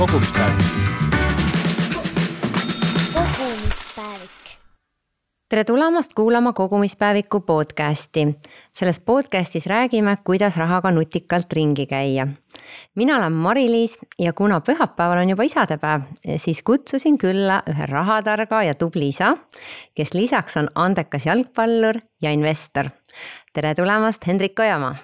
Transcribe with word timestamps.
kogumispäevik. 0.00 0.64
kogumispäevik. 3.14 4.30
tere 5.48 5.64
tulemast 5.64 6.14
kuulama 6.14 6.52
kogumispäeviku 6.52 7.40
podcasti. 7.40 8.28
selles 8.72 9.00
podcastis 9.00 9.66
räägime, 9.66 10.16
kuidas 10.24 10.56
rahaga 10.56 10.90
nutikalt 10.90 11.52
ringi 11.52 11.86
käia. 11.86 12.28
mina 12.94 13.16
olen 13.16 13.32
Mari-Liis 13.32 13.98
ja 14.18 14.32
kuna 14.32 14.60
pühapäeval 14.60 15.18
on 15.18 15.30
juba 15.30 15.42
isadepäev, 15.42 16.02
siis 16.36 16.62
kutsusin 16.62 17.18
külla 17.18 17.62
ühe 17.68 17.86
rahatarga 17.86 18.62
ja 18.62 18.74
tubli 18.74 19.08
isa, 19.08 19.36
kes 19.94 20.14
lisaks 20.14 20.56
on 20.56 20.70
andekas 20.74 21.26
jalgpallur 21.26 22.00
ja 22.22 22.30
investor. 22.30 22.88
tere 23.52 23.74
tulemast, 23.74 24.26
Hendrik 24.26 24.60
Ojamaa 24.60 24.96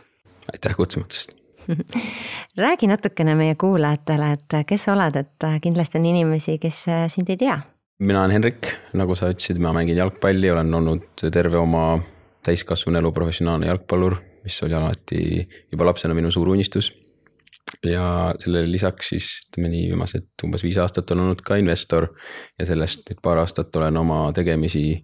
aitäh 0.53 0.77
kutsumast 0.77 1.36
räägi 2.65 2.87
natukene 2.87 3.35
meie 3.35 3.55
kuulajatele, 3.55 4.33
et 4.37 4.59
kes 4.67 4.87
sa 4.87 4.95
oled, 4.95 5.17
et 5.17 5.49
kindlasti 5.63 5.99
on 6.01 6.11
inimesi, 6.13 6.59
kes 6.63 6.83
sind 7.13 7.31
ei 7.33 7.41
tea. 7.41 7.59
mina 7.99 8.21
olen 8.21 8.37
Henrik, 8.37 8.69
nagu 8.95 9.15
sa 9.17 9.31
ütlesid, 9.33 9.61
ma 9.63 9.73
mängin 9.73 9.97
jalgpalli, 9.97 10.51
olen 10.51 10.75
olnud 10.75 11.27
terve 11.33 11.59
oma 11.59 11.99
täiskasvanu 12.47 13.01
elu 13.01 13.13
professionaalne 13.13 13.71
jalgpallur, 13.71 14.19
mis 14.45 14.61
oli 14.63 14.77
alati 14.77 15.21
juba 15.73 15.89
lapsena 15.91 16.15
minu 16.15 16.31
suur 16.31 16.49
unistus. 16.55 16.93
ja 17.85 18.35
sellele 18.39 18.71
lisaks 18.71 19.09
siis 19.11 19.25
ütleme 19.49 19.69
nii 19.69 19.89
viimased 19.91 20.43
umbes 20.47 20.63
viis 20.63 20.77
aastat 20.79 21.11
olen 21.11 21.25
olnud 21.25 21.41
ka 21.45 21.57
investor 21.59 22.07
ja 22.59 22.67
sellest 22.67 23.03
nüüd 23.09 23.19
paar 23.23 23.41
aastat 23.43 23.75
olen 23.77 23.97
oma 24.01 24.21
tegemisi 24.35 25.03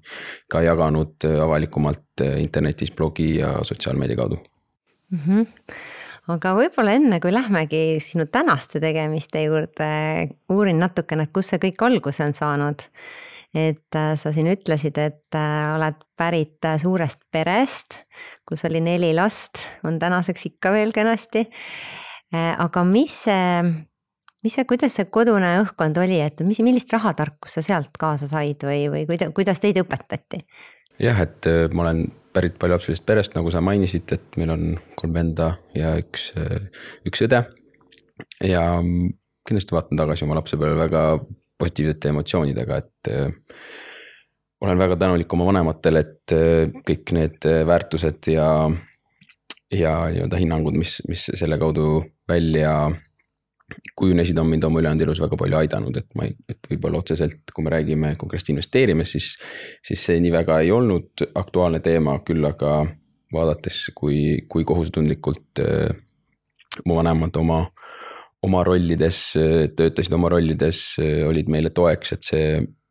ka 0.51 0.63
jaganud 0.63 1.27
avalikumalt 1.43 2.23
internetis, 2.39 2.95
blogi 2.95 3.35
ja 3.41 3.57
sotsiaalmeedia 3.67 4.17
kaudu 4.17 4.39
mm. 5.11 5.19
-hmm 5.19 6.02
aga 6.31 6.53
võib-olla 6.55 6.95
enne, 6.99 7.19
kui 7.23 7.33
lähmegi 7.35 7.99
sinu 8.03 8.29
tänaste 8.31 8.81
tegemiste 8.83 9.43
juurde, 9.47 9.89
uurin 10.53 10.79
natukene, 10.83 11.27
et 11.27 11.35
kust 11.35 11.55
see 11.55 11.63
kõik 11.63 11.83
alguse 11.89 12.25
on 12.25 12.35
saanud. 12.37 12.85
et 13.53 13.97
äh, 14.01 14.15
sa 14.17 14.31
siin 14.33 14.47
ütlesid, 14.49 14.97
et 14.97 15.37
äh, 15.37 15.75
oled 15.75 15.99
pärit 16.17 16.65
äh, 16.65 16.79
suurest 16.81 17.21
perest, 17.31 17.99
kus 18.49 18.65
oli 18.65 18.81
neli 18.81 19.11
last, 19.13 19.61
on 19.85 19.99
tänaseks 20.01 20.47
ikka 20.55 20.73
veel 20.73 20.93
kenasti. 20.93 21.49
aga 22.33 22.81
mis 22.89 23.13
see, 23.27 23.73
mis 24.43 24.55
see, 24.57 24.65
kuidas 24.65 24.95
see 24.97 25.05
kodune 25.13 25.51
õhkkond 25.61 25.99
oli, 26.01 26.17
et 26.25 26.41
mis, 26.41 26.63
millist 26.65 26.93
rahatarkust 26.93 27.59
sa 27.59 27.63
sealt 27.67 27.99
kaasa 28.01 28.25
said 28.31 28.65
või, 28.65 28.87
või 28.89 29.05
kuidas, 29.11 29.35
kuidas 29.37 29.61
teid 29.61 29.77
õpetati? 29.83 30.41
jah, 31.03 31.21
et 31.21 31.45
ma 31.75 31.85
olen 31.85 32.07
pärit 32.33 32.59
paljulapselisest 32.61 33.05
perest, 33.07 33.37
nagu 33.37 33.51
sa 33.53 33.61
mainisid, 33.65 34.09
et 34.15 34.39
meil 34.41 34.53
on 34.55 34.65
kolm 34.99 35.15
venda 35.17 35.53
ja 35.77 35.95
üks, 36.01 36.31
üks 37.09 37.25
õde. 37.27 37.43
ja 38.47 38.63
kindlasti 39.49 39.75
vaatan 39.75 39.99
tagasi 39.99 40.25
oma 40.27 40.39
lapsepõlve 40.39 40.79
väga 40.79 41.03
positiivsete 41.61 42.13
emotsioonidega, 42.13 42.79
et 42.83 43.11
äh, 43.13 43.33
olen 44.63 44.79
väga 44.79 44.97
tänulik 44.99 45.33
oma 45.35 45.47
vanematele, 45.51 46.03
et 46.07 46.35
äh, 46.37 46.83
kõik 46.89 47.15
need 47.17 47.49
väärtused 47.69 48.31
ja, 48.33 48.49
ja 49.75 49.95
nii-öelda 50.11 50.41
hinnangud, 50.43 50.79
mis, 50.79 50.99
mis 51.09 51.29
selle 51.39 51.59
kaudu 51.61 52.03
välja 52.31 52.77
kujunesid, 53.97 54.39
on 54.39 54.49
mind 54.51 54.65
oma 54.69 54.81
ülejäänud 54.83 55.05
elus 55.07 55.21
väga 55.23 55.39
palju 55.41 55.59
aidanud, 55.59 55.97
et 56.01 56.09
ma 56.19 56.27
ei, 56.29 56.35
et 56.49 56.71
võib-olla 56.71 57.03
otseselt, 57.03 57.53
kui 57.55 57.65
me 57.67 57.75
räägime 57.75 58.15
konkreetselt 58.21 58.55
investeerimisest, 58.57 59.13
siis. 59.13 59.29
siis 59.89 60.05
see 60.09 60.21
nii 60.23 60.33
väga 60.35 60.61
ei 60.65 60.73
olnud 60.75 61.27
aktuaalne 61.39 61.83
teema, 61.85 62.19
küll 62.27 62.45
aga 62.49 62.83
vaadates, 63.33 63.85
kui, 63.97 64.43
kui 64.49 64.65
kohusetundlikult 64.69 65.63
äh, 65.65 65.95
mu 66.87 66.99
vanemad 66.99 67.37
oma, 67.41 67.65
oma 68.43 68.63
rollides 68.67 69.25
äh, 69.41 69.67
töötasid, 69.77 70.13
oma 70.17 70.31
rollides 70.33 70.85
äh, 71.01 71.23
olid 71.29 71.51
meile 71.53 71.73
toeks, 71.75 72.17
et 72.17 72.31
see 72.31 72.47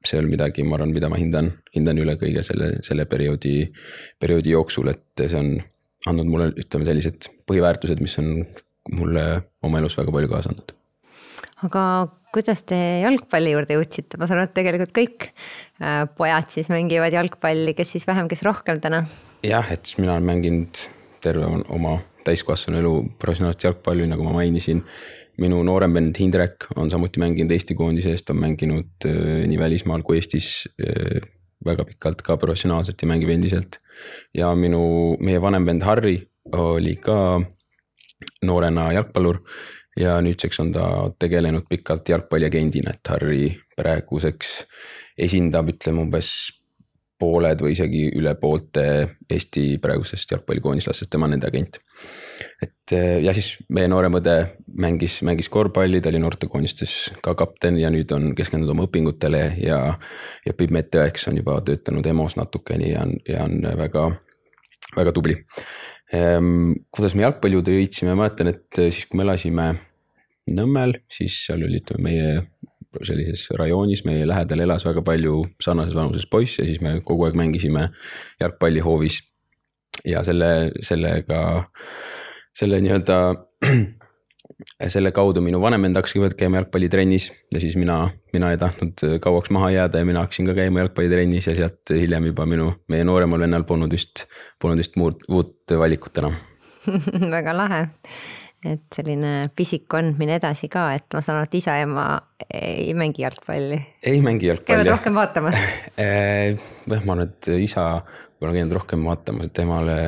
see 0.05 0.17
on 0.17 0.25
midagi, 0.31 0.63
ma 0.65 0.79
arvan, 0.79 0.93
mida 0.95 1.09
ma 1.11 1.19
hindan, 1.19 1.51
hindan 1.75 1.99
üle 2.01 2.15
kõige 2.17 2.41
selle, 2.45 2.71
selle 2.85 3.05
perioodi, 3.09 3.67
perioodi 4.17 4.55
jooksul, 4.55 4.89
et 4.89 5.21
see 5.21 5.37
on 5.37 5.51
andnud 6.09 6.31
mulle, 6.31 6.47
ütleme 6.57 6.87
sellised 6.87 7.29
põhiväärtused, 7.49 8.01
mis 8.01 8.17
on 8.21 8.31
mulle 8.89 9.25
oma 9.63 9.81
elus 9.81 9.97
väga 9.99 10.13
palju 10.15 10.31
kaasa 10.31 10.51
andnud. 10.51 10.73
aga 11.67 11.83
kuidas 12.33 12.63
te 12.67 12.77
jalgpalli 13.03 13.53
juurde 13.53 13.75
jõudsite, 13.77 14.19
ma 14.19 14.27
saan 14.27 14.41
aru, 14.41 14.49
et 14.49 14.55
tegelikult 14.55 14.93
kõik 14.95 15.27
äh, 15.29 16.05
pojad 16.17 16.53
siis 16.53 16.71
mängivad 16.71 17.13
jalgpalli, 17.15 17.75
kes 17.77 17.95
siis 17.95 18.07
vähem, 18.07 18.29
kes 18.31 18.43
rohkem 18.47 18.81
täna? 18.83 19.05
jah, 19.45 19.67
et 19.73 19.93
mina 19.97 20.15
olen 20.15 20.29
mänginud 20.29 20.85
terve 21.21 21.47
oma 21.73 21.97
täiskasvanu 22.25 22.79
elu 22.81 22.93
professionaalset 23.21 23.67
jalgpalli, 23.69 24.07
nagu 24.09 24.25
ma 24.25 24.37
mainisin. 24.41 24.85
minu 25.41 25.61
noorem 25.65 25.93
vend 25.95 26.17
Hindrek 26.19 26.67
on 26.77 26.89
samuti 26.91 27.21
mänginud 27.21 27.51
Eesti 27.55 27.73
koondise 27.73 28.11
eest, 28.13 28.29
on 28.29 28.41
mänginud 28.41 29.07
äh, 29.07 29.45
nii 29.49 29.59
välismaal 29.59 30.03
kui 30.05 30.19
Eestis 30.19 30.67
äh, 30.81 31.21
väga 31.65 31.85
pikalt 31.85 32.21
ka 32.25 32.37
professionaalselt 32.37 33.01
ja 33.01 33.07
mängib 33.09 33.29
endiselt. 33.29 33.79
ja 34.33 34.53
minu, 34.55 35.15
meie 35.21 35.41
vanem 35.41 35.65
vend 35.65 35.83
Harri 35.83 36.17
oli 36.57 36.95
ka 36.97 37.41
noorena 38.45 38.91
jalgpallur 38.95 39.41
ja 39.99 40.15
nüüdseks 40.23 40.59
on 40.63 40.71
ta 40.71 40.85
tegelenud 41.19 41.67
pikalt 41.69 42.09
jalgpalliagendina, 42.09 42.95
et 42.95 43.11
Harri 43.11 43.51
praeguseks 43.77 44.53
esindab, 45.19 45.71
ütleme 45.73 46.05
umbes 46.05 46.31
pooled 47.21 47.61
või 47.61 47.75
isegi 47.75 48.07
üle 48.17 48.33
poolte 48.39 48.83
Eesti 49.29 49.77
praegusest 49.81 50.31
jalgpallikoondislastest, 50.33 51.11
tema 51.11 51.27
on 51.27 51.35
nende 51.35 51.49
agent. 51.51 51.77
et 52.61 52.93
ja 53.21 53.33
siis 53.37 53.51
meie 53.69 53.87
noorem 53.87 54.17
õde 54.17 54.35
mängis, 54.81 55.19
mängis 55.21 55.49
korvpalli, 55.49 56.01
ta 56.01 56.09
oli 56.09 56.19
noortekoondistes 56.23 56.95
ka 57.21 57.35
kapten 57.37 57.77
ja 57.77 57.91
nüüd 57.93 58.11
on 58.15 58.31
keskendunud 58.35 58.73
oma 58.73 58.87
õpingutele 58.89 59.43
ja. 59.61 59.79
ja 60.45 60.55
õpib 60.55 60.73
medõeks, 60.73 61.27
on 61.29 61.37
juba 61.37 61.59
töötanud 61.67 62.07
EMO-s 62.07 62.39
natukene 62.39 62.89
ja 62.89 63.05
on, 63.05 63.13
ja 63.29 63.45
on 63.45 63.61
väga, 63.83 64.07
väga 64.97 65.13
tubli 65.13 65.37
kuidas 66.11 67.15
me 67.15 67.23
jalgpalli 67.23 67.55
juurde 67.55 67.77
jõudsime, 67.77 68.15
mäletan, 68.19 68.51
et 68.51 68.79
eh, 68.79 68.91
siis, 68.91 69.07
kui 69.07 69.19
me 69.19 69.27
elasime 69.27 69.71
Nõmmel, 70.51 70.95
siis 71.11 71.35
seal 71.45 71.61
oli, 71.63 71.79
ütleme 71.79 72.01
meie 72.09 72.31
sellises 73.07 73.45
rajoonis, 73.55 74.01
meie 74.07 74.25
lähedal 74.27 74.63
elas 74.65 74.83
väga 74.83 75.03
palju 75.05 75.43
sarnases 75.63 75.95
vanuses 75.95 76.25
poisse 76.27 76.63
ja 76.63 76.67
siis 76.67 76.81
me 76.83 76.97
kogu 77.05 77.27
aeg 77.27 77.37
mängisime 77.39 77.87
jalgpalli 78.41 78.83
hoovis. 78.83 79.21
ja 80.07 80.23
selle, 80.25 80.71
sellega, 80.81 81.39
selle 82.57 82.81
nii-öelda 82.81 83.17
selle 84.89 85.11
kaudu 85.15 85.41
minu 85.43 85.61
vanem 85.61 85.87
vend 85.87 85.97
hakkas 85.99 86.13
kõigepealt 86.15 86.37
käima 86.39 86.59
jalgpallitrennis 86.61 87.29
ja 87.53 87.61
siis 87.63 87.77
mina, 87.79 87.97
mina 88.33 88.51
ei 88.53 88.59
tahtnud 88.61 89.05
kauaks 89.23 89.51
maha 89.53 89.71
jääda 89.75 90.01
ja 90.01 90.07
mina 90.07 90.25
hakkasin 90.25 90.49
ka 90.49 90.55
käima 90.57 90.83
jalgpallitrennis 90.83 91.47
ja 91.49 91.55
sealt 91.57 91.93
hiljem 91.95 92.29
juba 92.31 92.45
minu, 92.49 92.71
meie 92.91 93.05
nooremal 93.07 93.41
vennal 93.41 93.65
polnud 93.69 93.93
just, 93.93 94.25
polnud 94.61 94.83
just 94.83 94.97
muud, 95.01 95.23
uut 95.29 95.75
valikut 95.83 96.21
enam 96.23 96.37
väga 97.35 97.55
lahe, 97.55 97.81
et 98.65 98.85
selline 98.95 99.49
pisiku 99.57 99.99
andmine 99.99 100.37
edasi 100.39 100.69
ka, 100.71 100.87
et 100.97 101.07
ma 101.13 101.21
saan 101.25 101.41
aru, 101.41 101.49
et 101.49 101.59
isa 101.61 101.77
ja 101.77 101.87
ema 101.87 102.05
ei 102.49 102.93
mängi 102.97 103.25
jalgpalli. 103.25 103.81
ei 104.13 104.21
mängi 104.25 104.49
jalgpalli. 104.49 104.81
käivad 104.81 104.95
rohkem 104.95 105.17
vaatamas 105.17 105.59
eh, 105.97 106.57
jah, 106.91 107.05
ma 107.05 107.17
arvan, 107.17 107.27
et 107.27 107.51
isa 107.61 107.91
on 108.41 108.55
käinud 108.55 108.73
rohkem 108.79 109.05
vaatamas, 109.05 109.51
et 109.51 109.61
emale 109.61 109.99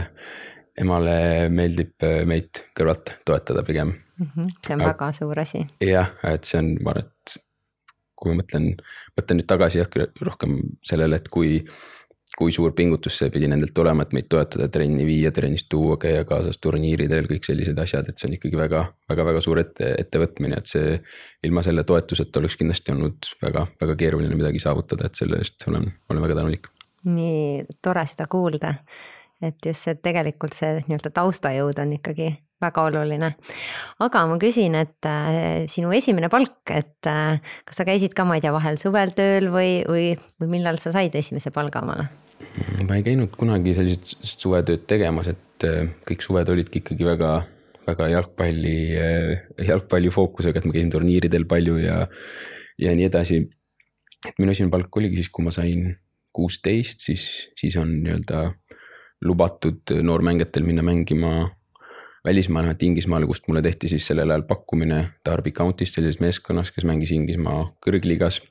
emale 0.79 1.49
meeldib 1.53 2.05
meid 2.29 2.63
kõrvalt 2.77 3.13
toetada 3.27 3.63
pigem. 3.65 3.93
See 4.33 4.75
on 4.75 4.81
Aga, 4.81 4.91
väga 4.91 5.09
suur 5.17 5.41
asi. 5.43 5.63
jah, 5.83 6.13
et 6.29 6.47
see 6.49 6.59
on, 6.59 6.75
ma 6.83 6.93
arvan, 6.93 7.09
et 7.09 7.35
kui 8.19 8.31
ma 8.31 8.39
mõtlen, 8.41 8.69
mõtlen 9.17 9.39
nüüd 9.39 9.49
tagasi 9.49 9.81
jah, 9.81 9.99
rohkem 10.21 10.59
sellele, 10.85 11.21
et 11.21 11.29
kui. 11.33 11.59
kui 12.33 12.49
suur 12.49 12.71
pingutus 12.73 13.19
see 13.19 13.29
pidi 13.29 13.45
nendelt 13.45 13.77
olema, 13.77 14.01
et 14.07 14.13
meid 14.17 14.25
toetada, 14.25 14.65
trenni 14.73 15.03
viia, 15.05 15.29
trennist 15.29 15.67
tuua, 15.69 15.99
käia 16.01 16.23
kaasas 16.25 16.57
turniiridel, 16.57 17.27
kõik 17.29 17.45
sellised 17.45 17.77
asjad, 17.77 18.09
et 18.09 18.17
see 18.17 18.25
on 18.25 18.33
ikkagi 18.39 18.57
väga, 18.57 18.79
väga, 19.11 19.25
väga 19.27 19.43
suur 19.45 19.61
ette, 19.61 19.91
ettevõtmine, 20.01 20.57
et 20.57 20.71
see. 20.71 20.95
ilma 21.45 21.61
selle 21.61 21.83
toetuseta 21.85 22.41
oleks 22.41 22.57
kindlasti 22.57 22.95
olnud 22.95 23.29
väga, 23.43 23.67
väga 23.85 23.95
keeruline 24.01 24.33
midagi 24.33 24.63
saavutada, 24.65 25.05
et 25.05 25.21
selle 25.21 25.37
eest 25.43 25.67
olen, 25.69 25.85
olen 26.09 26.25
väga 26.25 26.39
tänulik. 26.41 26.71
nii 27.05 27.67
tore 27.85 28.07
seda 28.09 28.25
kuulda 28.31 28.73
et 29.47 29.65
just 29.65 29.85
see 29.85 29.95
tegelikult 30.03 30.55
see 30.55 30.79
nii-öelda 30.87 31.11
taustajõud 31.13 31.79
on 31.83 31.95
ikkagi 31.97 32.29
väga 32.63 32.87
oluline. 32.89 33.33
aga 34.03 34.25
ma 34.29 34.37
küsin, 34.41 34.75
et 34.79 35.07
äh, 35.07 35.63
sinu 35.71 35.93
esimene 35.95 36.29
palk, 36.33 36.61
et 36.73 37.09
äh, 37.09 37.39
kas 37.67 37.79
sa 37.79 37.87
käisid 37.87 38.15
ka, 38.17 38.25
ma 38.27 38.37
ei 38.37 38.43
tea, 38.43 38.53
vahel 38.55 38.79
suvel 38.81 39.13
tööl 39.17 39.49
või, 39.53 39.71
või, 39.87 40.11
või 40.41 40.53
millal 40.57 40.79
sa 40.81 40.93
said 40.95 41.15
esimese 41.19 41.53
palga 41.55 41.83
omale? 41.85 42.09
ma 42.87 42.97
ei 42.97 43.05
käinud 43.05 43.35
kunagi 43.39 43.75
sellist 43.77 44.15
suvetööd 44.27 44.85
tegemas, 44.89 45.31
et 45.31 45.67
äh, 45.67 45.89
kõik 46.07 46.25
suved 46.25 46.49
olidki 46.53 46.81
ikkagi 46.83 47.07
väga, 47.07 47.33
väga 47.87 48.09
jalgpalli, 48.17 48.77
jalgpalli 49.67 50.11
fookusega, 50.13 50.59
et 50.59 50.67
ma 50.67 50.75
käisin 50.75 50.93
turniiridel 50.93 51.47
palju 51.49 51.79
ja, 51.83 52.03
ja 52.81 52.95
nii 52.95 53.09
edasi. 53.09 53.43
et 54.23 54.39
minu 54.39 54.51
esimene 54.51 54.71
palk 54.71 54.97
oligi 54.97 55.21
siis, 55.21 55.31
kui 55.31 55.45
ma 55.45 55.51
sain 55.55 55.93
kuusteist, 56.33 57.03
siis, 57.05 57.25
siis 57.59 57.75
on 57.77 57.91
nii-öelda 58.03 58.47
lubatud 59.23 59.93
noormängijatel 60.03 60.65
minna 60.67 60.83
mängima 60.83 61.33
välismaale, 62.25 62.67
vähemalt 62.67 62.83
Inglismaale, 62.83 63.27
kust 63.27 63.47
mulle 63.47 63.61
tehti 63.61 63.89
siis 63.91 64.07
sellel 64.07 64.31
ajal 64.31 64.45
pakkumine 64.47 64.99
Derby 65.25 65.51
County'st 65.51 65.97
sellises 65.97 66.21
meeskonnas, 66.23 66.71
kes 66.71 66.85
mängis 66.87 67.11
Inglismaa 67.11 67.71
kõrgliigas. 67.85 68.41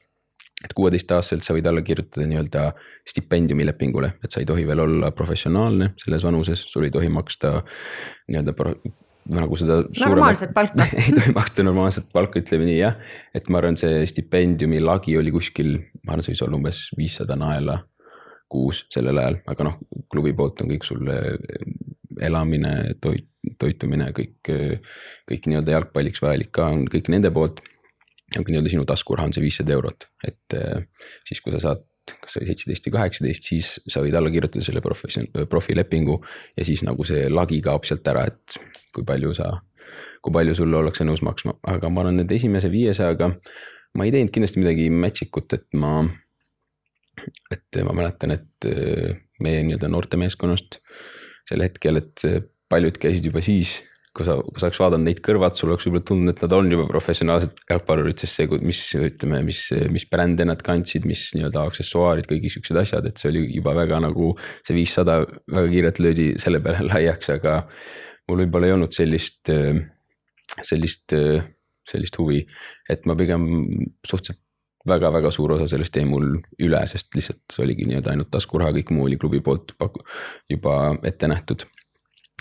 et 0.62 0.76
kuueteistaastaselt 0.78 1.42
sa 1.42 1.56
võid 1.56 1.66
alla 1.66 1.82
kirjutada 1.82 2.22
nii-öelda 2.30 2.60
stipendiumilepingule, 3.10 4.12
et 4.22 4.30
sa 4.30 4.38
ei 4.38 4.46
tohi 4.46 4.62
veel 4.66 4.78
olla 4.84 5.10
professionaalne 5.10 5.88
selles 5.98 6.22
vanuses, 6.22 6.62
sul 6.70 6.84
ei 6.86 6.92
tohi 6.94 7.08
maksta 7.10 7.64
nii-öelda 8.28 8.54
nagu 9.34 9.56
seda. 9.58 9.80
normaalset 10.04 10.52
palka 10.54 10.86
ei 11.02 11.16
tohi 11.16 11.32
maksta 11.34 11.66
normaalset 11.66 12.06
palka, 12.12 12.38
ütleme 12.38 12.68
nii 12.68 12.78
jah. 12.78 13.00
et 13.34 13.48
ma 13.48 13.58
arvan, 13.58 13.76
see 13.80 14.04
stipendiumi 14.06 14.78
lagi 14.80 15.16
oli 15.18 15.34
kuskil, 15.34 15.78
ma 16.06 16.14
arvan, 16.14 16.26
see 16.26 16.36
võis 16.36 16.44
olla 16.46 16.60
umbes 16.60 16.84
viissada 16.98 17.38
naela 17.38 17.80
kuus 18.52 18.84
sellel 18.92 19.18
ajal, 19.18 19.40
aga 19.48 19.66
noh, 19.66 19.80
klubi 20.12 20.34
poolt 20.36 20.60
on 20.62 20.70
kõik 20.74 20.84
sulle 20.86 21.18
elamine, 22.20 22.72
toit, 23.02 23.28
toitumine, 23.58 24.10
kõik, 24.16 24.50
kõik 25.28 25.46
nii-öelda 25.50 25.76
jalgpalliks 25.76 26.22
vajalik 26.22 26.52
ka 26.54 26.68
on 26.74 26.84
kõik 26.90 27.10
nende 27.12 27.32
poolt. 27.34 27.62
aga 28.32 28.48
nii-öelda 28.48 28.70
sinu 28.72 28.84
taskuraha 28.88 29.28
on 29.28 29.34
see 29.36 29.42
viissada 29.44 29.74
eurot, 29.74 30.06
et 30.24 30.54
eh, 30.56 30.86
siis, 31.28 31.40
kui 31.44 31.52
sa 31.52 31.60
saad 31.60 31.82
kas 32.22 32.36
oli 32.38 32.48
seitseteist 32.48 32.86
või 32.88 32.94
kaheksateist, 32.96 33.44
siis 33.46 33.68
sa 33.86 34.00
võid 34.02 34.14
alla 34.18 34.30
kirjutada 34.32 34.64
selle 34.64 34.80
profession-, 34.82 35.28
profilepingu 35.50 36.16
ja 36.56 36.64
siis 36.66 36.82
nagu 36.86 37.04
see 37.06 37.28
lagi 37.30 37.60
kaob 37.62 37.86
sealt 37.86 38.08
ära, 38.10 38.24
et 38.26 38.56
kui 38.94 39.06
palju 39.06 39.34
sa, 39.38 39.52
kui 40.24 40.34
palju 40.34 40.56
sulle 40.58 40.80
ollakse 40.80 41.06
nõus 41.06 41.22
maksma, 41.22 41.54
aga 41.70 41.90
ma 41.92 42.02
arvan, 42.02 42.24
et 42.24 42.34
esimese 42.34 42.72
viiesajaga 42.72 43.30
ma 43.98 44.06
ei 44.06 44.14
teinud 44.14 44.32
kindlasti 44.34 44.62
midagi 44.62 44.88
mätsikut, 44.90 45.54
et 45.58 45.68
ma, 45.78 46.00
et 47.52 47.82
ma 47.86 47.96
mäletan, 47.96 48.34
et 48.38 48.70
eh, 48.70 49.18
meie 49.42 49.62
nii-öelda 49.66 49.90
noortemeeskonnast 49.92 50.80
sel 51.48 51.64
hetkel, 51.64 52.02
et 52.02 52.26
paljud 52.72 52.98
käisid 53.00 53.26
juba 53.28 53.42
siis 53.44 53.76
kui 54.12 54.26
sa, 54.26 54.34
kui 54.44 54.60
sa 54.60 54.68
oleks 54.68 54.80
vaadanud 54.80 55.08
neid 55.08 55.20
kõrvad, 55.24 55.56
sul 55.56 55.70
oleks 55.72 55.86
võib-olla 55.86 56.06
tundunud, 56.08 56.34
et 56.34 56.42
nad 56.44 56.54
on 56.56 56.66
juba 56.74 56.84
professionaalsed 56.90 57.62
jalgpallurid, 57.70 58.20
sest 58.20 58.38
see, 58.38 58.58
mis 58.60 58.80
ütleme, 58.98 59.40
mis, 59.46 59.60
mis 59.92 60.04
brände 60.10 60.44
nad 60.48 60.60
kandsid, 60.64 61.06
mis 61.08 61.24
nii-öelda 61.36 61.64
aksessuaarid, 61.70 62.28
kõik 62.28 62.44
siuksed 62.52 62.80
asjad, 62.82 63.08
et 63.08 63.22
see 63.22 63.30
oli 63.32 63.46
juba 63.56 63.72
väga 63.78 64.02
nagu. 64.04 64.34
see 64.66 64.76
viissada 64.76 65.22
väga 65.24 65.72
kiirelt 65.72 66.02
löödi 66.04 66.28
selle 66.42 66.60
peale 66.64 66.84
laiaks, 66.90 67.32
aga 67.32 67.62
mul 68.28 68.44
võib-olla 68.44 68.68
ei 68.68 68.76
olnud 68.76 68.92
sellist, 68.92 69.48
sellist, 70.60 71.16
sellist 71.88 72.20
huvi, 72.20 72.44
et 72.92 73.08
ma 73.08 73.16
pigem 73.16 73.48
suhteliselt 74.04 74.42
väga-väga 74.88 75.30
suur 75.30 75.52
osa 75.56 75.68
sellest 75.70 75.96
jäi 75.96 76.06
mul 76.08 76.32
üle, 76.62 76.80
sest 76.90 77.14
lihtsalt 77.14 77.42
see 77.52 77.64
oligi 77.64 77.86
nii-öelda 77.88 78.12
ainult 78.14 78.30
taskuraha, 78.34 78.72
kõik 78.78 78.90
muu 78.94 79.06
oli 79.06 79.18
klubi 79.20 79.40
poolt 79.44 79.74
juba 80.50 80.96
ette 81.06 81.30
nähtud. 81.30 81.66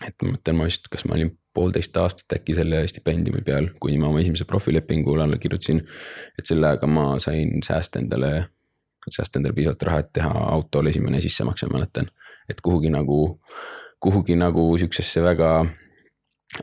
et 0.01 0.15
ma 0.23 0.31
mõtlen, 0.31 0.57
ma 0.57 0.65
vist, 0.65 0.87
kas 0.89 1.05
ma 1.05 1.13
olin 1.13 1.29
poolteist 1.53 1.97
aastat 1.97 2.39
äkki 2.39 2.55
selle 2.57 2.79
stipendiumi 2.89 3.43
peal, 3.45 3.67
kuni 3.79 3.99
ma 4.01 4.07
oma 4.09 4.21
esimese 4.23 4.47
profilepingule 4.49 5.23
alla 5.23 5.37
kirjutasin. 5.37 5.83
et 6.39 6.45
selle 6.45 6.67
ajaga 6.67 6.87
ma 6.87 7.19
sain 7.19 7.61
säästa 7.63 7.99
endale, 7.99 8.47
säästa 9.09 9.39
endale 9.39 9.53
piisavalt 9.53 9.83
raha, 9.83 9.99
et 9.99 10.13
teha 10.13 10.31
autole 10.55 10.89
esimene 10.89 11.21
sissemakse, 11.21 11.69
ma 11.69 11.77
mäletan. 11.77 12.09
et 12.49 12.61
kuhugi 12.61 12.89
nagu, 12.89 13.39
kuhugi 13.99 14.35
nagu 14.35 14.65
sihukesesse 14.77 15.21
väga, 15.21 15.65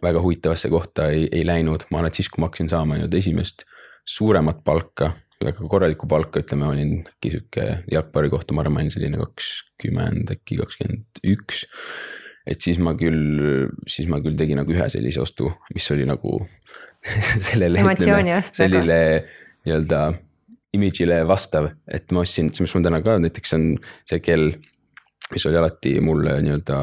väga 0.03 0.21
huvitavasse 0.21 0.69
kohta 0.69 1.09
ei, 1.09 1.29
ei 1.33 1.47
läinud, 1.47 1.87
ma 1.91 1.99
arvan, 1.99 2.09
et 2.09 2.15
siis, 2.15 2.29
kui 2.29 2.43
ma 2.43 2.51
hakkasin 2.51 2.69
saama 2.69 2.97
nii-öelda 2.97 3.17
esimest 3.17 3.65
suuremat 4.09 4.65
palka 4.65 5.13
väga 5.45 5.69
korralikku 5.71 6.09
palka, 6.11 6.43
ütleme, 6.43 6.67
olin 6.73 6.95
äkki 7.07 7.35
sihuke 7.35 7.67
jalgpalli 7.93 8.31
kohta, 8.33 8.55
ma 8.57 8.65
arvan, 8.65 8.91
selline 8.91 9.21
kakskümmend, 9.21 10.33
äkki 10.35 10.59
kakskümmend 10.59 11.23
üks 11.35 11.65
et 12.49 12.65
siis 12.65 12.79
ma 12.83 12.95
küll, 12.99 13.69
siis 13.91 14.09
ma 14.11 14.21
küll 14.25 14.39
tegin 14.39 14.61
nagu 14.61 14.73
ühe 14.73 14.87
sellise 14.93 15.21
ostu, 15.23 15.51
mis 15.75 15.89
oli 15.95 16.07
nagu 16.09 16.39
sellele. 17.49 17.85
sellele 18.49 18.99
nii-öelda 19.67 20.03
image'ile 20.77 21.23
vastav, 21.29 21.71
et 21.89 22.13
ma 22.13 22.25
ostsin, 22.25 22.51
see, 22.53 22.65
mis 22.65 22.75
mul 22.77 22.85
täna 22.85 23.01
ka 23.05 23.17
näiteks 23.21 23.55
on 23.57 23.69
see 24.09 24.21
kell, 24.25 24.53
mis 25.33 25.49
oli 25.49 25.61
alati 25.61 25.97
mulle 26.05 26.39
nii-öelda. 26.45 26.79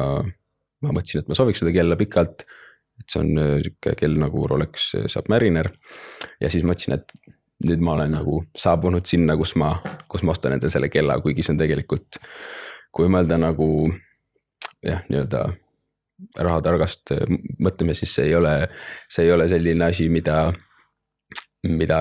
ma 0.84 0.92
mõtlesin, 0.92 1.22
et 1.22 1.30
ma 1.30 1.38
sooviks 1.38 1.62
seda 1.62 1.72
kella 1.74 1.98
pikalt, 1.98 2.44
et 3.00 3.12
see 3.12 3.22
on 3.22 3.40
äh, 3.40 3.54
sihuke 3.64 3.94
kell 3.98 4.18
nagu 4.20 4.46
Rolex 4.50 4.90
Submariner 5.12 5.70
ja 6.42 6.50
siis 6.52 6.66
mõtlesin, 6.66 6.98
et 6.98 7.35
nüüd 7.64 7.80
ma 7.80 7.94
olen 7.96 8.12
nagu 8.18 8.40
saabunud 8.58 9.06
sinna, 9.08 9.36
kus 9.40 9.54
ma, 9.56 9.72
kus 10.10 10.24
ma 10.26 10.34
ostan 10.34 10.56
endale 10.56 10.72
selle 10.72 10.90
kella, 10.92 11.18
kuigi 11.24 11.44
see 11.44 11.54
on 11.54 11.60
tegelikult, 11.62 12.18
kui 12.92 13.08
mõelda 13.12 13.38
nagu 13.40 13.68
jah, 14.84 15.02
nii-öelda 15.08 15.46
rahatargast 16.40 17.12
äh, 17.16 17.24
mõtleme, 17.62 17.96
siis 17.96 18.14
see 18.16 18.30
ei 18.30 18.36
ole, 18.36 18.54
see 19.12 19.26
ei 19.26 19.32
ole 19.32 19.48
selline 19.52 19.88
asi, 19.88 20.08
mida, 20.12 20.50
mida, 21.68 22.00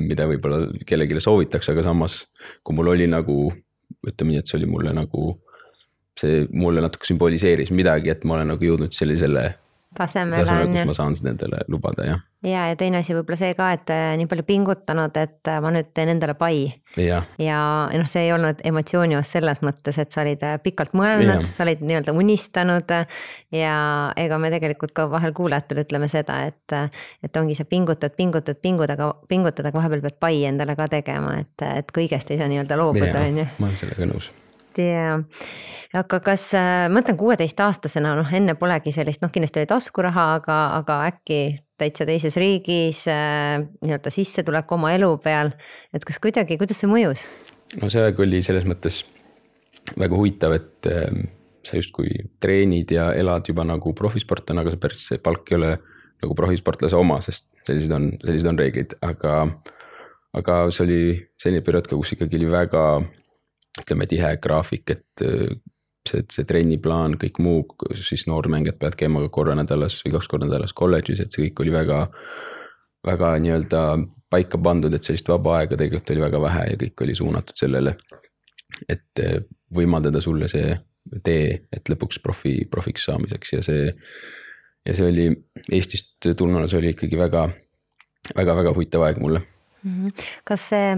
mida 0.00 0.28
võib-olla 0.28 0.66
kellelegi 0.86 1.20
soovitakse, 1.24 1.72
aga 1.72 1.84
samas 1.88 2.22
kui 2.64 2.76
mul 2.76 2.92
oli 2.94 3.08
nagu 3.10 3.48
ütleme 4.04 4.34
nii, 4.34 4.42
et 4.42 4.50
see 4.50 4.58
oli 4.60 4.68
mulle 4.68 4.92
nagu, 4.96 5.34
see 6.20 6.44
mulle 6.52 6.84
natuke 6.84 7.08
sümboliseeris 7.08 7.72
midagi, 7.74 8.12
et 8.12 8.24
ma 8.28 8.38
olen 8.38 8.52
nagu 8.54 8.68
jõudnud 8.68 8.96
sellisele 8.96 9.46
tasemele 9.96 10.44
on 10.44 10.76
ju. 10.76 10.82
kus 10.82 10.90
ma 10.90 10.94
saan 10.96 11.16
seda 11.18 11.32
endale 11.32 11.62
lubada, 11.72 12.06
jah. 12.06 12.22
ja, 12.44 12.66
ja 12.70 12.76
teine 12.78 13.00
asi 13.00 13.14
võib-olla 13.16 13.38
see 13.40 13.54
ka, 13.58 13.70
et 13.76 13.92
äh, 13.94 14.12
nii 14.20 14.28
palju 14.30 14.44
pingutanud, 14.48 15.16
et 15.20 15.50
äh, 15.50 15.60
ma 15.64 15.72
nüüd 15.74 15.90
teen 15.96 16.12
endale 16.12 16.36
pai. 16.38 16.66
ja, 17.00 17.22
ja 17.40 17.58
noh, 17.90 18.08
see 18.10 18.26
ei 18.26 18.32
olnud 18.34 18.62
emotsioonios 18.66 19.32
selles 19.36 19.62
mõttes, 19.66 19.98
et 20.00 20.14
sa 20.14 20.22
olid 20.24 20.44
äh, 20.46 20.56
pikalt 20.62 20.94
mõelnud, 20.98 21.46
sa 21.48 21.66
olid 21.66 21.84
nii-öelda 21.84 22.14
unistanud. 22.16 22.94
ja 23.54 23.74
ega 24.20 24.38
me 24.42 24.52
tegelikult 24.54 24.94
ka 24.96 25.08
vahel 25.10 25.34
kuulajatele 25.36 25.86
ütleme 25.86 26.08
seda, 26.12 26.40
et, 26.50 26.96
et 27.22 27.36
ongi 27.40 27.58
see 27.58 27.68
pingutad, 27.70 28.16
pingutad, 28.16 28.60
pingud, 28.62 28.90
aga 28.90 29.12
pingutad, 29.28 29.66
aga 29.70 29.80
vahepeal 29.80 30.06
pead 30.08 30.18
pai 30.20 30.44
endale 30.48 30.76
ka 30.78 30.88
tegema, 30.98 31.38
et, 31.44 31.68
et 31.82 31.94
kõigest 31.94 32.34
ei 32.34 32.40
saa 32.40 32.50
nii-öelda 32.52 32.80
loobuda, 32.80 33.28
on 33.28 33.44
ju. 33.44 33.52
ma 33.58 33.70
olen 33.70 33.80
sellega 33.80 34.10
nõus. 34.10 34.32
jaa 34.78 35.22
aga 35.94 36.20
kas, 36.24 36.48
äh, 36.56 36.86
ma 36.88 36.98
mõtlen 36.98 37.18
kuueteistaastasena, 37.18 38.14
noh 38.18 38.32
enne 38.34 38.56
polegi 38.58 38.92
sellist, 38.94 39.22
noh 39.22 39.32
kindlasti 39.34 39.62
oli 39.62 39.70
taskuraha, 39.70 40.26
aga, 40.40 40.58
aga 40.80 40.98
äkki 41.12 41.40
täitsa 41.80 42.06
teises 42.08 42.36
riigis 42.40 43.04
äh, 43.10 43.62
nii-öelda 43.84 44.12
sissetulek 44.14 44.70
oma 44.74 44.92
elu 44.94 45.10
peal. 45.22 45.54
et 45.94 46.04
kas 46.06 46.20
kuidagi, 46.22 46.58
kuidas 46.58 46.80
see 46.82 46.90
mõjus? 46.90 47.24
no 47.80 47.90
see 47.90 48.02
aeg 48.02 48.20
oli 48.22 48.42
selles 48.46 48.66
mõttes 48.68 49.02
väga 50.00 50.16
huvitav, 50.18 50.54
et 50.56 50.90
äh, 50.90 51.10
sa 51.64 51.78
justkui 51.78 52.12
treenid 52.42 52.92
ja 52.94 53.10
elad 53.16 53.48
juba 53.48 53.66
nagu 53.66 53.94
profisportlane, 53.96 54.62
aga 54.62 54.74
see 54.74 54.82
päris, 54.82 55.08
see 55.10 55.22
palk 55.22 55.50
ei 55.52 55.58
ole 55.58 55.74
nagu 56.22 56.36
profisportlase 56.38 56.96
oma, 56.96 57.20
sest 57.24 57.46
sellised 57.66 57.92
on, 57.94 58.10
sellised 58.24 58.50
on 58.50 58.60
reeglid, 58.60 58.96
aga. 59.04 59.44
aga 60.34 60.54
see 60.74 60.82
oli 60.82 61.02
selline 61.38 61.62
periood 61.62 61.86
ka, 61.86 61.94
kus 61.94 62.16
ikkagi 62.16 62.40
oli 62.40 62.48
väga 62.50 62.82
ütleme 63.78 64.06
tihe 64.10 64.32
graafik, 64.42 64.90
et 64.90 65.22
äh, 65.22 65.54
see, 66.08 66.24
see 66.32 66.48
trenniplaan, 66.48 67.16
kõik 67.20 67.40
muu, 67.42 67.62
siis 67.98 68.26
noormängijad 68.30 68.78
peavad 68.80 68.98
käima 69.00 69.22
ka 69.24 69.30
korra 69.34 69.56
nädalas 69.58 70.00
või 70.04 70.16
kaks 70.16 70.28
korda 70.30 70.48
nädalas 70.48 70.76
kolledžis, 70.76 71.22
et 71.24 71.32
see 71.32 71.48
kõik 71.48 71.64
oli 71.64 71.74
väga. 71.74 72.06
väga 73.04 73.34
nii-öelda 73.44 73.80
paika 74.32 74.58
pandud, 74.58 74.94
et 74.96 75.04
sellist 75.04 75.28
vaba 75.28 75.58
aega 75.58 75.76
tegelikult 75.76 76.10
oli 76.14 76.22
väga 76.24 76.40
vähe 76.40 76.62
ja 76.70 76.78
kõik 76.80 77.02
oli 77.04 77.14
suunatud 77.14 77.56
sellele. 77.60 77.96
et 78.88 79.20
eh, 79.22 79.42
võimaldada 79.74 80.20
sulle 80.20 80.48
see 80.50 80.72
tee, 81.22 81.60
et 81.72 81.90
lõpuks 81.92 82.18
profi, 82.22 82.64
profiks 82.70 83.04
saamiseks 83.04 83.52
ja 83.52 83.62
see. 83.62 83.92
ja 84.86 84.94
see 84.94 85.06
oli 85.08 85.28
Eestist 85.72 86.26
tulnuna, 86.36 86.68
see 86.68 86.80
oli 86.80 86.94
ikkagi 86.94 87.18
väga, 87.18 87.46
väga, 88.36 88.56
väga 88.56 88.72
huvitav 88.74 89.06
aeg 89.06 89.20
mulle. 89.22 89.44
Mhm. 89.84 90.08
kas 90.44 90.68
see 90.72 90.90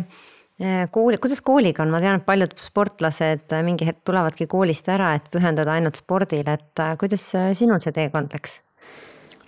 kooli, 0.92 1.18
kuidas 1.20 1.42
kooliga 1.44 1.84
on, 1.84 1.90
ma 1.92 2.00
tean, 2.00 2.20
et 2.20 2.26
paljud 2.26 2.54
sportlased 2.60 3.52
äh, 3.52 3.64
mingi 3.66 3.88
hetk 3.88 4.04
tulevadki 4.08 4.46
koolist 4.50 4.88
ära, 4.88 5.14
et 5.18 5.26
pühenduda 5.32 5.74
ainult 5.76 6.00
spordile, 6.00 6.56
et 6.56 6.82
äh, 6.82 6.94
kuidas 7.00 7.26
sinul 7.58 7.82
see 7.84 7.92
teekond 7.96 8.32
läks? 8.32 8.60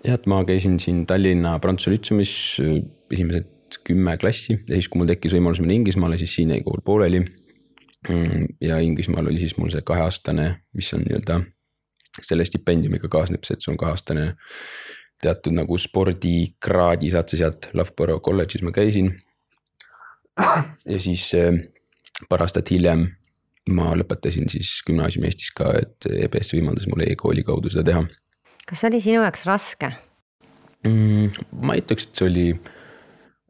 jah, 0.05 0.15
et 0.15 0.27
ma 0.31 0.43
käisin 0.47 0.79
siin 0.83 1.05
Tallinna 1.09 1.57
Prantsuse 1.63 1.95
Lütseumis 1.95 2.33
esimesed 3.13 3.79
kümme 3.85 4.17
klassi 4.21 4.55
ja 4.55 4.75
siis, 4.77 4.89
kui 4.89 5.01
mul 5.01 5.11
tekkis 5.11 5.35
võimalus 5.37 5.61
minna 5.63 5.77
Inglismaale, 5.77 6.19
siis 6.21 6.35
siin 6.39 6.53
jäi 6.55 6.63
kool 6.65 6.81
pooleli. 6.85 7.21
Mm, 8.09 8.45
ja 8.63 8.79
Inglismaal 8.85 9.27
oli 9.29 9.41
siis 9.43 9.57
mul 9.59 9.73
see 9.73 9.83
kaheaastane, 9.85 10.49
mis 10.77 10.93
on 10.95 11.03
nii-öelda 11.03 11.41
selle 12.25 12.47
stipendiumiga 12.47 13.11
kaasneb 13.11 13.45
see, 13.45 13.59
et 13.59 13.65
sul 13.65 13.75
on 13.75 13.81
kaheaastane 13.81 14.29
teatud 15.23 15.57
nagu 15.57 15.77
spordikraadi 15.79 17.11
saad 17.11 17.31
sa 17.31 17.41
sealt 17.41 17.69
Loughborough 17.75 18.23
kolledžis 18.23 18.63
ma 18.63 18.71
käisin 18.75 19.11
ja 20.93 21.01
siis 21.03 21.29
äh, 21.37 21.59
paar 22.29 22.45
aastat 22.47 22.71
hiljem 22.71 23.09
ma 23.75 23.93
lõpetasin 23.99 24.49
siis 24.53 24.71
gümnaasiumi 24.87 25.29
Eestis 25.29 25.53
ka, 25.57 25.73
et 25.77 26.09
EBS 26.09 26.55
võimaldas 26.57 26.89
mul 26.89 27.05
e-kooli 27.05 27.45
kaudu 27.47 27.73
seda 27.73 27.85
teha. 27.91 28.05
kas 28.69 28.81
see 28.83 28.91
oli 28.91 29.03
sinu 29.05 29.23
jaoks 29.23 29.47
raske 29.49 29.93
mm,? 30.87 31.47
ma 31.63 31.77
ei 31.77 31.85
ütleks, 31.85 32.09
et 32.09 32.21
see 32.21 32.29
oli 32.29 32.47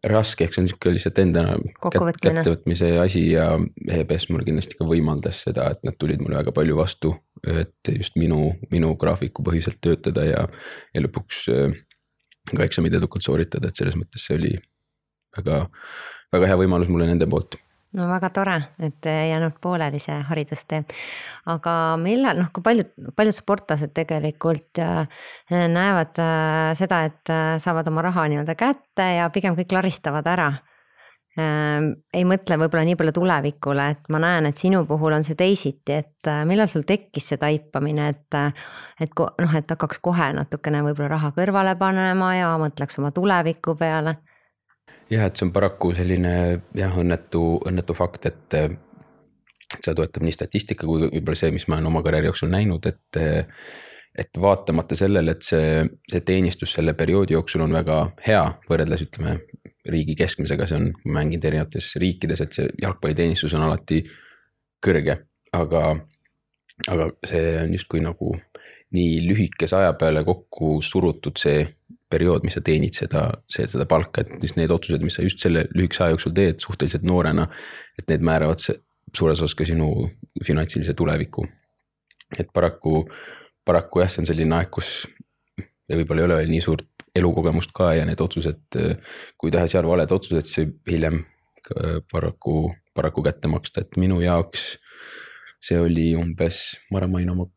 raske, 0.09 0.47
eks 0.47 0.57
see 0.57 0.63
on 0.63 0.69
niisugune 0.69 0.95
lihtsalt 0.95 1.21
enda 1.23 1.45
Kokkuvõtmine. 1.83 2.43
kättevõtmise 2.43 2.91
asi 3.03 3.25
ja 3.33 3.49
EBS 3.91 4.29
mulle 4.31 4.47
kindlasti 4.47 4.79
ka 4.79 4.87
võimaldas 4.87 5.43
seda, 5.47 5.73
et 5.75 5.83
nad 5.87 5.99
tulid 5.99 6.23
mulle 6.23 6.39
väga 6.39 6.55
palju 6.55 6.79
vastu. 6.79 7.15
et 7.47 7.91
just 7.95 8.17
minu, 8.19 8.53
minu 8.71 8.97
graafiku 8.99 9.45
põhiselt 9.47 9.79
töötada 9.81 10.25
ja, 10.27 10.41
ja 10.95 11.03
lõpuks 11.05 11.45
äh, 11.55 11.77
ka 12.51 12.65
eksamid 12.65 12.97
edukalt 12.99 13.23
sooritada, 13.23 13.69
et 13.69 13.79
selles 13.79 13.95
mõttes 13.99 14.25
see 14.27 14.35
oli 14.39 14.55
väga, 15.37 15.67
väga 16.33 16.53
hea 16.53 16.61
võimalus 16.61 16.93
mulle 16.93 17.09
nende 17.09 17.27
poolt 17.31 17.59
no 17.97 18.09
väga 18.11 18.31
tore, 18.35 18.57
et 18.85 19.07
jäänud 19.07 19.57
pooleli 19.63 20.01
see 20.03 20.17
haridustee. 20.29 20.83
aga 21.49 21.73
millal, 22.01 22.43
noh, 22.43 22.51
kui 22.53 22.65
paljud, 22.65 22.91
paljud 23.17 23.37
sportlased 23.37 23.95
tegelikult 23.97 24.81
äh, 24.85 25.07
näevad 25.49 26.21
äh, 26.21 26.73
seda, 26.79 27.05
et 27.09 27.33
äh, 27.33 27.57
saavad 27.63 27.89
oma 27.89 28.05
raha 28.05 28.27
nii-öelda 28.29 28.57
kätte 28.59 29.07
ja 29.19 29.31
pigem 29.33 29.57
kõik 29.59 29.73
laristavad 29.79 30.27
ära. 30.27 30.53
ei 31.39 32.25
mõtle 32.27 32.57
võib-olla 32.59 32.83
nii 32.83 32.97
palju 32.99 33.13
tulevikule, 33.15 33.85
et 33.93 34.09
ma 34.11 34.19
näen, 34.19 34.49
et 34.49 34.59
sinu 34.59 34.81
puhul 34.89 35.15
on 35.15 35.23
see 35.23 35.37
teisiti, 35.39 35.95
et 35.95 36.31
millal 36.51 36.67
sul 36.67 36.83
tekkis 36.83 37.29
see 37.31 37.39
taipamine, 37.39 38.09
et. 38.11 38.39
et 38.99 39.13
noh, 39.15 39.55
et 39.55 39.71
hakkaks 39.71 40.01
kohe 40.03 40.33
natukene 40.35 40.81
võib-olla 40.89 41.13
raha 41.13 41.31
kõrvale 41.37 41.77
panema 41.79 42.33
ja 42.35 42.49
mõtleks 42.59 42.99
oma 42.99 43.13
tuleviku 43.15 43.77
peale 43.79 44.17
jah, 45.11 45.27
et 45.27 45.37
see 45.37 45.47
on 45.49 45.53
paraku 45.55 45.93
selline 45.97 46.33
jah, 46.77 46.97
õnnetu, 47.01 47.43
õnnetu 47.69 47.97
fakt, 47.97 48.29
et 48.31 48.57
äh, 48.59 48.71
seda 49.77 49.99
toetab 50.01 50.25
nii 50.25 50.35
statistika 50.35 50.87
kui 50.89 51.07
võib-olla 51.07 51.39
see, 51.39 51.53
mis 51.55 51.69
ma 51.69 51.79
olen 51.79 51.91
oma 51.91 52.03
karjääri 52.07 52.31
jooksul 52.31 52.53
näinud, 52.55 52.89
et. 52.91 53.23
et 54.19 54.39
vaatamata 54.41 54.97
sellele, 54.99 55.31
et 55.37 55.45
see, 55.47 55.83
see 56.11 56.23
teenistus 56.27 56.73
selle 56.75 56.91
perioodi 56.99 57.37
jooksul 57.37 57.63
on 57.63 57.75
väga 57.77 57.99
hea 58.25 58.41
võrreldes 58.67 59.05
ütleme 59.05 59.37
riigi 59.93 60.17
keskmisega, 60.19 60.67
see 60.67 60.79
on 60.81 60.89
mänginud 61.15 61.45
erinevates 61.47 61.93
riikides, 62.03 62.43
et 62.43 62.57
see 62.57 62.67
jalgpalliteenistus 62.83 63.55
on 63.55 63.67
alati 63.69 64.01
kõrge, 64.85 65.21
aga. 65.55 65.85
aga 66.89 67.09
see 67.27 67.45
on 67.61 67.73
justkui 67.77 68.03
nagu 68.03 68.33
nii 68.97 69.21
lühikese 69.29 69.77
aja 69.77 69.93
peale 70.01 70.25
kokku 70.25 70.79
surutud 70.83 71.39
see 71.39 71.67
periood, 72.11 72.45
mis 72.47 72.57
sa 72.57 72.63
teenid 72.65 72.97
seda, 72.97 73.27
see, 73.53 73.67
seda 73.69 73.87
palka, 73.89 74.25
et 74.25 74.43
just 74.43 74.57
need 74.59 74.73
otsused, 74.73 75.03
mis 75.05 75.19
sa 75.19 75.25
just 75.25 75.43
selle 75.45 75.67
lühikese 75.75 76.05
aja 76.05 76.15
jooksul 76.15 76.35
teed 76.37 76.63
suhteliselt 76.65 77.05
noorena. 77.07 77.49
et 77.99 78.09
need 78.09 78.25
määravad 78.25 78.63
see 78.63 78.77
suures 79.17 79.41
osas 79.41 79.57
ka 79.57 79.67
sinu 79.69 79.91
finantsilise 80.45 80.95
tuleviku. 80.95 81.47
et 82.39 82.49
paraku, 82.55 83.05
paraku 83.65 84.01
jah, 84.05 84.13
see 84.13 84.23
on 84.23 84.29
selline 84.29 84.57
aeg, 84.57 84.71
kus 84.73 85.07
võib-olla 85.89 86.23
ei 86.23 86.29
ole 86.29 86.41
veel 86.43 86.53
nii 86.53 86.65
suurt 86.65 87.07
elukogemust 87.17 87.73
ka 87.77 87.95
ja 87.97 88.05
need 88.09 88.21
otsused, 88.21 88.77
kui 89.41 89.53
teha 89.53 89.67
seal 89.71 89.89
valed 89.89 90.13
otsused, 90.13 90.47
siis 90.47 90.61
võib 90.61 90.93
hiljem 90.93 91.23
paraku, 92.13 92.69
paraku 92.95 93.25
kätte 93.25 93.49
maksta, 93.51 93.85
et 93.85 93.97
minu 94.01 94.21
jaoks 94.21 94.77
see 95.65 95.81
oli 95.81 96.13
umbes, 96.17 96.61
ma 96.93 97.01
arvan, 97.01 97.13
ma 97.13 97.21
olin 97.21 97.33
oma 97.35 97.49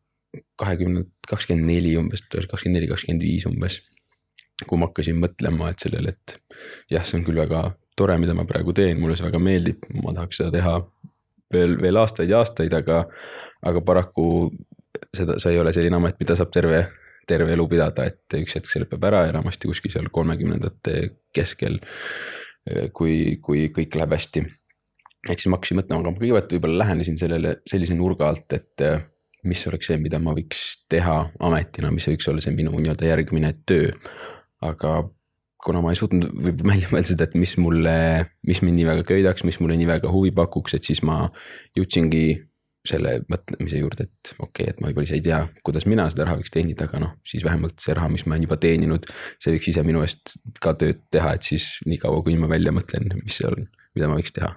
kahekümne, 0.58 1.04
kakskümmend 1.28 1.68
neli 1.68 1.92
umbes, 2.00 2.24
kakskümmend 2.32 2.80
neli, 2.80 2.88
kakskümmend 2.90 3.22
viis 3.22 3.46
umbes 3.46 3.78
kui 4.68 4.78
ma 4.78 4.88
hakkasin 4.88 5.18
mõtlema, 5.20 5.70
et 5.72 5.82
sellele, 5.82 6.14
et 6.14 6.36
jah, 6.92 7.04
see 7.06 7.18
on 7.18 7.26
küll 7.26 7.40
väga 7.42 7.64
tore, 7.98 8.16
mida 8.20 8.34
ma 8.36 8.46
praegu 8.48 8.74
teen, 8.76 9.00
mulle 9.00 9.16
see 9.18 9.26
väga 9.26 9.40
meeldib, 9.42 9.86
ma 10.02 10.14
tahaks 10.16 10.40
seda 10.40 10.52
teha 10.54 10.74
veel, 11.52 11.76
veel 11.82 12.00
aastaid 12.00 12.32
ja 12.32 12.40
aastaid, 12.42 12.72
aga, 12.76 13.02
aga 13.68 13.84
paraku 13.84 14.26
seda, 15.14 15.38
see 15.42 15.54
ei 15.54 15.60
ole 15.60 15.74
selline 15.74 15.98
amet, 15.98 16.18
mida 16.20 16.36
saab 16.38 16.52
terve, 16.54 16.84
terve 17.28 17.52
elu 17.54 17.68
pidada, 17.70 18.06
et 18.08 18.38
üks 18.40 18.56
hetk 18.58 18.70
see 18.70 18.82
lõpeb 18.84 19.04
ära, 19.10 19.26
enamasti 19.30 19.70
kuskil 19.70 19.92
seal 19.94 20.10
kolmekümnendate 20.14 20.98
keskel. 21.34 21.80
kui, 22.94 23.40
kui 23.42 23.64
kõik 23.74 23.96
läheb 23.98 24.12
hästi. 24.14 24.40
ehk 25.26 25.40
siis 25.40 25.50
ma 25.50 25.56
hakkasin 25.58 25.80
mõtlema, 25.80 25.98
aga 26.04 26.10
ma 26.12 26.20
kõigepealt 26.20 26.52
võib-olla 26.54 26.84
lähenesin 26.84 27.16
sellele 27.18 27.56
sellise 27.66 27.94
nurga 27.98 28.28
alt, 28.28 28.54
et 28.54 28.84
mis 29.50 29.66
oleks 29.66 29.88
see, 29.90 29.98
mida 29.98 30.20
ma 30.22 30.34
võiks 30.36 30.60
teha 30.90 31.16
ametina, 31.42 31.90
mis 31.90 32.06
võiks 32.06 32.28
olla 32.30 32.42
see 32.44 32.54
minu 32.54 32.70
nii-öelda 32.76 33.08
järgmine 33.08 33.50
töö 33.66 33.90
aga 34.62 35.02
kuna 35.62 35.82
ma 35.82 35.92
ei 35.92 35.98
suutnud 35.98 36.30
võib-olla 36.32 36.74
välja 36.74 36.88
mõelda 36.90 37.26
et 37.26 37.34
mis 37.38 37.52
mulle, 37.62 37.96
mis 38.48 38.62
mind 38.64 38.80
nii 38.80 38.88
väga 38.88 39.04
köidaks, 39.06 39.44
mis 39.46 39.60
mulle 39.62 39.76
nii 39.78 39.90
väga 39.90 40.10
huvi 40.10 40.32
pakuks, 40.34 40.74
et 40.78 40.88
siis 40.88 41.02
ma 41.06 41.26
jõudsingi 41.78 42.24
selle 42.88 43.20
mõtlemise 43.30 43.78
juurde, 43.78 44.08
et 44.08 44.32
okei 44.32 44.64
okay,, 44.64 44.72
et 44.72 44.80
ma 44.82 44.88
võib-olla 44.88 45.06
ise 45.06 45.18
ei 45.20 45.22
tea, 45.22 45.38
kuidas 45.62 45.86
mina 45.86 46.08
seda 46.10 46.26
raha 46.26 46.40
võiks 46.40 46.50
teenida, 46.54 46.88
aga 46.88 47.04
noh, 47.04 47.12
siis 47.28 47.44
vähemalt 47.46 47.78
see 47.84 47.94
raha, 47.94 48.10
mis 48.10 48.26
ma 48.26 48.34
olen 48.34 48.48
juba 48.48 48.58
teeninud, 48.64 49.06
see 49.38 49.54
võiks 49.54 49.70
ise 49.70 49.86
minu 49.86 50.02
eest 50.02 50.34
ka 50.62 50.74
tööd 50.80 51.04
teha, 51.14 51.36
et 51.38 51.46
siis 51.46 51.68
niikaua, 51.86 52.24
kui 52.26 52.34
ma 52.40 52.50
välja 52.50 52.74
mõtlen, 52.74 53.06
mis 53.22 53.38
see 53.38 53.46
on, 53.46 53.68
mida 53.94 54.10
ma 54.10 54.18
võiks 54.18 54.34
teha 54.34 54.50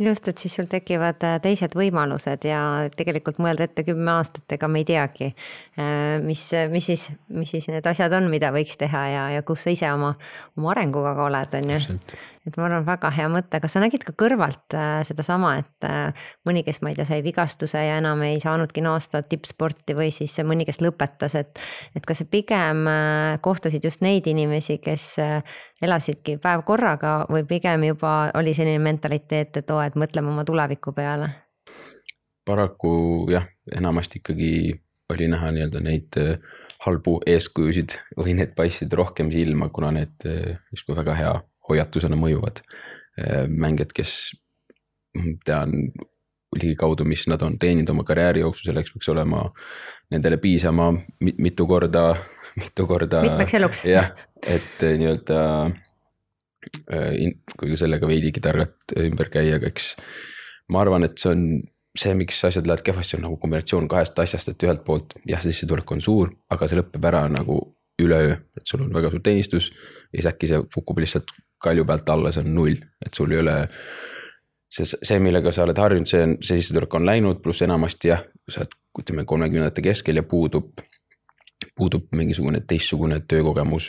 just, 0.00 0.28
et 0.28 0.38
siis 0.40 0.54
sul 0.56 0.68
tekivad 0.70 1.22
äh, 1.26 1.36
teised 1.42 1.74
võimalused 1.76 2.46
ja 2.48 2.60
tegelikult 2.96 3.40
mõelda 3.42 3.66
ette 3.68 3.84
kümme 3.86 4.16
aastat, 4.16 4.46
ega 4.56 4.68
me 4.70 4.82
ei 4.82 4.88
teagi, 4.88 5.30
äh, 5.78 6.16
mis, 6.24 6.46
mis 6.72 6.90
siis, 6.92 7.06
mis 7.34 7.52
siis 7.52 7.68
need 7.72 7.86
asjad 7.86 8.14
on, 8.16 8.30
mida 8.32 8.52
võiks 8.54 8.78
teha 8.80 9.04
ja, 9.12 9.28
ja 9.36 9.46
kus 9.46 9.66
sa 9.66 9.74
ise 9.74 9.92
oma, 9.92 10.14
oma 10.58 10.74
arenguga 10.74 11.14
ka 11.18 11.28
oled, 11.28 11.56
on 11.60 11.72
ju 11.76 11.80
et 12.48 12.54
ma 12.56 12.64
arvan, 12.70 12.86
väga 12.86 13.10
hea 13.12 13.26
mõte, 13.28 13.58
kas 13.60 13.74
sa 13.76 13.82
nägid 13.82 14.04
ka 14.06 14.14
kõrvalt 14.16 14.72
äh, 14.72 15.02
sedasama, 15.04 15.52
et 15.60 15.88
mõni, 16.48 16.64
kes 16.64 16.80
ma 16.80 16.92
ei 16.92 16.96
tea, 16.96 17.04
sai 17.08 17.20
vigastuse 17.24 17.82
ja 17.84 17.98
enam 18.00 18.22
ei 18.24 18.40
saanudki 18.40 18.80
naasta 18.84 19.20
tippsporti 19.20 19.96
või 19.98 20.08
siis 20.14 20.38
mõni, 20.46 20.64
kes 20.68 20.80
lõpetas, 20.80 21.36
et. 21.36 21.60
et 21.94 22.06
kas 22.06 22.22
sa 22.22 22.26
pigem 22.30 22.86
kohtasid 23.44 23.84
just 23.84 24.00
neid 24.04 24.26
inimesi, 24.30 24.78
kes 24.80 25.12
elasidki 25.82 26.36
päev 26.42 26.64
korraga 26.68 27.24
või 27.30 27.46
pigem 27.48 27.84
juba 27.88 28.30
oli 28.34 28.54
selline 28.54 28.82
mentaliteet, 28.84 29.56
et 29.56 29.70
oo, 29.70 29.80
et 29.82 29.96
mõtleme 29.96 30.32
oma 30.32 30.44
tuleviku 30.44 30.92
peale? 30.92 31.30
paraku 32.50 32.92
jah, 33.30 33.46
enamasti 33.76 34.18
ikkagi 34.18 34.52
oli 35.12 35.28
näha 35.30 35.50
nii-öelda 35.54 35.82
neid 35.84 36.18
äh, 36.18 36.38
halbu 36.86 37.18
eeskujusid 37.28 37.96
või 38.18 38.34
need 38.38 38.54
paistsid 38.56 38.92
rohkem 38.96 39.30
silma, 39.34 39.68
kuna 39.74 39.92
need 39.94 40.26
äh, 40.26 40.56
justkui 40.72 40.96
väga 40.98 41.16
hea 41.18 41.34
hoiatusena 41.68 42.18
mõjuvad. 42.18 42.62
Äh, 43.20 43.44
mängijad, 43.50 43.92
kes 43.96 44.14
tean 45.46 45.92
ligikaudu, 46.56 47.06
mis 47.06 47.26
nad 47.30 47.42
on 47.46 47.58
teeninud 47.58 47.92
oma 47.92 48.04
karjääri 48.06 48.42
jooksul, 48.42 48.70
selleks 48.70 48.94
peaks 48.94 49.10
olema 49.12 49.44
nendele 50.10 50.38
piisama 50.42 50.90
mitu 51.20 51.66
korda, 51.70 52.04
mitu 52.60 52.86
korda. 52.90 53.24
mitmeks 53.24 53.56
eluks. 53.58 53.82
jah, 53.88 54.12
et 54.44 54.84
äh, 54.86 54.96
nii-öelda 55.00 55.40
äh, 56.92 57.34
kui 57.58 57.76
sellega 57.80 58.08
veidigi 58.08 58.42
targalt 58.44 58.96
ümber 59.00 59.32
käia, 59.32 59.58
aga 59.58 59.72
eks 59.72 59.94
ma 60.70 60.84
arvan, 60.84 61.08
et 61.08 61.18
see 61.18 61.32
on 61.32 61.44
see, 61.98 62.14
miks 62.14 62.38
asjad 62.46 62.68
lähevad 62.68 62.84
kehvasti, 62.86 63.18
on 63.18 63.26
nagu 63.26 63.36
kombinatsioon 63.42 63.88
kahest 63.90 64.18
asjast, 64.22 64.52
et 64.52 64.66
ühelt 64.66 64.84
poolt 64.86 65.16
jah, 65.28 65.42
sissetulek 65.42 65.90
on 65.90 66.02
suur, 66.04 66.30
aga 66.52 66.68
see 66.70 66.78
lõpeb 66.78 67.06
ära 67.10 67.24
nagu 67.32 67.58
üleöö, 68.00 68.36
et 68.56 68.66
sul 68.68 68.84
on 68.84 68.92
väga 68.94 69.10
suur 69.12 69.22
teenistus 69.24 69.70
ja 69.70 70.20
siis 70.20 70.30
äkki 70.30 70.50
see 70.50 70.62
kukub 70.74 71.02
lihtsalt 71.02 71.34
kalju 71.60 71.84
pealt 71.88 72.08
alla, 72.12 72.32
see 72.32 72.44
on 72.44 72.54
null, 72.56 72.78
et 73.04 73.16
sul 73.16 73.34
ei 73.34 73.42
ole. 73.42 73.56
see, 74.70 74.86
see, 74.86 75.18
millega 75.18 75.50
sa 75.52 75.64
oled 75.64 75.78
harjunud, 75.82 76.08
see 76.08 76.22
on, 76.22 76.36
see 76.46 76.60
sissetulek 76.60 76.94
on 76.94 77.08
läinud, 77.08 77.40
pluss 77.42 77.64
enamasti 77.66 78.12
jah, 78.12 78.22
sa 78.48 78.62
oled 78.62 78.76
ütleme 79.02 79.24
kolmekümnendate 79.26 79.82
keskel 79.82 80.20
ja 80.20 80.22
puudub. 80.22 80.80
Puudub 81.80 82.10
mingisugune 82.16 82.62
teistsugune 82.68 83.20
töökogemus 83.28 83.88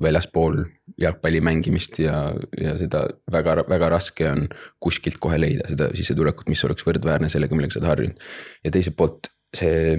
väljaspool 0.00 0.64
jalgpalli 1.00 1.40
mängimist 1.44 1.98
ja, 2.02 2.16
ja 2.60 2.74
seda 2.80 3.04
väga, 3.32 3.62
väga 3.70 3.92
raske 3.94 4.26
on 4.30 4.48
kuskilt 4.82 5.20
kohe 5.22 5.38
leida 5.38 5.68
seda 5.70 5.90
sissetulekut, 5.94 6.50
mis 6.50 6.64
oleks 6.66 6.86
võrdväärne 6.86 7.30
sellega, 7.32 7.56
millega 7.56 7.76
sa 7.76 7.82
oled 7.82 7.92
harjunud. 7.92 8.28
ja 8.64 8.74
teiselt 8.74 8.98
poolt 8.98 9.30
see 9.54 9.96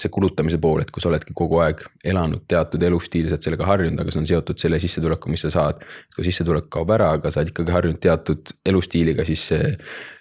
see 0.00 0.08
kulutamise 0.08 0.56
pool, 0.56 0.80
et 0.80 0.90
kui 0.90 1.02
sa 1.04 1.10
oledki 1.10 1.34
kogu 1.36 1.58
aeg 1.60 1.82
elanud 2.08 2.46
teatud 2.48 2.80
elustiili, 2.86 3.28
sa 3.28 3.36
oled 3.36 3.44
sellega 3.44 3.66
harjunud, 3.68 4.00
aga 4.00 4.14
see 4.14 4.22
on 4.22 4.28
seotud 4.30 4.60
selle 4.62 4.78
sissetulekuga, 4.80 5.32
mis 5.34 5.44
sa 5.44 5.50
saad. 5.52 5.82
kui 6.16 6.24
sissetulek 6.24 6.70
kaob 6.72 6.94
ära, 6.96 7.10
aga 7.18 7.30
sa 7.30 7.42
oled 7.42 7.52
ikkagi 7.52 7.74
harjunud 7.74 8.00
teatud 8.00 8.54
elustiiliga, 8.72 9.26
siis 9.28 9.44
see, 9.50 9.74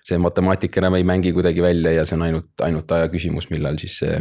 see 0.07 0.19
matemaatika 0.19 0.83
enam 0.83 0.99
ei 0.99 1.07
mängi 1.07 1.31
kuidagi 1.35 1.63
välja 1.63 1.95
ja 2.01 2.05
see 2.07 2.17
on 2.19 2.27
ainult, 2.27 2.51
ainult 2.67 2.91
aja 2.97 3.07
küsimus, 3.13 3.47
millal 3.53 3.79
siis 3.79 3.95
see, 4.03 4.19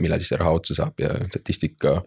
millal 0.00 0.22
siis 0.22 0.32
see 0.32 0.40
raha 0.40 0.54
otsa 0.58 0.76
saab 0.80 1.00
ja 1.02 1.14
statistika. 1.28 2.00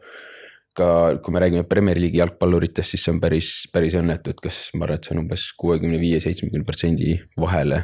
ka 0.78 1.18
kui 1.26 1.34
me 1.34 1.40
räägime 1.42 1.66
Premier 1.66 1.98
League'i 1.98 2.20
jalgpalluritest, 2.20 2.94
siis 2.94 3.02
see 3.08 3.10
on 3.10 3.20
päris, 3.22 3.48
päris 3.74 3.96
õnnetu, 3.98 4.30
et 4.30 4.42
kas 4.44 4.60
ma 4.78 4.86
arvan, 4.86 5.00
et 5.00 5.08
see 5.08 5.16
on 5.16 5.24
umbes 5.24 5.46
kuuekümne 5.58 5.98
viie, 5.98 6.20
seitsmekümne 6.22 6.68
protsendi 6.68 7.16
vahele 7.42 7.80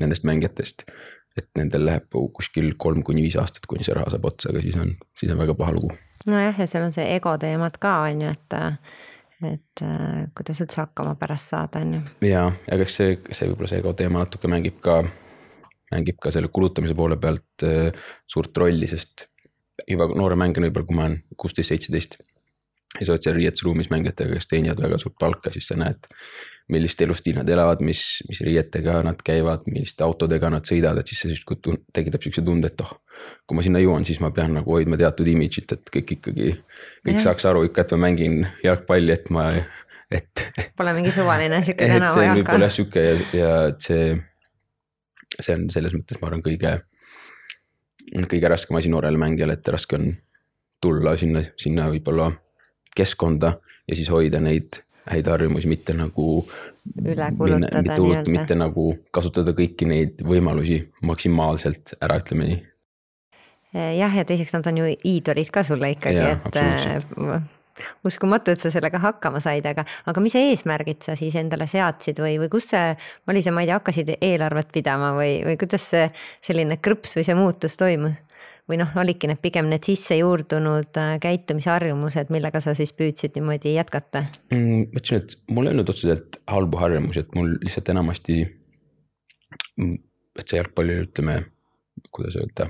nendest 0.00 0.24
mängijatest 0.24 0.86
et 1.38 1.48
nendel 1.58 1.86
läheb 1.88 2.18
kuskil 2.34 2.72
kolm 2.80 3.04
kuni 3.06 3.22
viis 3.26 3.36
aastat, 3.40 3.66
kuni 3.70 3.86
see 3.86 3.96
raha 3.96 4.12
saab 4.14 4.26
otsa, 4.30 4.52
aga 4.52 4.62
siis 4.64 4.78
on, 4.80 4.92
siis 5.18 5.32
on 5.34 5.40
väga 5.40 5.54
paha 5.58 5.74
lugu. 5.76 5.92
nojah, 6.26 6.58
ja 6.58 6.66
seal 6.66 6.86
on 6.86 6.94
see 6.94 7.06
ego 7.14 7.34
teemad 7.40 7.78
ka 7.82 7.94
on 8.08 8.24
ju, 8.24 8.34
et, 8.34 8.58
et 9.52 9.84
kuidas 10.38 10.60
üldse 10.64 10.82
hakkama 10.82 11.14
pärast 11.20 11.54
saada, 11.54 11.82
on 11.84 11.98
ju. 11.98 12.02
ja, 12.28 12.44
aga 12.66 12.86
eks 12.86 13.00
see, 13.00 13.16
see 13.30 13.50
võib-olla 13.50 13.72
see 13.72 13.82
ego 13.84 13.94
teema 13.98 14.24
natuke 14.24 14.50
mängib 14.50 14.80
ka, 14.84 15.00
mängib 15.92 16.20
ka 16.22 16.34
selle 16.34 16.50
kulutamise 16.52 16.96
poole 16.98 17.20
pealt 17.20 17.66
äh, 17.66 17.90
suurt 18.26 18.56
rolli, 18.64 18.90
sest 18.90 19.28
juba 19.86 20.08
noore 20.16 20.38
mängijana 20.40 20.68
võib-olla, 20.68 20.88
kui 20.88 20.98
ma 20.98 21.06
olen 21.06 21.20
kuusteist, 21.36 21.72
seitseteist 21.72 22.18
ja 22.96 23.06
sa 23.06 23.14
oled 23.14 23.24
seal 23.24 23.36
riietusruumis 23.36 23.90
mängijatega, 23.92 24.36
kes 24.38 24.48
teenivad 24.50 24.80
väga 24.82 24.98
suurt 25.00 25.18
palka, 25.20 25.52
siis 25.54 25.68
sa 25.68 25.76
näed, 25.78 26.08
millist 26.72 27.00
elustiili 27.04 27.38
nad 27.38 27.48
elavad, 27.48 27.82
mis, 27.84 28.00
mis 28.28 28.40
riietega 28.44 28.98
nad 29.06 29.20
käivad, 29.24 29.64
milliste 29.68 30.04
autodega 30.04 30.50
nad 30.52 30.68
sõidavad, 30.68 31.02
et 31.02 31.10
siis 31.12 31.22
see 31.22 31.32
justkui 31.32 31.76
tekitab 31.96 32.24
siukse 32.24 32.44
tunde, 32.44 32.72
et 32.72 32.84
oh. 32.84 32.94
kui 33.48 33.58
ma 33.58 33.64
sinna 33.64 33.82
jõuan, 33.82 34.04
siis 34.08 34.20
ma 34.24 34.32
pean 34.34 34.56
nagu 34.58 34.74
hoidma 34.74 34.98
teatud 35.00 35.28
imidžit, 35.30 35.76
et 35.76 35.92
kõik 35.94 36.16
ikkagi, 36.18 36.50
kõik 37.06 37.20
ja. 37.20 37.26
saaks 37.28 37.48
aru 37.48 37.66
ikka, 37.68 37.86
et 37.86 37.94
ma 37.96 38.02
mängin 38.08 38.40
jalgpalli, 38.64 39.14
et 39.14 39.32
ma, 39.34 39.48
et. 40.12 40.44
Pole 40.76 40.96
mingi 40.96 41.14
suvaline 41.16 41.62
sihuke 41.66 41.88
tänava 41.88 42.26
jalka. 42.26 42.40
võib-olla 42.42 42.70
sihuke 42.74 43.06
ja, 43.06 43.16
ja 43.36 43.54
see, 43.84 44.12
see 45.38 45.56
on 45.56 45.68
selles 45.72 45.96
mõttes, 45.96 46.20
ma 46.20 46.32
arvan, 46.32 46.44
kõige, 46.44 46.76
kõige 48.30 48.48
raskem 48.48 48.76
asi 48.78 48.90
noorele 48.92 49.18
mängijale, 49.20 49.58
et 49.58 49.68
raske 49.68 49.96
on 49.98 50.12
tulla 50.80 51.16
sinna, 51.18 51.42
sinna 51.58 51.88
võib-olla 51.92 52.30
keskkonda 52.96 53.54
ja 53.88 53.96
siis 53.96 54.10
hoida 54.10 54.40
neid 54.40 54.82
häid 55.08 55.28
harjumusi, 55.30 55.68
mitte 55.68 55.94
nagu. 55.96 56.46
üle 57.04 57.28
kulutada 57.36 57.82
nii-öelda. 57.84 58.30
mitte 58.32 58.56
nagu 58.56 58.88
kasutada 59.14 59.54
kõiki 59.56 59.88
neid 59.88 60.24
võimalusi 60.24 60.80
maksimaalselt 61.02 61.96
ära, 62.00 62.18
ütleme 62.20 62.48
nii. 62.48 62.58
jah, 63.98 64.16
ja 64.16 64.24
teiseks 64.28 64.52
nad 64.56 64.68
on 64.70 64.82
ju 64.82 64.90
iidolid 65.12 65.52
ka 65.52 65.64
sulle 65.64 65.92
ikkagi, 65.96 66.24
et 66.36 66.60
äh, 66.60 67.48
uskumatu, 68.06 68.52
et 68.52 68.62
sa 68.62 68.72
sellega 68.74 69.00
hakkama 69.02 69.42
said, 69.44 69.66
aga, 69.68 69.84
aga 70.08 70.22
mis 70.24 70.36
eesmärgid 70.38 71.04
sa 71.06 71.16
siis 71.18 71.36
endale 71.38 71.68
seadsid 71.70 72.20
või, 72.22 72.36
või 72.42 72.52
kus 72.52 72.70
see, 72.72 72.94
oli 73.30 73.42
see, 73.44 73.54
ma 73.54 73.64
ei 73.64 73.70
tea, 73.70 73.80
hakkasid 73.80 74.14
eelarvet 74.20 74.72
pidama 74.74 75.12
või, 75.18 75.38
või 75.46 75.58
kuidas 75.60 75.86
see 75.92 76.08
selline 76.44 76.80
krõps 76.82 77.16
või 77.18 77.26
see 77.28 77.38
muutus 77.38 77.78
toimus? 77.80 78.22
või 78.68 78.76
noh, 78.76 78.90
olidki 79.00 79.30
need 79.30 79.40
pigem 79.40 79.68
need 79.70 79.86
sisse 79.86 80.18
juurdunud 80.18 80.98
äh, 81.00 81.14
käitumisharjumused, 81.22 82.28
millega 82.34 82.60
sa 82.60 82.74
siis 82.76 82.92
püüdsid 82.92 83.38
niimoodi 83.38 83.72
jätkata 83.78 84.26
mm,? 84.52 84.90
ma 84.92 85.00
ütlesin, 85.00 85.22
et 85.24 85.54
mul 85.56 85.70
ei 85.70 85.72
olnud 85.72 85.92
otseselt 85.94 86.36
halbu 86.52 86.82
harjumusi, 86.82 87.24
et 87.24 87.34
mul 87.38 87.54
lihtsalt 87.62 87.88
enamasti. 87.94 88.42
Mm, 89.80 89.96
et 90.38 90.52
see 90.52 90.60
jalgpalli, 90.60 91.00
ütleme, 91.06 91.38
kuidas 92.12 92.36
öelda, 92.38 92.68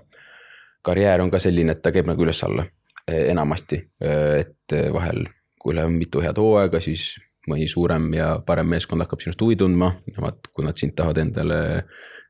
karjäär 0.86 1.24
on 1.24 1.32
ka 1.34 1.42
selline, 1.42 1.74
et 1.74 1.82
ta 1.82 1.90
käib 1.92 2.06
nagu 2.08 2.22
üles-alla 2.22 2.68
enamasti, 3.08 3.80
e, 4.00 4.12
et 4.42 4.76
vahel, 4.94 5.24
kui 5.58 5.74
läheb 5.76 5.94
mitu 5.94 6.22
head 6.24 6.38
hooaega, 6.38 6.80
siis 6.84 7.10
mõni 7.48 7.68
suurem 7.70 8.10
ja 8.14 8.34
parem 8.46 8.68
meeskond 8.68 9.02
hakkab 9.04 9.22
sinust 9.24 9.40
huvi 9.42 9.56
tundma, 9.56 9.94
nemad, 10.12 10.50
kui 10.52 10.66
nad 10.66 10.76
sind 10.78 10.94
tahavad 10.98 11.22
endale 11.22 11.60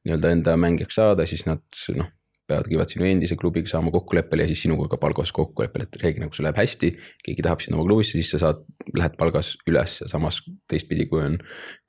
nii-öelda 0.07 0.31
enda 0.37 0.55
mängijaks 0.61 1.01
saada, 1.01 1.27
siis 1.27 1.45
nad 1.49 1.65
noh 1.97 2.13
peavad, 2.49 2.69
käivad 2.71 2.89
sinu 2.89 3.05
endise 3.05 3.37
klubiga 3.37 3.69
saama 3.69 3.91
kokkuleppele 3.93 4.47
ja 4.47 4.49
siis 4.49 4.63
sinuga 4.65 4.89
ka 4.89 4.99
palgas 5.01 5.33
kokkuleppele, 5.37 5.85
et 5.85 5.99
reeglina, 6.01 6.31
kui 6.31 6.39
sul 6.39 6.47
läheb 6.49 6.57
hästi. 6.57 6.91
keegi 7.25 7.45
tahab 7.45 7.61
sind 7.61 7.77
oma 7.77 7.85
klubisse, 7.85 8.17
siis 8.17 8.31
sa 8.33 8.41
saad, 8.45 8.63
lähed 8.97 9.19
palgas 9.21 9.53
üles 9.69 9.99
ja 10.01 10.09
samas 10.09 10.41
teistpidi, 10.71 11.07
kui 11.11 11.21
on 11.25 11.37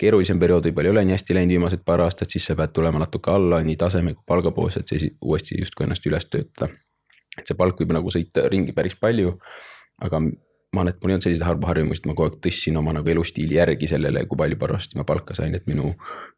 keerulisem 0.02 0.42
periood, 0.42 0.68
võib-olla 0.68 0.92
ei 0.92 0.96
ole 0.98 1.06
nii 1.08 1.16
hästi 1.16 1.38
läinud 1.38 1.56
viimased 1.56 1.86
paar 1.88 2.04
aastat, 2.04 2.36
siis 2.36 2.50
sa 2.50 2.58
pead 2.60 2.76
tulema 2.76 3.00
natuke 3.06 3.32
alla 3.32 3.62
nii 3.64 3.78
taseme 3.80 4.16
kui 4.18 4.28
palga 4.28 4.52
poolest, 4.56 4.84
et 4.84 5.08
uuesti 5.24 5.62
justkui 5.62 5.88
ennast 5.88 6.12
üles 6.12 6.28
töötada. 6.28 6.74
Et 7.40 7.50
see 7.50 7.58
palk 7.58 7.82
võib 7.82 7.96
nagu 7.96 8.14
sõita 8.14 8.46
ringi 8.52 8.76
päris 8.76 8.96
palju, 9.00 9.36
aga 10.06 10.22
ma 10.22 10.84
arvan, 10.84 10.92
et 10.92 11.00
mul 11.02 11.10
ei 11.10 11.16
olnud 11.16 11.26
selliseid 11.26 11.48
halbu 11.48 11.66
harjumusi, 11.66 12.04
et 12.04 12.08
ma 12.10 12.14
kogu 12.14 12.30
aeg 12.30 12.42
tõstsin 12.46 12.78
oma 12.78 12.94
nagu 12.94 13.10
elustiili 13.10 13.58
järgi 13.58 13.90
sellele, 13.90 14.26
kui 14.30 14.38
palju 14.38 14.60
parajasti 14.62 15.00
ma 15.00 15.06
palka 15.08 15.38
sain, 15.38 15.56
et 15.58 15.66
minu 15.70 15.96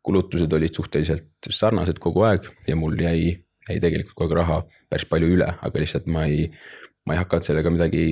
kulutused 0.07 0.53
olid 0.55 0.77
suhteliselt 0.77 1.51
sarnased 1.51 1.99
kogu 1.99 2.23
aeg 2.29 2.47
ja 2.69 2.77
mul 2.79 2.95
jäi 3.01 3.33
jäi 3.69 3.79
tegelikult 3.81 4.15
kogu 4.15 4.31
aeg 4.31 4.39
raha 4.41 4.59
päris 4.89 5.07
palju 5.09 5.29
üle, 5.35 5.47
aga 5.61 5.83
lihtsalt 5.83 6.07
ma 6.11 6.25
ei, 6.29 6.47
ma 7.05 7.15
ei 7.15 7.21
hakanud 7.21 7.47
sellega 7.47 7.73
midagi 7.73 8.05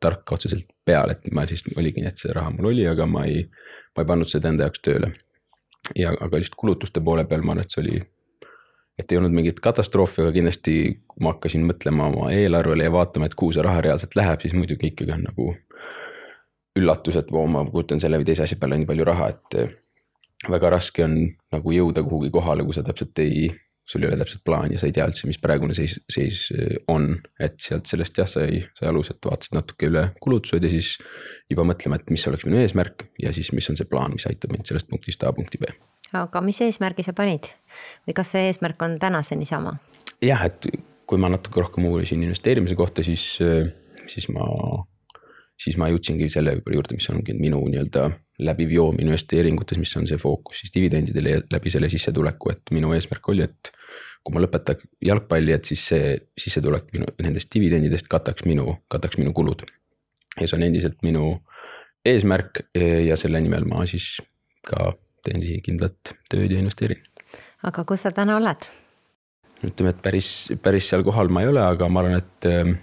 tarka 0.00 0.36
otseselt 0.36 0.68
peale, 0.86 1.16
et 1.16 1.34
ma 1.34 1.44
siis 1.50 1.64
oligi 1.76 2.02
nii, 2.02 2.12
et 2.12 2.22
see 2.22 2.32
raha 2.34 2.52
mul 2.54 2.70
oli, 2.72 2.86
aga 2.88 3.06
ma 3.10 3.26
ei, 3.28 3.44
ma 3.96 4.04
ei 4.04 4.08
pannud 4.08 4.30
seda 4.30 4.52
enda 4.52 4.68
jaoks 4.68 4.82
tööle. 4.86 5.12
ja, 5.98 6.12
aga 6.14 6.38
lihtsalt 6.38 6.58
kulutuste 6.58 7.02
poole 7.04 7.24
peal 7.28 7.42
ma 7.42 7.56
arvan, 7.56 7.66
et 7.66 7.74
see 7.74 7.82
oli, 7.82 7.96
et 8.98 9.12
ei 9.12 9.18
olnud 9.18 9.34
mingit 9.34 9.60
katastroofi, 9.64 10.20
aga 10.22 10.34
kindlasti 10.36 10.76
kui 11.08 11.24
ma 11.24 11.32
hakkasin 11.34 11.64
mõtlema 11.68 12.10
oma 12.12 12.30
eelarvele 12.34 12.86
ja 12.86 12.92
vaatama, 12.92 13.28
et 13.28 13.36
kuhu 13.38 13.54
see 13.56 13.64
raha 13.64 13.80
reaalselt 13.84 14.16
läheb, 14.18 14.44
siis 14.44 14.56
muidugi 14.56 14.92
ikkagi 14.92 15.14
on 15.16 15.24
nagu 15.28 15.52
üllatus, 16.78 17.18
et 17.20 17.32
oo, 17.32 17.46
ma 17.50 17.64
kulutan 17.68 18.00
selle 18.00 18.20
või 18.20 18.28
teise 18.28 18.44
asja 18.46 18.60
peale 18.60 18.78
nii 18.80 18.88
palju 18.88 19.08
raha, 19.08 19.32
et 19.32 20.50
väga 20.52 20.72
raske 20.72 21.04
on 21.04 21.18
nagu 21.52 21.74
jõuda 21.74 22.04
kuhugi 22.06 22.32
kohale, 22.34 22.64
kui 22.66 22.76
sa 22.76 22.84
täpselt 22.86 23.18
ei 23.22 23.50
sul 23.86 24.02
ei 24.02 24.08
ole 24.08 24.16
täpselt 24.16 24.44
plaani 24.44 24.76
ja 24.76 24.80
sa 24.80 24.88
ei 24.88 24.94
tea 24.94 25.06
üldse, 25.10 25.26
mis 25.26 25.40
praegune 25.42 25.74
seis, 25.74 25.96
seis 26.10 26.44
äh, 26.54 26.76
on, 26.92 27.16
et 27.42 27.58
sealt 27.62 27.90
sellest 27.90 28.18
jah, 28.18 28.28
sai, 28.30 28.62
sai 28.78 28.90
alus, 28.90 29.10
et 29.12 29.26
vaatasid 29.26 29.56
natuke 29.58 29.88
üle 29.90 30.04
kulutused 30.22 30.64
ja 30.64 30.70
siis 30.70 30.94
juba 31.50 31.66
mõtlema, 31.68 31.98
et 31.98 32.12
mis 32.14 32.26
oleks 32.30 32.46
minu 32.48 32.60
eesmärk 32.62 33.08
ja 33.22 33.34
siis, 33.34 33.50
mis 33.56 33.68
on 33.72 33.78
see 33.78 33.88
plaan, 33.90 34.14
mis 34.16 34.28
aitab 34.30 34.54
mind 34.54 34.70
sellest 34.70 34.90
punktist 34.90 35.26
A 35.26 35.34
punkti 35.34 35.60
B. 35.62 35.72
aga 36.12 36.40
mis 36.44 36.60
eesmärgi 36.64 37.04
sa 37.06 37.14
panid 37.16 37.50
või 38.06 38.16
kas 38.16 38.32
see 38.34 38.48
eesmärk 38.50 38.82
on 38.84 38.98
tänaseni 39.02 39.48
sama? 39.48 39.76
jah, 40.22 40.44
et 40.46 40.68
kui 41.08 41.20
ma 41.20 41.30
natuke 41.32 41.60
rohkem 41.60 41.86
uurisin 41.90 42.22
investeerimise 42.24 42.76
kohta, 42.78 43.04
siis, 43.04 43.24
äh, 43.44 43.68
siis 44.08 44.28
ma, 44.32 44.46
siis 45.60 45.76
ma 45.80 45.90
jõudsingi 45.92 46.30
selle 46.32 46.56
juurde, 46.60 46.96
mis 46.96 47.08
ongi 47.12 47.36
minu 47.36 47.60
nii-öelda 47.66 48.08
läbiv 48.42 48.72
joom 48.74 49.00
investeeringutes, 49.02 49.78
mis 49.78 49.92
on 49.98 50.08
see 50.08 50.18
fookus 50.20 50.62
siis 50.62 50.72
dividendidele 50.74 51.36
ja 51.36 51.42
läbi 51.52 51.70
selle 51.74 51.90
sissetuleku, 51.92 52.54
et 52.54 52.72
minu 52.74 52.94
eesmärk 52.96 53.28
oli, 53.28 53.44
et 53.44 53.72
kui 54.22 54.34
ma 54.34 54.42
lõpetan 54.42 54.80
jalgpalli, 55.04 55.54
et 55.54 55.68
siis 55.68 55.84
see 55.90 56.16
sissetulek 56.38 56.90
minu 56.94 57.08
nendest 57.22 57.50
dividendidest 57.52 58.08
kataks 58.10 58.46
minu, 58.48 58.78
kataks 58.90 59.18
minu 59.20 59.34
kulud. 59.36 59.66
ja 60.40 60.46
see 60.46 60.56
on 60.56 60.62
endiselt 60.64 61.02
minu 61.04 61.26
eesmärk 62.08 62.62
ja 62.72 63.18
selle 63.20 63.42
nimel 63.44 63.66
ma 63.68 63.84
siis 63.86 64.14
ka 64.64 64.94
teen 65.26 65.42
sihikindlat 65.42 66.14
tööd 66.30 66.50
ja 66.50 66.60
investeerin. 66.62 67.02
aga 67.62 67.84
kus 67.88 68.06
sa 68.06 68.14
täna 68.14 68.38
oled? 68.40 68.70
ütleme, 69.62 69.92
et 69.94 70.00
päris, 70.02 70.28
päris 70.62 70.88
seal 70.90 71.04
kohal 71.06 71.30
ma 71.30 71.44
ei 71.44 71.52
ole, 71.52 71.62
aga 71.62 71.88
ma 71.88 72.02
arvan, 72.02 72.18
et 72.18 72.48
ähm, 72.50 72.74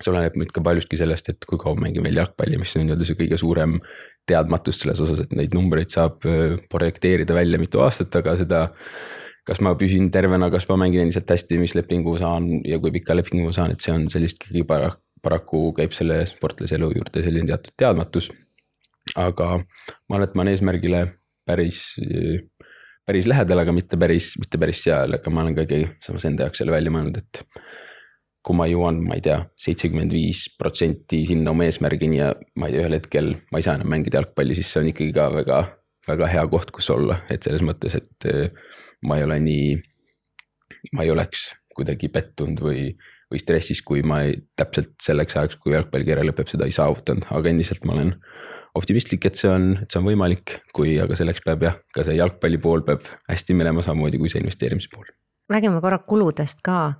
see 0.00 0.12
oleneb 0.12 0.36
nüüd 0.40 0.52
ka 0.54 0.62
paljuski 0.64 0.98
sellest, 1.00 1.30
et 1.32 1.46
kui 1.48 1.58
kaua 1.60 1.76
mängin 1.80 2.04
veel 2.04 2.20
jalgpalli, 2.20 2.58
mis 2.60 2.74
on 2.76 2.84
nii-öelda 2.84 3.08
see 3.08 3.18
kõige 3.18 3.38
suurem 3.40 3.78
teadmatus 4.28 4.80
selles 4.82 5.00
osas, 5.02 5.22
et 5.24 5.36
neid 5.38 5.54
numbreid 5.56 5.92
saab 5.92 6.24
projekteerida 6.72 7.36
välja 7.36 7.60
mitu 7.62 7.80
aastat, 7.84 8.14
aga 8.20 8.36
seda. 8.40 8.66
kas 9.46 9.60
ma 9.62 9.76
püsin 9.78 10.08
tervena, 10.10 10.48
kas 10.50 10.64
ma 10.66 10.74
mängin 10.82 11.04
endiselt 11.04 11.28
hästi, 11.30 11.60
mis 11.62 11.76
lepingu 11.78 12.16
saan 12.18 12.48
ja 12.66 12.80
kui 12.82 12.90
pika 12.90 13.14
lepingu 13.14 13.44
ma 13.46 13.52
saan, 13.54 13.70
et 13.70 13.84
see 13.84 13.92
on 13.94 14.08
sellist 14.10 14.40
ikkagi 14.40 14.64
para, 14.66 14.88
paraku 15.22 15.68
käib 15.76 15.94
selle 15.94 16.24
sportlase 16.26 16.74
elu 16.74 16.88
juurde 16.96 17.22
selline 17.22 17.46
teatud 17.52 17.76
teadmatus. 17.78 18.26
Aga 19.14 19.48
ma 19.60 20.18
arvan, 20.18 20.26
et 20.26 20.34
ma 20.34 20.44
olen 20.44 20.52
eesmärgile 20.54 21.02
päris, 21.46 21.80
päris 23.06 23.28
lähedal, 23.30 23.62
aga 23.62 23.74
mitte 23.74 23.98
päris, 24.00 24.32
mitte 24.40 24.58
päris 24.58 24.82
seal, 24.86 25.14
aga 25.18 25.32
ma 25.32 25.44
olen 25.44 25.56
ka 25.56 25.66
ikkagi 25.66 25.90
samas 26.04 26.26
enda 26.26 26.46
jaoks 26.46 26.62
selle 26.62 26.74
välja 26.74 26.92
mõelnud, 26.94 27.20
et 27.22 27.42
kui 28.46 28.54
ma 28.58 28.68
jõuan, 28.70 29.00
ma 29.02 29.16
ei 29.18 29.24
tea, 29.26 29.40
seitsekümmend 29.58 30.12
viis 30.14 30.44
protsenti 30.58 31.24
sinna 31.26 31.50
oma 31.50 31.66
eesmärgini 31.66 32.20
ja 32.20 32.30
ma 32.58 32.68
ei 32.68 32.76
tea, 32.76 32.84
ühel 32.84 32.98
hetkel 32.98 33.32
ma 33.50 33.58
ei 33.58 33.66
saa 33.66 33.74
enam 33.78 33.90
mängida 33.90 34.20
jalgpalli, 34.20 34.54
siis 34.58 34.70
see 34.70 34.84
on 34.84 34.90
ikkagi 34.92 35.14
ka 35.16 35.26
väga, 35.34 35.60
väga 36.06 36.30
hea 36.30 36.46
koht, 36.52 36.70
kus 36.74 36.90
olla, 36.94 37.20
et 37.32 37.46
selles 37.46 37.64
mõttes, 37.66 37.98
et 37.98 38.28
äh, 38.30 38.74
ma 39.06 39.18
ei 39.18 39.26
ole 39.26 39.40
nii, 39.42 39.76
ma 40.94 41.06
ei 41.06 41.10
oleks 41.14 41.48
kuidagi 41.76 42.08
pettunud 42.12 42.62
või, 42.62 42.88
või 43.32 43.42
stressis, 43.42 43.82
kui 43.86 44.04
ma 44.06 44.22
ei, 44.28 44.38
täpselt 44.58 44.94
selleks 45.02 45.36
ajaks, 45.36 45.58
kui 45.62 45.74
jalgpallikarjäär 45.74 46.30
lõpeb, 46.30 46.50
seda 46.50 46.70
ei 46.70 46.74
saavutanud, 46.74 47.26
aga 47.34 47.50
endiselt 47.50 47.84
ma 47.84 47.98
olen 47.98 48.14
optimistlik, 48.76 49.28
et 49.28 49.38
see 49.38 49.50
on, 49.50 49.70
et 49.82 49.90
see 49.90 50.00
on 50.00 50.08
võimalik, 50.08 50.58
kui, 50.76 50.96
aga 51.02 51.18
selleks 51.18 51.44
peab 51.46 51.64
jah, 51.66 51.78
ka 51.94 52.06
see 52.06 52.18
jalgpalli 52.18 52.60
pool 52.62 52.84
peab 52.86 53.06
hästi 53.30 53.56
minema, 53.58 53.84
samamoodi 53.84 54.20
kui 54.22 54.32
see 54.32 54.42
investeerimise 54.44 54.92
pool. 54.92 55.08
räägime 55.52 55.80
korra 55.80 56.00
kuludest 56.02 56.60
ka 56.66 56.96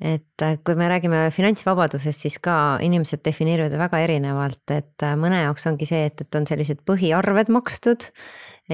et 0.00 0.42
äh, 0.42 0.58
kui 0.64 0.76
me 0.78 0.88
räägime 0.88 1.24
finantsvabadusest, 1.34 2.26
siis 2.26 2.38
ka 2.42 2.78
inimesed 2.82 3.24
defineerivad 3.24 3.74
väga 3.80 4.02
erinevalt, 4.04 4.62
et 4.70 5.02
äh, 5.02 5.16
mõne 5.18 5.42
jaoks 5.42 5.66
ongi 5.70 5.88
see, 5.90 6.04
et, 6.06 6.22
et 6.22 6.38
on 6.38 6.46
sellised 6.46 6.84
põhiarved 6.86 7.50
makstud 7.54 8.06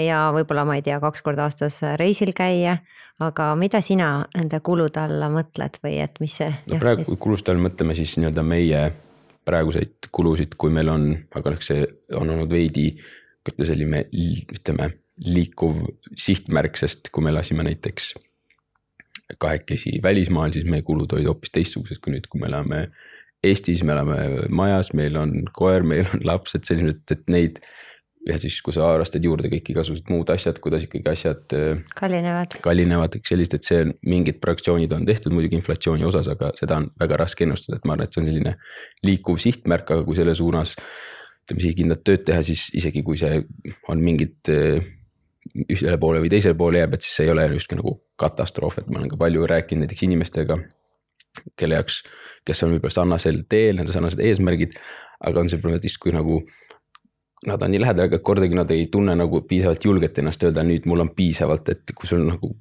ja 0.03 0.27
võib-olla 0.35 0.67
ma 0.69 0.77
ei 0.79 0.85
tea, 0.85 0.99
kaks 1.01 1.25
korda 1.25 1.49
aastas 1.49 1.81
reisil 2.01 2.35
käia. 2.37 2.79
aga 3.23 3.53
mida 3.55 3.79
sina 3.81 4.27
nende 4.35 4.59
kulude 4.61 4.99
alla 4.99 5.29
mõtled 5.31 5.79
või 5.85 6.01
et 6.03 6.19
mis 6.21 6.35
see? 6.40 6.51
no 6.67 6.81
praegu 6.83 7.05
jah, 7.07 7.19
kuluste 7.19 7.53
all 7.53 7.62
mõtleme 7.62 7.95
siis 7.95 8.17
nii-öelda 8.19 8.43
meie 8.43 8.81
praeguseid 9.45 10.09
kulusid, 10.15 10.57
kui 10.61 10.73
meil 10.75 10.91
on, 10.93 11.09
aga 11.37 11.55
noh, 11.55 11.65
see 11.65 11.85
on 12.17 12.31
olnud 12.33 12.53
veidi 12.53 12.91
selline 13.45 14.07
ütleme 14.11 14.91
liikuv 15.25 15.83
sihtmärk, 16.19 16.79
sest 16.81 17.11
kui 17.15 17.25
me 17.25 17.35
lasime 17.35 17.67
näiteks 17.67 18.15
kahekesi 19.41 19.99
välismaal, 20.03 20.53
siis 20.53 20.67
meie 20.69 20.85
kulud 20.87 21.13
olid 21.13 21.29
hoopis 21.29 21.53
teistsugused 21.55 22.01
kui 22.03 22.15
nüüd, 22.17 22.29
kui 22.31 22.43
me 22.43 22.51
elame 22.51 22.87
Eestis, 23.45 23.83
me 23.85 23.93
elame 23.93 24.47
majas, 24.57 24.95
meil 24.97 25.19
on 25.21 25.35
koer, 25.53 25.85
meil 25.85 26.07
on 26.15 26.23
laps, 26.25 26.55
et 26.57 26.65
sellised, 26.65 27.03
et 27.13 27.27
neid 27.29 27.61
ja 28.29 28.37
siis, 28.41 28.57
kui 28.65 28.73
sa 28.75 28.87
harrastad 28.89 29.25
juurde 29.25 29.51
kõik 29.53 29.71
igasugused 29.75 30.09
muud 30.13 30.31
asjad, 30.33 30.59
kuidas 30.65 30.87
ikkagi 30.87 31.11
asjad 31.13 31.57
äh, 31.57 31.83
kallinevad. 31.99 32.57
kallinevad, 32.65 33.17
kõik 33.19 33.29
sellised, 33.29 33.59
et 33.59 33.69
see 33.69 33.83
on, 33.85 33.93
mingid 34.09 34.41
projektsioonid 34.45 34.95
on 34.97 35.05
tehtud 35.09 35.35
muidugi 35.37 35.59
inflatsiooni 35.61 36.07
osas, 36.09 36.31
aga 36.33 36.53
seda 36.59 36.81
on 36.81 36.89
väga 37.01 37.21
raske 37.25 37.45
ennustada, 37.47 37.79
et 37.79 37.89
ma 37.89 37.97
arvan, 37.97 38.09
et 38.09 38.17
see 38.17 38.25
on 38.25 38.31
selline 38.31 38.55
liikuv 39.05 39.41
sihtmärk, 39.45 39.93
aga 39.97 40.07
kui 40.09 40.19
selle 40.19 40.37
suunas 40.39 40.75
ütleme 41.45 41.65
sihikindlat 41.67 42.05
tööd 42.09 42.25
teha, 42.25 42.41
siis 42.47 42.67
isegi 42.77 43.05
kui 43.05 43.21
see 43.21 43.43
on 43.93 44.01
mingid 44.05 44.53
äh, 44.53 44.81
ühele 45.69 46.01
poole 46.01 46.25
või 46.25 46.33
teisele 46.33 46.57
poole 46.57 46.81
jääb, 46.81 46.97
et 46.97 47.05
siis 47.05 47.19
see 47.19 47.29
ei 47.29 47.35
ole 47.35 47.47
justkui 47.53 47.79
nagu 47.81 47.99
katastroof, 48.21 48.81
et 48.81 48.89
ma 48.89 49.03
olen 49.03 49.13
ka 49.13 49.21
palju 49.21 49.45
rääkinud 49.51 49.85
näiteks 49.85 50.07
inimestega, 50.07 50.57
kelle 51.61 51.77
jaoks, 51.77 52.01
kes 52.47 52.65
on 52.65 52.73
võib-olla 52.73 52.95
sarnasel 52.95 53.43
teel, 53.51 53.77
need 53.77 53.91
on 53.91 53.99
sarnased 53.99 54.23
eesmärgid, 54.25 54.79
aga 55.25 55.43
on 55.43 55.51
see 55.51 55.61
probleem, 55.61 55.83
et 55.83 55.89
justkui 55.91 56.15
nagu 56.15 56.41
nad 57.47 57.63
on 57.63 57.73
nii 57.75 57.83
lähedal, 57.83 58.09
aga 58.09 58.21
kordagi 58.25 58.57
nad 58.57 58.71
ei 58.75 58.87
tunne 58.93 59.15
nagu 59.19 59.43
piisavalt 59.49 59.85
julget 59.85 60.19
ennast 60.21 60.43
öelda, 60.47 60.65
nüüd 60.67 60.89
mul 60.91 61.05
on 61.05 61.13
piisavalt, 61.17 61.69
et 61.75 61.95
kui 61.95 62.09
sul 62.11 62.25
nagu. 62.27 62.55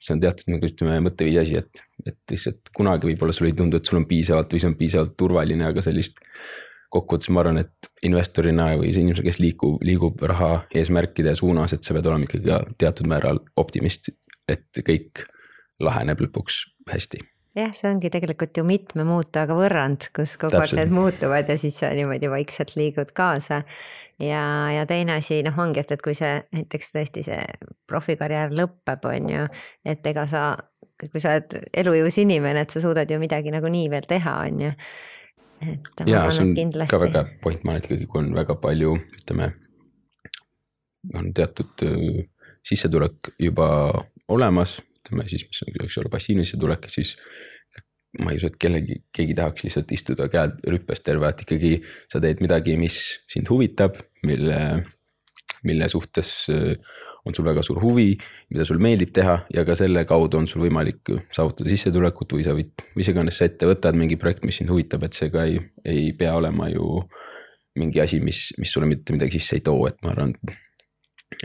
see 0.00 0.14
on 0.14 0.20
teatud 0.22 0.46
nagu 0.48 0.64
ütleme 0.64 0.94
mõtteviisi 1.04 1.38
asi, 1.42 1.56
et, 1.60 1.80
et 2.08 2.32
lihtsalt 2.32 2.70
kunagi 2.72 3.04
võib-olla 3.10 3.34
sulle 3.36 3.50
ei 3.52 3.56
tundu, 3.58 3.76
et 3.76 3.84
sul 3.84 3.98
on 3.98 4.06
piisavalt 4.08 4.54
või 4.54 4.62
see 4.62 4.70
on 4.70 4.76
piisavalt 4.78 5.12
turvaline, 5.20 5.66
aga 5.66 5.84
sellist. 5.84 6.22
kokkuvõttes 6.90 7.28
ma 7.30 7.42
arvan, 7.44 7.60
et 7.60 7.90
investorina 8.08 8.70
või 8.80 8.94
see 8.94 9.04
inimene, 9.04 9.26
kes 9.26 9.38
liigub, 9.38 9.76
liigub 9.84 10.24
raha 10.26 10.64
eesmärkide 10.74 11.36
suunas, 11.38 11.76
et 11.76 11.84
sa 11.84 11.94
pead 11.94 12.08
olema 12.08 12.26
ikkagi 12.26 12.48
ka 12.48 12.62
teatud 12.80 13.12
määral 13.12 13.42
optimist, 13.60 14.10
et 14.48 14.82
kõik 14.88 15.26
laheneb 15.78 16.24
lõpuks 16.24 16.64
hästi 16.90 17.20
jah, 17.58 17.70
see 17.74 17.90
ongi 17.90 18.10
tegelikult 18.12 18.56
ju 18.56 18.64
mitme 18.66 19.04
muutujaga 19.06 19.56
võrrand, 19.58 20.08
kus 20.16 20.36
kogu 20.40 20.58
aeg 20.60 20.74
need 20.78 20.92
muutuvad 20.94 21.50
ja 21.50 21.56
siis 21.60 21.78
sa 21.82 21.90
niimoodi 21.94 22.30
vaikselt 22.30 22.76
liigud 22.78 23.10
kaasa 23.16 23.62
ja, 24.20 24.70
ja 24.74 24.86
teine 24.86 25.18
asi 25.18 25.40
noh, 25.46 25.56
ongi, 25.58 25.82
et, 25.82 25.92
et 25.94 26.02
kui 26.04 26.16
see 26.16 26.32
näiteks 26.54 26.92
tõesti 26.94 27.24
see 27.26 27.38
profikarjäär 27.90 28.52
lõpeb, 28.56 29.06
on 29.10 29.30
ju, 29.34 29.46
et 29.88 30.10
ega 30.12 30.26
sa, 30.30 30.42
kui 31.00 31.22
sa 31.22 31.36
oled 31.38 31.56
elujõus 31.82 32.20
inimene, 32.22 32.64
et 32.64 32.74
sa 32.74 32.82
suudad 32.82 33.10
ju 33.10 33.20
midagi 33.22 33.52
nagunii 33.54 33.88
veel 33.92 34.08
teha, 34.10 34.36
on 34.48 34.66
ju. 34.66 34.74
et 35.70 36.04
ja 36.10 36.26
see 36.30 36.44
on 36.44 36.54
kindlasti... 36.58 36.92
ka 36.92 37.02
väga 37.02 37.24
point, 37.44 37.64
ma 37.64 37.78
arvan, 37.78 37.96
et 37.96 38.06
kui 38.10 38.22
on 38.22 38.34
väga 38.36 38.58
palju, 38.60 38.94
ütleme, 39.22 39.52
on 41.16 41.32
teatud 41.36 41.88
sissetulek 42.66 43.32
juba 43.40 43.70
olemas, 44.30 44.76
ütleme 45.00 45.24
siis, 45.28 45.46
mis 45.48 45.64
on, 45.64 45.72
eks 45.86 45.98
ole, 46.02 46.12
passiivne 46.12 46.44
sissetulek, 46.44 46.90
siis 46.92 47.16
ma 48.18 48.32
ei 48.32 48.40
usu, 48.40 48.50
et 48.50 48.58
kellegi, 48.60 48.96
keegi 49.14 49.36
tahaks 49.38 49.64
lihtsalt 49.64 49.92
istuda 49.94 50.26
käed 50.32 50.56
rüppes 50.74 51.02
terve, 51.06 51.28
et 51.30 51.44
ikkagi 51.44 51.72
sa 52.10 52.20
teed 52.22 52.42
midagi, 52.42 52.74
mis 52.80 52.98
sind 53.30 53.48
huvitab, 53.52 54.00
mille, 54.26 54.58
mille 55.66 55.88
suhtes 55.92 56.32
äh, 56.52 56.74
on 57.28 57.36
sul 57.36 57.44
väga 57.44 57.62
suur 57.64 57.80
huvi, 57.82 58.14
mida 58.52 58.64
sul 58.68 58.80
meeldib 58.82 59.12
teha 59.16 59.36
ja 59.54 59.64
ka 59.68 59.76
selle 59.78 60.04
kaudu 60.08 60.40
on 60.40 60.48
sul 60.50 60.64
võimalik 60.64 61.12
saavutada 61.34 61.68
sissetulekut 61.72 62.36
või 62.36 62.46
sa 62.46 62.54
võid, 62.56 62.86
mis 62.96 63.10
iganes 63.12 63.40
sa 63.40 63.48
ette 63.50 63.68
võtad, 63.68 63.98
mingi 63.98 64.18
projekt, 64.20 64.46
mis 64.48 64.60
sind 64.60 64.72
huvitab, 64.72 65.04
et 65.06 65.16
see 65.16 65.30
ka 65.32 65.44
ei, 65.48 65.60
ei 65.84 66.10
pea 66.16 66.34
olema 66.38 66.70
ju 66.72 67.02
mingi 67.80 68.00
asi, 68.02 68.20
mis, 68.24 68.48
mis 68.58 68.72
sulle 68.72 68.88
mitte 68.90 69.14
midagi 69.14 69.38
sisse 69.38 69.58
ei 69.58 69.64
too, 69.66 69.84
et 69.88 70.00
ma 70.04 70.14
arvan, 70.14 70.32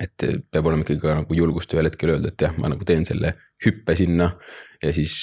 et 0.01 0.25
peab 0.51 0.65
olema 0.65 0.85
ikkagi 0.85 1.03
ka 1.03 1.19
nagu 1.21 1.37
julgust 1.37 1.75
ühel 1.75 1.91
hetkel 1.91 2.15
öelda, 2.15 2.31
et 2.31 2.47
jah, 2.47 2.55
ma 2.61 2.71
nagu 2.71 2.87
teen 2.87 3.05
selle 3.07 3.35
hüppe 3.65 3.95
sinna 3.99 4.31
ja 4.83 4.93
siis 4.95 5.13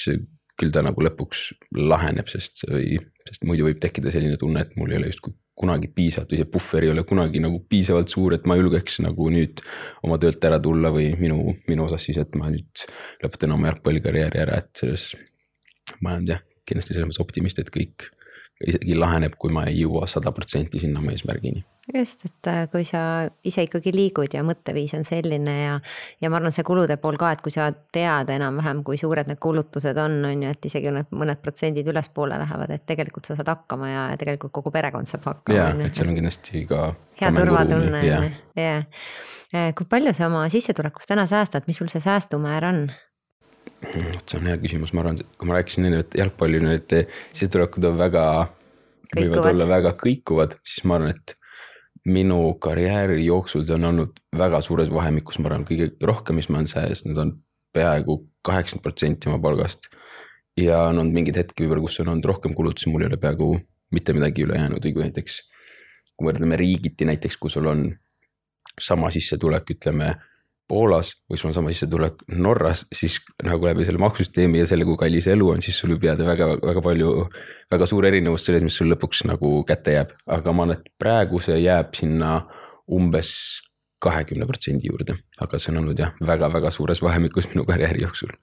küll 0.59 0.73
ta 0.73 0.83
nagu 0.85 1.01
lõpuks 1.01 1.49
laheneb, 1.75 2.29
sest 2.29 2.61
see 2.61 2.71
või, 2.71 2.99
sest 3.27 3.45
muidu 3.49 3.65
võib 3.67 3.81
tekkida 3.83 4.13
selline 4.13 4.37
tunne, 4.39 4.63
et 4.63 4.77
mul 4.77 4.93
ei 4.93 5.01
ole 5.01 5.09
justkui 5.09 5.33
kunagi 5.59 5.89
piisavalt 5.93 6.33
või 6.33 6.39
see 6.41 6.49
puhver 6.49 6.87
ei 6.87 6.91
ole 6.93 7.03
kunagi 7.07 7.41
nagu 7.43 7.59
piisavalt 7.69 8.09
suur, 8.09 8.33
et 8.33 8.47
ma 8.49 8.57
julgeks 8.57 8.99
nagu 9.05 9.29
nüüd 9.33 9.61
oma 10.05 10.17
töölt 10.21 10.45
ära 10.49 10.57
tulla 10.63 10.89
või 10.93 11.11
minu, 11.19 11.53
minu 11.67 11.85
osas 11.85 12.07
siis, 12.07 12.17
et 12.21 12.33
ma 12.39 12.49
nüüd 12.53 12.85
lõpetan 13.21 13.53
oma 13.53 13.69
jalgpallikarjääri 13.69 14.41
ära, 14.45 14.57
et 14.63 14.83
selles. 14.83 15.11
ma 16.01 16.15
olen 16.15 16.27
jah, 16.31 16.43
kindlasti 16.65 16.95
selles 16.95 17.09
mõttes 17.09 17.21
optimist, 17.21 17.59
et 17.59 17.69
kõik 17.73 18.07
isegi 18.61 18.95
laheneb, 18.95 19.37
kui 19.39 19.53
ma 19.53 19.65
ei 19.69 19.81
jõua 19.81 20.07
sada 20.07 20.31
protsenti 20.31 20.79
sinna 20.79 21.01
oma 21.01 21.15
eesmärgini 21.15 21.63
just, 21.93 22.25
et 22.25 22.47
äh, 22.47 22.61
kui 22.71 22.85
sa 22.87 23.27
ise 23.43 23.65
ikkagi 23.67 23.91
liigud 23.93 24.31
ja 24.33 24.43
mõtteviis 24.45 24.93
on 24.95 25.03
selline 25.07 25.55
ja, 25.57 25.73
ja 26.23 26.31
ma 26.31 26.39
arvan, 26.39 26.53
see 26.55 26.63
kulude 26.63 26.95
pool 27.01 27.17
ka, 27.19 27.33
et 27.35 27.43
kui 27.43 27.51
sa 27.51 27.67
tead 27.95 28.31
enam-vähem, 28.31 28.83
kui 28.87 28.99
suured 28.99 29.27
need 29.27 29.41
kulutused 29.43 29.99
on, 29.99 30.19
on 30.29 30.45
ju, 30.45 30.53
et 30.55 30.69
isegi 30.69 30.93
need 30.95 31.11
mõned 31.11 31.41
protsendid 31.43 31.87
ülespoole 31.91 32.39
lähevad, 32.39 32.71
et 32.75 32.85
tegelikult 32.87 33.27
sa 33.27 33.37
saad 33.39 33.51
hakkama 33.51 33.91
ja 33.91 34.05
tegelikult 34.19 34.55
kogu 34.55 34.71
perekond 34.71 35.11
saab 35.11 35.27
hakkama. 35.33 35.59
ja, 35.59 35.69
et 35.83 35.99
seal 35.99 36.11
on 36.13 36.19
kindlasti 36.21 36.65
ka. 36.69 36.85
hea 37.19 37.33
turvatunne 37.35 37.99
on 37.99 38.07
ju, 38.07 38.35
ja. 38.63 38.75
Äh, 39.53 39.69
kui 39.77 39.85
palju 39.89 40.15
sa 40.15 40.31
oma 40.31 40.47
sissetulekust 40.49 41.11
täna 41.11 41.27
säästad, 41.29 41.67
mis 41.67 41.77
sul 41.81 41.91
see 41.91 42.01
säästumäär 42.03 42.71
on? 42.71 42.85
See 43.83 44.39
on 44.39 44.49
hea 44.49 44.57
küsimus, 44.61 44.93
ma 44.95 45.03
arvan, 45.03 45.21
kui 45.37 45.49
ma 45.49 45.57
rääkisin 45.57 45.87
enne, 45.89 46.01
et 46.03 46.17
jalgpallil 46.17 46.65
need 46.65 46.97
sissetulekud 47.33 47.87
on 47.89 47.97
väga, 47.99 48.25
võivad 49.15 49.49
olla 49.51 49.69
väga 49.69 49.95
kõikuvad, 49.99 50.57
siis 50.67 50.85
ma 50.87 50.99
arvan, 50.99 51.15
et 51.17 51.35
minu 52.05 52.53
karjääri 52.63 53.23
jooksul 53.25 53.63
ta 53.67 53.77
on 53.77 53.89
olnud 53.91 54.17
väga 54.37 54.59
suures 54.65 54.91
vahemikus, 54.91 55.39
ma 55.39 55.51
arvan, 55.51 55.65
kõige 55.67 55.93
rohkem, 56.03 56.39
mis 56.39 56.49
ma 56.49 56.59
olen 56.59 56.71
säästnud, 56.71 57.19
on 57.19 57.35
peaaegu 57.73 58.19
kaheksakümmend 58.45 58.83
protsenti 58.83 59.29
oma 59.31 59.39
palgast. 59.43 59.89
ja 60.57 60.83
on 60.85 60.99
olnud 61.01 61.15
mingeid 61.15 61.39
hetki 61.39 61.63
võib-olla, 61.63 61.81
kus 61.87 61.99
on 62.03 62.11
olnud 62.13 62.27
rohkem 62.29 62.53
kulutusi, 62.53 62.91
mul 62.91 63.05
ei 63.05 63.09
ole 63.09 63.17
peaaegu 63.17 63.55
mitte 63.95 64.13
midagi 64.13 64.43
üle 64.45 64.59
jäänud 64.59 64.85
või 64.85 64.93
kui 64.93 65.05
näiteks. 65.07 65.39
kui 66.13 66.27
võrdleme 66.27 66.57
riigiti 66.59 67.07
näiteks, 67.09 67.37
kui 67.41 67.49
sul 67.49 67.65
on 67.65 67.87
sama 68.79 69.09
sissetulek, 69.11 69.71
ütleme 69.73 70.13
Poolas 70.67 71.09
sul 71.35 71.49
on 71.49 71.53
sama 71.53 71.73
sissetulek 71.73 72.23
Norras, 72.39 72.85
siis 72.95 73.17
nagu 73.43 73.67
läbi 73.67 73.85
selle 73.85 73.99
maksusüsteemi 74.01 74.61
ja 74.61 74.67
selle, 74.69 74.85
kui 74.87 74.95
kallis 74.99 75.27
elu 75.27 75.49
on, 75.55 75.61
siis 75.61 75.77
sul 75.79 75.91
võib 75.95 76.07
jääda 76.07 76.27
väga, 76.27 76.47
väga 76.63 76.83
palju, 76.85 77.11
väga 77.73 77.89
suur 77.89 78.07
erinevus 78.07 78.47
selles, 78.47 78.63
mis 78.63 78.77
sul 78.79 78.89
lõpuks 78.93 79.25
nagu 79.27 79.51
kätte 79.67 79.97
jääb, 79.97 80.15
aga 80.31 80.55
ma 80.55 80.67
arvan, 80.67 80.79
et 80.79 80.89
praegu 80.99 81.41
see 81.43 81.59
jääb 81.65 81.93
sinna 81.99 82.37
umbes 82.91 83.33
kahekümne 84.03 84.47
protsendi 84.47 84.89
juurde, 84.91 85.17
aga 85.43 85.59
see 85.59 85.71
on 85.73 85.83
olnud 85.83 85.99
jah, 85.99 86.15
väga-väga 86.23 86.71
suures 86.75 87.03
vahemikus 87.03 87.47
minu 87.51 87.67
karjääri 87.67 88.03
jooksul. 88.03 88.33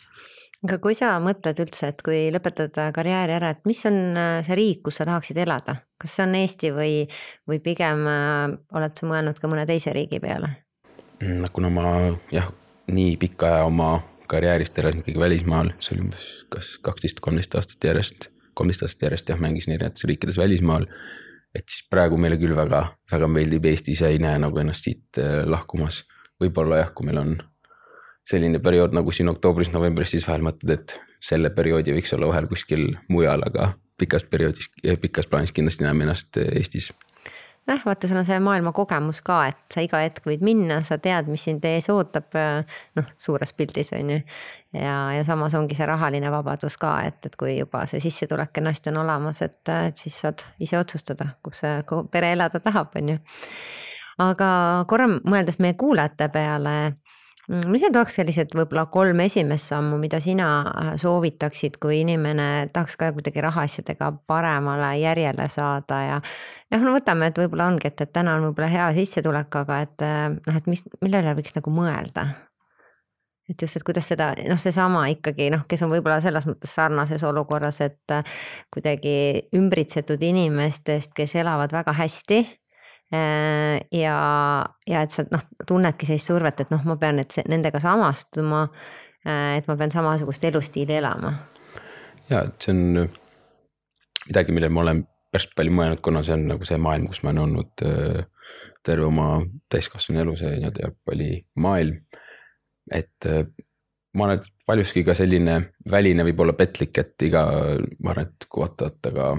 Aga 0.60 0.76
kui 0.84 0.92
sa 0.96 1.14
mõtled 1.24 1.56
üldse, 1.64 1.88
et 1.88 2.02
kui 2.04 2.26
lõpetad 2.34 2.76
karjääri 2.96 3.32
ära, 3.32 3.54
et 3.54 3.62
mis 3.68 3.80
on 3.88 3.96
äh, 4.12 4.40
see 4.44 4.58
riik, 4.58 4.82
kus 4.84 5.00
sa 5.00 5.06
tahaksid 5.08 5.40
elada, 5.40 5.78
kas 6.00 6.18
see 6.18 6.26
on 6.26 6.36
Eesti 6.36 6.72
või, 6.76 6.96
või 7.48 7.62
pigem 7.64 8.04
äh, 8.08 8.58
oled 8.76 8.98
sa 9.00 9.08
mõelnud 9.08 9.40
ka 9.40 9.48
mõne 9.48 9.64
teise 9.68 9.96
riigi 9.96 10.20
peale? 10.20 10.58
Mm, 11.20 11.44
kuna 11.52 11.68
ma 11.68 11.84
jah, 12.32 12.46
nii 12.88 13.16
pika 13.20 13.48
aja 13.50 13.64
oma 13.68 13.90
karjäärist 14.30 14.78
elasin 14.78 15.02
ikkagi 15.02 15.20
välismaal, 15.20 15.72
see 15.82 15.92
oli 15.94 16.06
umbes 16.06 16.28
kas 16.54 16.70
kaksteist, 16.86 17.20
kolmteist 17.20 17.56
aastat 17.58 17.84
järjest, 17.84 18.30
kolmteist 18.56 18.86
aastat 18.86 19.04
järjest 19.08 19.32
jah, 19.32 19.42
mängisin 19.42 19.74
erinevates 19.76 20.06
riikides 20.08 20.38
välismaal. 20.40 20.86
et 21.54 21.66
siis 21.66 21.82
praegu 21.90 22.16
meile 22.16 22.38
küll 22.38 22.54
väga, 22.56 22.84
väga 23.10 23.28
meeldib 23.28 23.64
Eestis 23.66 24.00
ja 24.00 24.08
ei 24.08 24.20
näe 24.22 24.38
nagu 24.38 24.58
ennast 24.62 24.86
siit 24.86 25.18
äh, 25.18 25.42
lahkumas. 25.44 26.04
võib-olla 26.40 26.80
jah, 26.80 26.94
kui 26.94 27.10
meil 27.10 27.20
on 27.20 27.36
selline 28.30 28.62
periood 28.62 28.96
nagu 28.96 29.12
siin 29.12 29.28
oktoobris-novembris, 29.28 30.14
siis 30.14 30.28
vahel 30.28 30.46
mõtled, 30.46 30.72
et 30.72 30.96
selle 31.20 31.50
perioodi 31.52 31.92
võiks 31.98 32.14
olla 32.16 32.30
vahel 32.30 32.48
kuskil 32.48 32.94
mujal, 33.12 33.44
aga 33.44 33.74
pikas 34.00 34.24
perioodis, 34.24 34.70
pikas 35.02 35.28
plaanis 35.28 35.52
kindlasti 35.52 35.84
näeme 35.84 36.08
ennast 36.08 36.40
äh, 36.40 36.48
Eestis 36.56 36.92
jah, 37.70 37.82
vaata, 37.86 38.08
sul 38.08 38.20
on 38.20 38.26
see 38.28 38.38
maailma 38.42 38.72
kogemus 38.76 39.20
ka, 39.24 39.40
et 39.50 39.74
sa 39.74 39.84
iga 39.84 40.02
hetk 40.04 40.26
võid 40.28 40.44
minna, 40.44 40.80
sa 40.86 40.98
tead, 41.02 41.28
mis 41.30 41.44
sind 41.46 41.64
ees 41.68 41.88
ootab, 41.92 42.36
noh, 42.98 43.12
suures 43.18 43.54
pildis 43.56 43.92
on 43.96 44.14
ju. 44.14 44.20
ja, 44.76 44.96
ja 45.16 45.24
samas 45.26 45.54
ongi 45.58 45.78
see 45.78 45.88
rahaline 45.88 46.30
vabadus 46.32 46.78
ka, 46.80 46.96
et, 47.08 47.20
et 47.26 47.36
kui 47.40 47.56
juba 47.58 47.84
see 47.90 48.02
sissetulek 48.02 48.52
kenasti 48.58 48.92
on 48.92 49.02
olemas, 49.04 49.42
et, 49.46 49.60
et 49.90 49.96
siis 49.96 50.20
saad 50.24 50.44
ise 50.62 50.78
otsustada, 50.78 51.32
kus 51.42 51.62
see 51.64 51.78
pere 52.10 52.34
elada 52.36 52.62
tahab, 52.64 52.94
on 53.00 53.14
ju. 53.14 53.20
aga 54.20 54.50
korra 54.90 55.08
mõeldes 55.08 55.62
meie 55.62 55.78
kuulajate 55.78 56.28
peale 56.34 56.76
Mm, 57.50 57.66
mis 57.72 57.82
need 57.82 57.96
oleks 57.98 58.14
sellised 58.14 58.52
võib-olla 58.54 58.84
kolm 58.94 59.20
esimest 59.24 59.72
sammu, 59.72 59.96
mida 59.98 60.20
sina 60.22 60.46
äh, 60.70 60.90
soovitaksid, 61.00 61.80
kui 61.82 62.02
inimene 62.04 62.68
tahaks 62.70 62.94
ka 63.00 63.08
kuidagi 63.16 63.42
rahaasjadega 63.42 64.12
paremale 64.30 64.92
järjele 65.00 65.48
saada 65.50 65.98
ja. 66.06 66.20
Jah, 66.70 66.84
no 66.84 66.94
võtame, 66.94 67.30
et 67.30 67.40
võib-olla 67.40 67.70
ongi, 67.72 67.90
et, 67.90 68.04
et 68.04 68.12
täna 68.12 68.36
on 68.38 68.50
võib-olla 68.50 68.70
hea 68.72 68.86
sissetulek, 69.00 69.58
aga 69.62 69.80
et 69.86 70.06
äh, 70.06 70.22
noh, 70.36 70.60
et 70.62 70.70
mis, 70.70 70.84
millele 71.02 71.34
võiks 71.38 71.56
nagu 71.56 71.74
mõelda 71.74 72.28
et 73.50 73.62
just, 73.62 73.80
et 73.80 73.82
kuidas 73.82 74.06
seda 74.06 74.30
noh, 74.46 74.60
seesama 74.62 75.08
ikkagi 75.10 75.48
noh, 75.50 75.64
kes 75.68 75.82
on 75.82 75.90
võib-olla 75.90 76.20
selles 76.22 76.46
mõttes 76.46 76.70
sarnases 76.76 77.24
olukorras, 77.26 77.82
et 77.82 78.14
äh, 78.14 78.38
kuidagi 78.70 79.14
ümbritsetud 79.58 80.22
inimestest, 80.22 81.14
kes 81.16 81.34
elavad 81.42 81.74
väga 81.74 81.96
hästi 81.98 82.44
Äh, 83.14 83.80
ja, 83.90 84.16
ja 84.86 85.02
et 85.02 85.10
sa 85.10 85.24
noh, 85.32 85.42
tunnedki 85.66 86.06
sellist 86.06 86.30
survet, 86.30 86.60
et 86.62 86.70
noh, 86.70 86.82
ma 86.86 86.94
pean 87.00 87.18
nüüd 87.18 87.34
nendega 87.50 87.82
samastuma. 87.82 88.68
Et 89.20 89.66
ma 89.68 89.74
pean 89.76 89.90
samasugust 89.92 90.44
elustiili 90.48 90.94
elama. 90.96 91.34
ja, 92.30 92.38
et 92.46 92.64
see 92.64 92.72
on 92.72 93.10
midagi, 94.30 94.54
millele 94.56 94.72
ma 94.72 94.80
olen 94.80 95.02
päris 95.30 95.48
palju 95.56 95.74
mõelnud, 95.74 96.02
kuna 96.04 96.22
see 96.26 96.36
on 96.36 96.46
nagu 96.50 96.66
see 96.66 96.78
maailm, 96.82 97.08
kus 97.10 97.22
ma 97.22 97.32
olen 97.32 97.42
olnud 97.44 97.84
äh, 97.86 98.22
terve 98.86 99.06
oma 99.06 99.28
täiskasvanu 99.72 100.24
elu, 100.24 100.36
see 100.40 100.54
nii-öelda 100.56 100.86
jalgpallimaailm. 100.86 102.00
et 102.90 103.28
äh, 103.30 103.44
ma 104.18 104.32
et 104.34 104.46
paljuski 104.66 105.04
ka 105.06 105.14
selline 105.18 105.56
väline 105.90 106.26
võib-olla 106.26 106.54
petlik, 106.58 106.98
et 106.98 107.26
iga, 107.26 107.44
ma 108.02 108.12
arvan, 108.12 108.30
et 108.30 108.46
kui 108.48 108.64
vaadata 108.64 109.12
ka, 109.14 109.30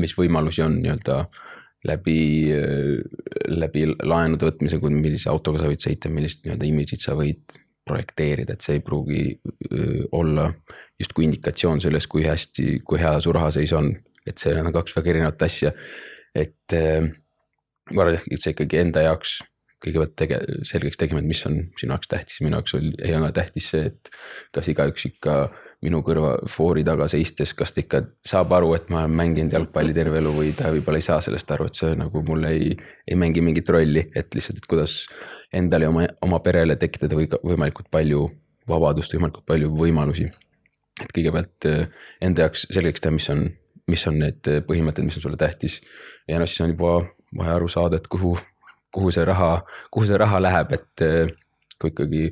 mis 0.00 0.14
võimalusi 0.16 0.64
on 0.64 0.78
nii-öelda 0.82 1.22
läbi, 1.88 2.18
läbi 3.48 3.84
laenude 4.02 4.48
võtmise, 4.48 4.80
kui 4.82 4.92
millise 4.92 5.30
autoga 5.30 5.62
sa 5.62 5.70
võid 5.70 5.84
sõita, 5.84 6.10
millist 6.12 6.44
nii-öelda 6.44 6.68
imidžit 6.68 7.04
sa 7.04 7.14
võid 7.18 7.56
projekteerida, 7.88 8.54
et 8.54 8.64
see 8.64 8.76
ei 8.78 8.84
pruugi 8.84 9.22
olla 10.12 10.48
justkui 11.00 11.24
indikatsioon 11.28 11.80
sellest, 11.80 12.10
kui 12.12 12.26
hästi, 12.26 12.80
kui 12.84 13.00
hea 13.00 13.14
su 13.24 13.32
rahaseis 13.32 13.72
on. 13.78 13.94
Et 14.30 14.42
see 14.42 14.54
on 14.58 14.72
kaks 14.74 14.96
väga 14.96 15.14
erinevat 15.14 15.46
asja, 15.48 15.72
et 16.36 16.74
ma 16.74 18.04
arvan, 18.04 18.18
et 18.30 18.42
see 18.42 18.54
ikkagi 18.54 18.82
enda 18.82 19.06
jaoks 19.06 19.38
kõigepealt 19.84 20.14
tege-, 20.18 20.40
selgeks 20.66 20.98
tegema, 20.98 21.22
et 21.22 21.30
mis 21.30 21.40
on 21.46 21.60
sinu 21.78 21.94
jaoks 21.94 22.10
tähtis, 22.10 22.40
minu 22.42 22.58
jaoks 22.58 22.74
oli, 22.78 22.92
ei 23.04 23.14
ole 23.16 23.30
tähtis 23.34 23.70
see, 23.72 23.90
et 23.92 24.10
kas 24.54 24.70
igaüks 24.72 25.06
ikka 25.10 25.38
minu 25.86 26.00
kõrva 26.02 26.32
foori 26.50 26.82
taga 26.86 27.06
seistes, 27.10 27.52
kas 27.54 27.70
ta 27.74 27.82
ikka 27.84 28.00
saab 28.26 28.52
aru, 28.56 28.72
et 28.74 28.88
ma 28.90 29.04
olen 29.04 29.14
mänginud 29.20 29.54
jalgpalli 29.54 29.94
terve 29.94 30.18
elu 30.18 30.32
või 30.34 30.50
ta 30.58 30.72
võib-olla 30.74 30.98
ei 30.98 31.06
saa 31.06 31.20
sellest 31.22 31.54
aru, 31.54 31.68
et 31.70 31.78
see 31.78 31.94
nagu 31.98 32.22
mul 32.26 32.48
ei, 32.50 32.72
ei 33.06 33.18
mängi 33.18 33.44
mingit 33.44 33.70
rolli, 33.70 34.02
et 34.18 34.34
lihtsalt, 34.34 34.58
et 34.58 34.66
kuidas 34.70 34.98
endale 35.54 35.86
ja 35.86 35.92
oma, 35.92 36.08
oma 36.26 36.42
perele 36.44 36.76
tekitada 36.80 37.16
või 37.18 37.30
võimalikult 37.30 37.86
palju 37.94 38.26
vabadust, 38.68 39.14
võimalikult 39.14 39.46
palju 39.48 39.70
võimalusi. 39.78 40.28
et 40.98 41.14
kõigepealt 41.14 41.66
eh, 41.70 41.86
enda 42.26 42.48
jaoks 42.48 42.66
selgeks 42.74 43.04
teha, 43.04 43.14
mis 43.14 43.28
on, 43.30 43.46
mis 43.88 44.04
on 44.10 44.20
need 44.20 44.52
põhimõtted, 44.68 45.06
mis 45.06 45.16
on 45.18 45.24
sulle 45.24 45.40
tähtis 45.40 45.80
ja 46.28 46.38
noh, 46.38 46.48
siis 46.48 46.64
on 46.64 46.74
juba 46.74 47.00
vaja 47.36 47.58
aru 47.58 47.68
saada, 47.68 47.98
et 48.00 48.08
kuhu 48.08 48.36
kuhu 48.94 49.10
see 49.14 49.24
raha, 49.28 49.62
kuhu 49.90 50.06
see 50.08 50.20
raha 50.20 50.40
läheb, 50.42 50.72
et 50.76 51.04
eh, 51.04 51.34
kui 51.78 51.92
ikkagi 51.92 52.24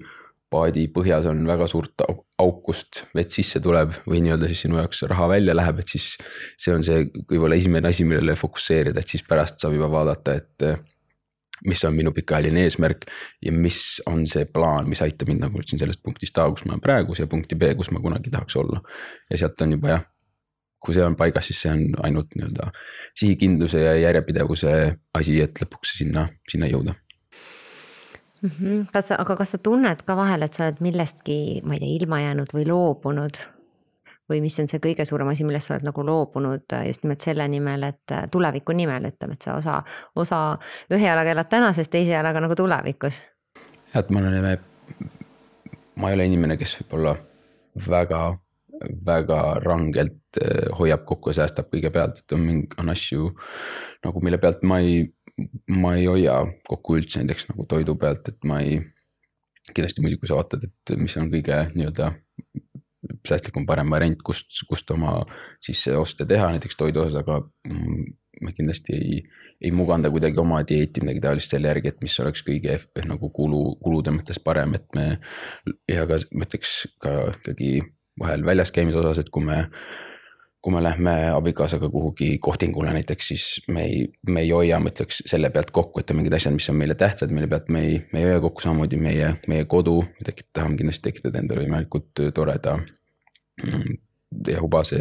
paadi 0.52 0.86
põhjas 0.94 1.26
on 1.30 1.42
väga 1.48 1.66
suurt 1.70 2.04
auk, 2.06 2.24
kust 2.66 3.02
vett 3.16 3.34
sisse 3.34 3.60
tuleb 3.62 3.94
või 4.06 4.20
nii-öelda 4.24 4.48
siis 4.50 4.64
sinu 4.66 4.78
jaoks 4.78 5.02
raha 5.10 5.28
välja 5.34 5.54
läheb, 5.56 5.80
et 5.82 5.94
siis 5.94 6.12
see 6.60 6.74
on 6.74 6.84
see 6.86 7.06
võib-olla 7.30 7.58
esimene 7.58 7.90
asi, 7.90 8.06
millele 8.06 8.36
fokusseerida, 8.38 9.02
et 9.02 9.14
siis 9.14 9.24
pärast 9.26 9.60
saab 9.62 9.74
juba 9.76 9.90
vaadata, 9.92 10.36
et 10.40 10.66
eh, 10.66 10.78
mis 11.66 11.80
on 11.88 11.94
minu 11.96 12.12
pikaajaline 12.12 12.66
eesmärk 12.66 13.06
ja 13.44 13.52
mis 13.52 13.80
on 14.10 14.26
see 14.28 14.44
plaan, 14.52 14.90
mis 14.92 15.00
aitab 15.04 15.30
mind 15.32 15.46
nagu 15.46 15.60
üldse 15.60 15.78
sellest 15.80 16.02
punktist 16.04 16.36
A, 16.38 16.48
kus 16.52 16.66
ma 16.66 16.76
olen 16.76 16.84
praegu, 16.84 17.16
siia 17.16 17.30
punkti 17.30 17.58
B, 17.58 17.72
kus 17.78 17.90
ma 17.94 18.02
kunagi 18.04 18.32
tahaks 18.32 18.58
olla. 18.60 18.82
ja 19.30 19.40
sealt 19.40 19.64
on 19.64 19.72
juba 19.78 19.94
jah, 19.94 20.04
kui 20.86 20.94
see 20.94 21.04
on 21.04 21.16
paigas, 21.18 21.48
siis 21.50 21.64
see 21.64 21.72
on 21.72 21.82
ainult 22.06 22.36
nii-öelda 22.38 22.70
sihikindluse 23.18 23.82
ja 23.82 23.96
järjepidevuse 23.98 24.76
asi, 25.18 25.40
et 25.42 25.58
lõpuks 25.62 25.96
sinna, 25.98 26.28
sinna 26.50 26.70
jõuda 26.70 26.94
mm. 28.42 28.50
-hmm. 28.50 28.86
kas 28.92 29.10
sa, 29.10 29.18
aga 29.18 29.36
kas 29.36 29.56
sa 29.56 29.58
tunned 29.58 30.06
ka 30.06 30.16
vahel, 30.16 30.46
et 30.46 30.54
sa 30.54 30.68
oled 30.68 30.80
millestki, 30.84 31.60
ma 31.64 31.76
ei 31.76 31.82
tea, 31.82 31.92
ilma 32.00 32.22
jäänud 32.22 32.54
või 32.54 32.66
loobunud? 32.70 33.42
või 34.30 34.40
mis 34.42 34.56
on 34.58 34.66
see 34.66 34.80
kõige 34.82 35.04
suurem 35.06 35.28
asi, 35.30 35.44
millest 35.46 35.68
sa 35.68 35.76
oled 35.76 35.86
nagu 35.86 36.02
loobunud 36.06 36.72
äh, 36.74 36.86
just 36.88 37.04
nimelt 37.04 37.22
selle 37.22 37.46
nimel, 37.48 37.82
et 37.86 38.12
äh, 38.12 38.24
tuleviku 38.30 38.74
nimel, 38.74 39.06
ütleme, 39.06 39.36
et 39.38 39.46
sa 39.46 39.54
osa, 39.54 39.82
osa 40.16 40.40
ühe 40.90 41.06
jalaga 41.06 41.30
elad 41.30 41.50
tänases, 41.50 41.88
teise 41.88 42.10
jalaga 42.16 42.42
nagu 42.42 42.56
tulevikus? 42.58 43.14
jah, 43.92 44.02
et 44.02 44.10
ma 44.10 44.24
olen, 44.24 44.58
ma 45.96 46.10
ei 46.10 46.18
ole 46.18 46.26
inimene, 46.26 46.58
kes 46.58 46.74
võib-olla 46.80 47.14
väga 47.86 48.22
väga 49.06 49.40
rangelt 49.64 50.40
eh, 50.42 50.68
hoiab 50.78 51.06
kokku 51.08 51.32
säästab 51.36 51.70
kõige 51.72 51.92
pealt, 51.94 52.20
et 52.22 52.36
on 52.36 52.44
mingi, 52.44 52.68
on 52.80 52.92
asju 52.92 53.30
nagu 54.04 54.22
mille 54.24 54.38
pealt 54.42 54.64
ma 54.68 54.80
ei, 54.84 55.06
ma 55.72 55.96
ei 55.96 56.06
hoia 56.10 56.40
kokku 56.68 56.98
üldse 57.00 57.22
näiteks 57.22 57.50
nagu 57.50 57.66
toidu 57.68 57.96
pealt, 58.00 58.28
et 58.28 58.44
ma 58.44 58.60
ei. 58.64 58.80
kindlasti 59.74 60.02
muidugi, 60.02 60.20
kui 60.22 60.28
sa 60.30 60.36
vaatad, 60.38 60.62
et 60.62 60.92
mis 61.00 61.16
on 61.18 61.30
kõige 61.32 61.56
nii-öelda 61.74 62.12
säästlikum, 63.26 63.66
parem 63.66 63.90
variant, 63.90 64.20
kust, 64.22 64.46
kust 64.68 64.90
oma 64.94 65.18
siis 65.62 65.80
oste 65.90 66.26
teha 66.26 66.52
näiteks 66.54 66.78
toidu 66.78 67.02
osas, 67.02 67.18
aga 67.22 67.40
me 68.42 68.52
kindlasti 68.54 68.94
ei, 68.94 69.18
ei 69.60 69.72
muganda 69.74 70.10
kuidagi 70.12 70.38
oma 70.40 70.60
dieeti 70.68 71.02
midagi 71.02 71.22
taolist 71.24 71.52
selle 71.52 71.70
järgi, 71.70 71.92
et 71.92 72.02
mis 72.04 72.16
oleks 72.22 72.44
kõige 72.46 72.78
nagu 73.08 73.30
kulu, 73.34 73.62
kulude 73.82 74.14
mõttes 74.14 74.40
parem, 74.42 74.76
et 74.78 74.86
me 74.94 75.06
ja 75.90 76.06
ka 76.08 76.20
ma 76.32 76.48
ütleks 76.48 76.74
ka 77.02 77.14
ikkagi 77.34 77.72
vahel 78.20 78.44
väljas 78.44 78.72
käimise 78.72 78.98
osas, 79.00 79.20
et 79.22 79.30
kui 79.32 79.44
me, 79.44 79.66
kui 80.64 80.74
me 80.74 80.82
lähme 80.82 81.14
abikaasaga 81.34 81.88
kuhugi 81.92 82.38
kohtingule 82.42 82.92
näiteks, 82.96 83.28
siis 83.28 83.44
me 83.68 83.84
ei, 83.84 84.06
me 84.28 84.42
ei 84.46 84.50
hoia, 84.50 84.80
ma 84.80 84.92
ütleks 84.92 85.22
selle 85.30 85.50
pealt 85.54 85.70
kokku, 85.74 86.00
et 86.00 86.10
on 86.10 86.20
mingid 86.20 86.36
asjad, 86.38 86.54
mis 86.56 86.68
on 86.72 86.80
meile 86.80 86.96
tähtsad, 86.98 87.34
mille 87.34 87.50
pealt 87.50 87.70
me 87.72 87.84
ei, 87.86 88.00
me 88.12 88.22
ei 88.22 88.30
hoia 88.30 88.40
kokku, 88.44 88.64
samamoodi 88.64 89.00
meie, 89.00 89.34
meie 89.52 89.68
kodu, 89.70 90.00
me 90.02 90.28
tekit-, 90.30 90.50
tahame 90.56 90.80
kindlasti 90.80 91.10
tekitada 91.10 91.42
endale 91.42 91.66
võimalikult 91.66 92.26
toreda 92.34 92.78
ja 94.46 94.60
hubase 94.60 94.98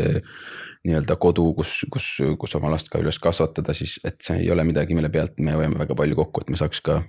nii-öelda 0.86 1.16
kodu, 1.22 1.48
kus, 1.58 1.80
kus, 1.92 2.08
kus 2.40 2.56
oma 2.60 2.70
last 2.74 2.92
ka 2.94 3.02
üles 3.02 3.18
kasvatada, 3.22 3.74
siis 3.74 3.98
et 4.06 4.20
see 4.24 4.44
ei 4.44 4.52
ole 4.54 4.64
midagi, 4.68 4.96
mille 4.98 5.10
pealt 5.10 5.40
me 5.42 5.56
hoiame 5.58 5.80
väga 5.82 5.98
palju 5.98 6.18
kokku, 6.20 6.44
et 6.46 6.54
me 6.54 6.60
saaks 6.62 6.84
ka, 6.86 7.00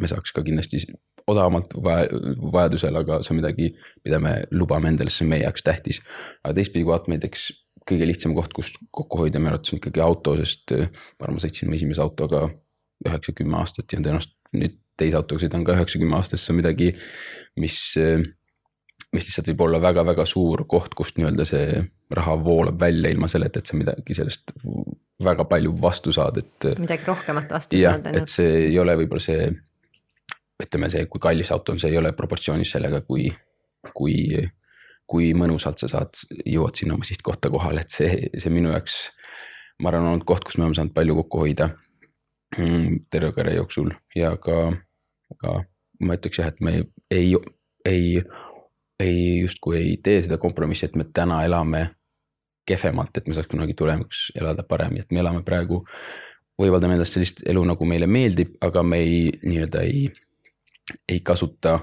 me 0.00 0.10
saaks 0.10 0.32
ka 0.32 0.44
kindlasti 0.46 0.84
odavamalt 1.30 1.74
vajadusel, 1.78 2.96
aga 2.98 3.20
see 3.22 3.34
on 3.34 3.40
midagi, 3.40 3.68
mida 4.06 4.18
me 4.22 4.34
lubame 4.54 4.90
endale, 4.92 5.12
see 5.12 5.26
on 5.26 5.32
meie 5.32 5.44
jaoks 5.44 5.64
tähtis. 5.66 6.00
aga 6.42 6.54
teistpidi, 6.58 6.84
kui 6.84 6.92
vaatame 6.92 7.18
näiteks 7.18 7.48
kõige 7.88 8.06
lihtsam 8.08 8.34
koht, 8.36 8.52
kust 8.56 8.78
kokku 8.94 9.22
hoida 9.22 9.40
minu 9.42 9.52
arvates 9.52 9.74
on 9.74 9.80
ikkagi 9.80 10.02
auto, 10.04 10.36
sest 10.38 10.74
äh, 10.76 10.86
ma 11.18 11.26
arvan, 11.26 11.38
ma 11.38 11.44
sõitsin 11.44 11.68
oma 11.68 11.78
esimese 11.78 12.04
autoga 12.04 12.44
üheksa, 13.06 13.34
kümme 13.38 13.58
aastat 13.58 13.90
ja 13.90 13.98
tõenäoliselt 13.98 14.36
nüüd 14.58 14.78
teise 15.00 15.18
autoga 15.18 15.42
sõidan 15.42 15.66
ka 15.66 15.76
üheksa, 15.76 15.98
kümme 16.02 16.18
aastat, 16.18 16.42
see 16.42 16.52
on 16.54 16.60
midagi, 16.60 16.92
mis, 17.60 17.78
äh, 18.00 18.22
mis 19.14 19.26
lihtsalt 19.26 19.50
võib 19.52 19.66
olla 19.66 19.82
väga-väga 19.82 20.26
suur 20.28 20.66
koht, 20.70 20.94
kust 20.98 21.18
nii-öelda 21.18 21.48
see 21.48 21.82
raha 22.12 22.36
voolab 22.44 22.78
välja 22.80 23.10
ilma 23.12 23.30
selleta, 23.32 23.62
et 23.62 23.70
sa 23.70 23.78
midagi 23.78 24.16
sellest 24.16 24.54
väga 25.22 25.46
palju 25.48 25.74
vastu 25.80 26.14
saad, 26.14 26.38
et. 26.42 26.70
midagi 26.80 27.06
rohkemat 27.08 27.50
vastu 27.52 27.80
jah, 27.80 27.98
saad. 27.98 28.22
et 28.22 28.32
see 28.32 28.56
ei 28.68 28.78
ole 28.78 28.96
võib-olla 29.00 29.22
see 29.22 29.50
ütleme, 30.62 30.90
see, 30.92 31.06
kui 31.10 31.22
kallis 31.22 31.50
auto 31.54 31.74
on, 31.74 31.80
see 31.82 31.92
ei 31.92 31.98
ole 32.00 32.12
proportsioonis 32.16 32.74
sellega, 32.74 33.02
kui, 33.06 33.28
kui, 33.94 34.16
kui 35.10 35.32
mõnusalt 35.38 35.82
sa 35.82 35.90
saad, 35.90 36.22
jõuad 36.46 36.78
sinna 36.78 36.96
oma 36.96 37.08
sihtkohta 37.08 37.50
kohale, 37.52 37.84
et 37.84 37.94
see, 37.94 38.30
see 38.38 38.52
minu 38.54 38.72
jaoks. 38.72 39.00
ma 39.82 39.90
arvan, 39.90 40.06
on 40.06 40.14
olnud 40.14 40.26
koht, 40.28 40.44
kus 40.46 40.58
me 40.58 40.66
oleme 40.66 40.78
saanud 40.78 40.94
palju 40.94 41.16
kokku 41.22 41.38
hoida 41.42 41.70
mm, 42.58 43.06
terve 43.10 43.32
karjääri 43.34 43.58
jooksul 43.58 43.90
ja 44.14 44.36
ka, 44.38 44.58
ka 45.40 45.54
ma 46.06 46.18
ütleks 46.18 46.38
jah, 46.38 46.52
et 46.52 46.60
me 46.60 46.74
ei, 46.76 46.84
ei, 47.10 47.32
ei, 47.88 48.22
ei 49.00 49.40
justkui 49.40 49.78
ei 49.78 49.96
tee 50.04 50.20
seda 50.22 50.38
kompromissi, 50.38 50.86
et 50.86 50.98
me 50.98 51.08
täna 51.08 51.40
elame 51.46 51.88
kehvemalt, 52.68 53.16
et 53.16 53.28
me 53.28 53.34
saaks 53.34 53.50
kunagi 53.50 53.74
tulevikus 53.74 54.28
elada 54.38 54.62
paremini, 54.62 55.02
et 55.02 55.14
me 55.14 55.22
elame 55.22 55.42
praegu 55.46 55.82
võimaldame 56.60 56.98
endast 56.98 57.16
sellist 57.16 57.42
elu, 57.48 57.64
nagu 57.66 57.88
meile 57.88 58.06
meeldib, 58.06 58.54
aga 58.62 58.84
me 58.86 59.00
ei 59.02 59.32
nii-öelda 59.42 59.82
ei 59.88 60.04
ei 61.08 61.20
kasuta 61.24 61.78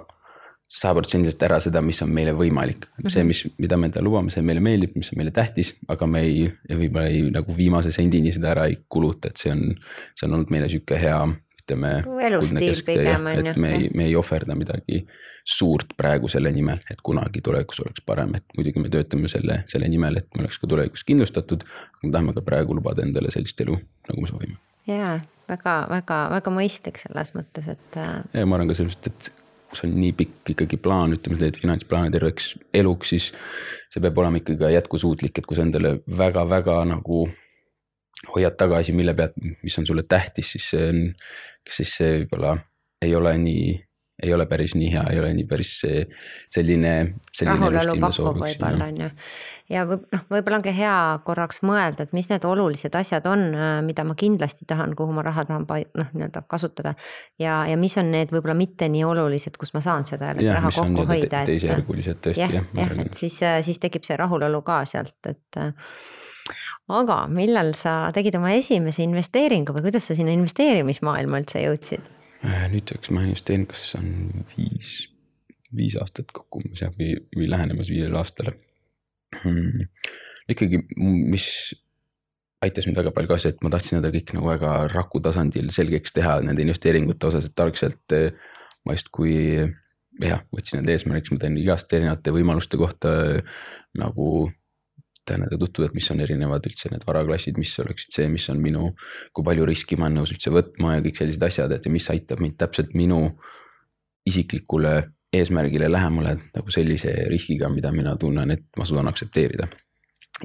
sajaprotsendiliselt 0.70 1.44
ära 1.48 1.58
seda, 1.64 1.82
mis 1.82 1.98
on 2.06 2.12
meile 2.14 2.36
võimalik 2.38 2.86
see, 3.10 3.24
mis, 3.26 3.42
mida 3.58 3.78
me 3.80 3.90
endale 3.90 4.06
lubame, 4.06 4.30
see 4.34 4.44
meile 4.46 4.62
meeldib, 4.62 4.94
mis 5.00 5.10
on 5.14 5.18
meile 5.18 5.34
tähtis, 5.34 5.74
aga 5.90 6.06
me 6.06 6.22
ei, 6.28 6.44
võib-olla 6.70 7.10
ei 7.10 7.24
nagu 7.34 7.56
viimase 7.58 7.94
sendini 7.96 8.34
seda 8.36 8.52
ära 8.54 8.68
ei 8.70 8.78
kuluta, 8.92 9.32
et 9.32 9.42
see 9.42 9.54
on, 9.54 9.64
see 10.14 10.28
on 10.28 10.38
olnud 10.38 10.54
meile 10.54 10.70
sihuke 10.70 11.00
hea, 11.02 11.18
ütleme. 11.64 11.92
elustiil 12.28 12.84
pigem 12.86 13.28
on 13.34 13.50
ju. 13.50 13.56
me 13.58 13.74
ei, 13.80 13.90
me 13.98 14.06
ei 14.12 14.16
ohverda 14.20 14.56
midagi 14.58 15.02
suurt 15.50 15.98
praegu 15.98 16.30
selle 16.30 16.54
nimel, 16.54 16.86
et 16.92 17.02
kunagi 17.02 17.42
tulevikus 17.42 17.82
oleks 17.86 18.06
parem, 18.06 18.38
et 18.38 18.58
muidugi 18.58 18.86
me 18.86 18.94
töötame 18.94 19.32
selle, 19.32 19.64
selle 19.74 19.90
nimel, 19.90 20.22
et 20.22 20.30
me 20.36 20.46
oleks 20.46 20.62
ka 20.62 20.70
tulevikus 20.70 21.04
kindlustatud. 21.04 21.66
me 22.04 22.12
tahame 22.12 22.38
ka 22.38 22.46
praegu 22.46 22.78
lubada 22.78 23.02
endale 23.06 23.34
sellist 23.34 23.62
elu, 23.66 23.82
nagu 24.10 24.22
me 24.22 24.30
soovime. 24.30 24.60
Jaa 24.90 25.20
väga, 25.50 25.76
väga, 25.90 26.22
väga 26.36 26.54
mõistlik 26.54 27.02
selles 27.02 27.34
mõttes, 27.38 27.68
et. 27.74 28.00
Äh, 28.00 28.22
ja 28.38 28.48
ma 28.48 28.58
arvan 28.58 28.72
ka 28.72 28.78
selles 28.78 28.96
mõttes, 28.96 29.14
et 29.14 29.36
kui 29.70 29.78
sul 29.78 29.92
on 29.92 30.00
nii 30.02 30.16
pikk 30.18 30.54
ikkagi 30.56 30.80
plaan, 30.82 31.14
ütleme, 31.18 31.38
teed 31.42 31.60
finantsplaane 31.62 32.14
terveks 32.14 32.54
eluks, 32.76 33.14
siis 33.14 33.28
see 33.94 34.02
peab 34.02 34.18
olema 34.22 34.42
ikkagi 34.42 34.62
ka 34.62 34.72
jätkusuutlik, 34.74 35.38
et 35.38 35.50
kui 35.50 35.58
sa 35.58 35.66
endale 35.66 36.00
väga-väga 36.20 36.80
nagu 36.90 37.28
hoiad 38.34 38.58
tagasi, 38.60 38.96
mille 38.98 39.14
pealt, 39.16 39.38
mis 39.64 39.78
on 39.80 39.86
sulle 39.88 40.04
tähtis, 40.10 40.56
siis 40.56 40.72
see 40.74 40.90
on, 40.90 41.06
siis 41.70 41.94
see 42.00 42.18
võib-olla 42.18 42.58
ei 43.06 43.14
ole 43.16 43.36
nii, 43.40 43.70
ei 44.26 44.34
ole 44.36 44.50
päris 44.50 44.74
nii 44.76 44.90
hea, 44.92 45.06
ei 45.14 45.22
ole 45.22 45.30
nii 45.38 45.46
päris 45.48 45.76
see 45.84 46.02
selline, 46.52 46.96
selline. 47.32 47.70
rahulolu 47.70 48.02
pakkuv 48.02 48.42
võib-olla 48.42 48.90
on 48.90 49.02
ju 49.06 49.14
ja 49.70 49.86
võib 49.88 50.06
noh, 50.14 50.24
võib-olla 50.32 50.60
ongi 50.60 50.74
hea 50.76 50.98
korraks 51.26 51.62
mõelda, 51.66 52.06
et 52.06 52.14
mis 52.18 52.30
need 52.32 52.46
olulised 52.48 52.96
asjad 52.98 53.26
on, 53.30 53.46
äh, 53.54 53.80
mida 53.86 54.06
ma 54.08 54.16
kindlasti 54.20 54.68
tahan, 54.70 54.96
kuhu 54.98 55.14
ma 55.16 55.24
raha 55.26 55.46
tahan 55.48 55.66
noh, 55.70 56.14
nii-öelda 56.14 56.44
kasutada. 56.50 56.96
ja, 57.42 57.62
ja 57.70 57.78
mis 57.78 57.98
on 58.02 58.12
need 58.14 58.34
võib-olla 58.34 58.58
mitte 58.58 58.90
nii 58.90 59.04
olulised, 59.06 59.58
kus 59.62 59.74
ma 59.76 59.84
saan 59.86 60.08
seda 60.10 60.34
ja, 60.40 60.58
raha 60.58 60.74
kokku 60.76 61.06
hoida. 61.10 61.44
teisejärgulised 61.50 62.22
tõesti 62.26 62.46
jah. 62.46 62.56
jah, 62.60 62.72
jah, 62.82 62.96
et 63.06 63.20
siis, 63.20 63.38
äh, 63.46 63.60
siis 63.66 63.82
tekib 63.82 64.08
see 64.08 64.18
rahulolu 64.20 64.64
ka 64.66 64.84
sealt, 64.90 65.18
et. 65.30 65.46
Äh, 65.60 65.74
aga 66.90 67.20
millal 67.30 67.76
sa 67.78 68.08
tegid 68.14 68.34
oma 68.40 68.56
esimese 68.58 69.04
investeeringu 69.06 69.76
või 69.76 69.84
kuidas 69.86 70.08
sa 70.10 70.16
sinna 70.18 70.34
investeerimismaailma 70.34 71.44
üldse 71.44 71.62
jõudsid? 71.62 72.16
nüüdseks 72.40 73.12
ma 73.14 73.22
investeerin, 73.28 73.68
kas 73.70 73.84
on 74.00 74.08
viis, 74.56 74.90
viis 75.76 75.98
aastat 76.00 76.32
kokku 76.34 76.64
umbes 76.64 76.82
jah, 76.82 76.94
või, 76.98 77.20
või 77.36 77.50
lähenemas 77.52 77.92
viiele 77.92 78.18
aastale 78.18 78.56
hmm.. 79.44 79.88
ikkagi, 80.54 80.82
mis 81.00 81.48
aitas 82.64 82.88
mind 82.88 83.00
väga 83.00 83.14
palju 83.16 83.32
ka 83.32 83.40
see, 83.40 83.54
et 83.54 83.62
ma 83.64 83.72
tahtsin 83.74 84.00
endale 84.00 84.18
kõik 84.18 84.34
nagu 84.36 84.50
väga 84.52 84.72
raku 84.92 85.22
tasandil 85.24 85.70
selgeks 85.76 86.16
teha 86.16 86.40
nende 86.46 86.64
investeeringute 86.66 87.30
osas, 87.30 87.48
et 87.48 87.64
algselt 87.64 88.16
eh, 88.16 88.34
ma 88.86 88.96
justkui 88.98 89.36
jah, 90.20 90.42
võtsin 90.52 90.82
enda 90.82 90.96
eesmärgiks, 90.96 91.32
ma 91.32 91.44
teen 91.44 91.60
igast 91.60 91.94
erinevate 91.96 92.34
võimaluste 92.36 92.80
kohta 92.80 93.12
nagu 94.00 94.50
teha 95.30 95.40
nendega 95.40 95.62
tutvuda, 95.62 95.90
et 95.90 95.98
mis 95.98 96.10
on 96.12 96.24
erinevad 96.24 96.66
üldse 96.68 96.92
need 96.92 97.06
varaklassid, 97.08 97.60
mis 97.62 97.72
oleksid 97.84 98.16
see, 98.16 98.28
mis 98.32 98.48
on 98.52 98.60
minu, 98.64 98.92
kui 99.36 99.46
palju 99.46 99.68
riski 99.70 100.00
ma 100.00 100.08
olen 100.08 100.22
nõus 100.22 100.34
üldse 100.34 100.52
võtma 100.54 100.98
ja 100.98 101.06
kõik 101.06 101.22
sellised 101.22 101.46
asjad, 101.46 101.76
et 101.76 101.88
mis 101.92 102.10
aitab 102.12 102.42
mind 102.44 102.58
täpselt 102.60 102.96
minu 102.98 103.22
isiklikule 104.30 104.96
eesmärgile 105.34 105.92
lähemale 105.92 106.38
nagu 106.56 106.72
sellise 106.74 107.14
riskiga, 107.30 107.70
mida 107.70 107.92
mina 107.94 108.16
tunnen, 108.18 108.52
et 108.52 108.66
ma 108.78 108.86
suudan 108.86 109.12
aktsepteerida 109.12 109.68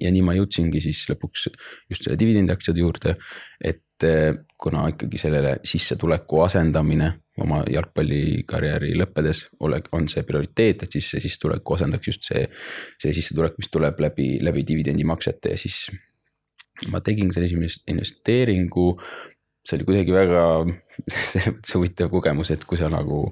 ja 0.03 0.11
nii 0.11 0.23
ma 0.27 0.35
jõudsingi 0.37 0.81
siis 0.83 1.05
lõpuks 1.11 1.49
just 1.90 2.07
selle 2.07 2.18
dividendiaktsiade 2.18 2.83
juurde, 2.83 3.14
et 3.62 4.07
eh, 4.07 4.33
kuna 4.61 4.88
ikkagi 4.92 5.20
sellele 5.20 5.59
sissetuleku 5.66 6.40
asendamine 6.44 7.11
oma 7.42 7.62
jalgpallikarjääri 7.70 8.92
lõppedes 8.99 9.44
ole, 9.66 9.81
on 9.97 10.09
see 10.11 10.23
prioriteet, 10.27 10.85
et 10.85 10.97
siis 10.97 11.11
see 11.14 11.23
sissetuleku 11.25 11.77
asendaks 11.77 12.11
just 12.11 12.27
see, 12.27 12.44
see 13.03 13.14
sissetulek, 13.16 13.59
mis 13.59 13.70
tuleb 13.75 14.03
läbi, 14.03 14.29
läbi 14.44 14.66
dividendimaksete 14.66 15.55
ja 15.55 15.61
siis 15.61 15.88
ma 16.90 17.01
tegin 17.05 17.33
selle 17.35 17.51
esimese 17.51 17.83
investeeringu. 17.90 18.94
see 19.64 19.79
oli 19.79 19.87
kuidagi 19.88 20.12
väga 20.12 20.47
selles 21.33 21.53
mõttes 21.55 21.77
huvitav 21.79 22.11
kogemus, 22.12 22.51
et 22.55 22.64
kui 22.68 22.79
sa 22.79 22.90
nagu 22.92 23.27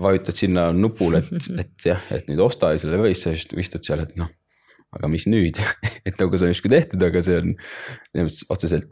vajutad 0.00 0.38
sinna 0.38 0.70
nupule, 0.76 1.22
et, 1.24 1.50
et 1.64 1.88
jah, 1.92 2.06
et 2.14 2.30
nüüd 2.30 2.40
osta 2.44 2.72
ja 2.72 2.80
selle 2.82 3.00
või 3.00 3.16
siis 3.18 3.48
istud 3.52 3.84
seal, 3.86 4.04
et 4.06 4.16
noh 4.20 4.30
aga 4.96 5.08
mis 5.10 5.26
nüüd 5.30 5.60
et 6.08 6.18
nagu 6.20 6.38
see 6.38 6.48
on 6.48 6.54
justkui 6.54 6.72
tehtud, 6.72 7.02
aga 7.06 7.22
see 7.24 7.38
on 7.40 7.54
otseselt 8.52 8.88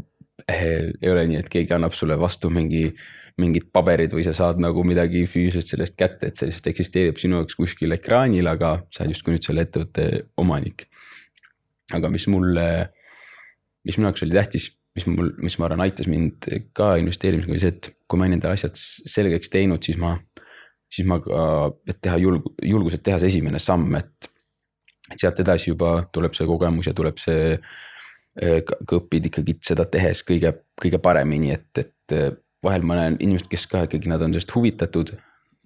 eh, 0.48 0.90
ei 1.00 1.12
ole 1.12 1.26
nii, 1.28 1.40
et 1.42 1.50
keegi 1.52 1.76
annab 1.76 1.96
sulle 1.96 2.16
vastu 2.20 2.50
mingi, 2.52 2.88
mingid 3.40 3.68
paberid 3.74 4.14
või 4.16 4.24
sa 4.26 4.34
saad 4.36 4.60
nagu 4.62 4.84
midagi 4.86 5.26
füüsiliselt 5.28 5.74
sellest 5.74 5.98
kätte, 6.00 6.30
et 6.30 6.40
see 6.40 6.48
lihtsalt 6.48 6.70
eksisteerib 6.72 7.20
sinu 7.20 7.40
jaoks 7.40 7.58
kuskil 7.58 7.96
ekraanil, 7.96 8.48
aga 8.50 8.78
sa 8.92 9.04
oled 9.04 9.14
justkui 9.14 9.36
nüüd 9.36 9.46
selle 9.46 9.66
ettevõtte 9.66 10.08
omanik. 10.40 10.88
aga 11.96 12.10
mis 12.12 12.26
mulle, 12.30 12.66
mis 13.84 13.98
minu 13.98 14.08
jaoks 14.08 14.24
oli 14.24 14.36
tähtis, 14.36 14.70
mis 14.96 15.06
mul, 15.10 15.32
mis 15.42 15.56
ma 15.58 15.68
arvan, 15.68 15.84
aitas 15.84 16.08
mind 16.10 16.48
ka 16.76 16.94
investeerimisega 17.00 17.54
oli 17.54 17.62
see, 17.62 17.74
et 17.76 17.92
kui 18.10 18.18
ma 18.18 18.26
olin 18.26 18.38
endale 18.38 18.56
asjad 18.58 18.78
selgeks 18.78 19.52
teinud, 19.52 19.84
siis 19.86 20.00
ma, 20.00 20.16
siis 20.90 21.06
ma 21.08 21.20
ka, 21.22 21.70
et 21.88 22.00
teha 22.02 22.18
julg-, 22.20 22.50
julgused 22.66 23.02
teha 23.06 23.20
see 23.22 23.34
esimene 23.34 23.62
samm, 23.62 23.94
et 24.00 24.30
et 25.10 25.18
sealt 25.18 25.40
edasi 25.42 25.72
juba 25.72 25.96
tuleb 26.14 26.36
see 26.38 26.46
kogemus 26.46 26.86
ja 26.86 26.94
tuleb 26.96 27.18
see, 27.18 27.56
äh, 28.38 28.60
ka 28.62 29.00
õpid 29.00 29.30
ikkagi 29.30 29.56
seda 29.66 29.86
tehes 29.90 30.22
kõige, 30.26 30.52
kõige 30.80 31.00
paremini, 31.02 31.50
et, 31.56 31.70
et 31.82 32.14
äh, 32.14 32.30
vahel 32.64 32.86
ma 32.86 32.98
näen 33.00 33.18
inimesed, 33.18 33.48
kes 33.50 33.66
ka 33.70 33.84
ikkagi 33.88 34.10
nad 34.10 34.22
on 34.22 34.34
sellest 34.34 34.54
huvitatud. 34.54 35.16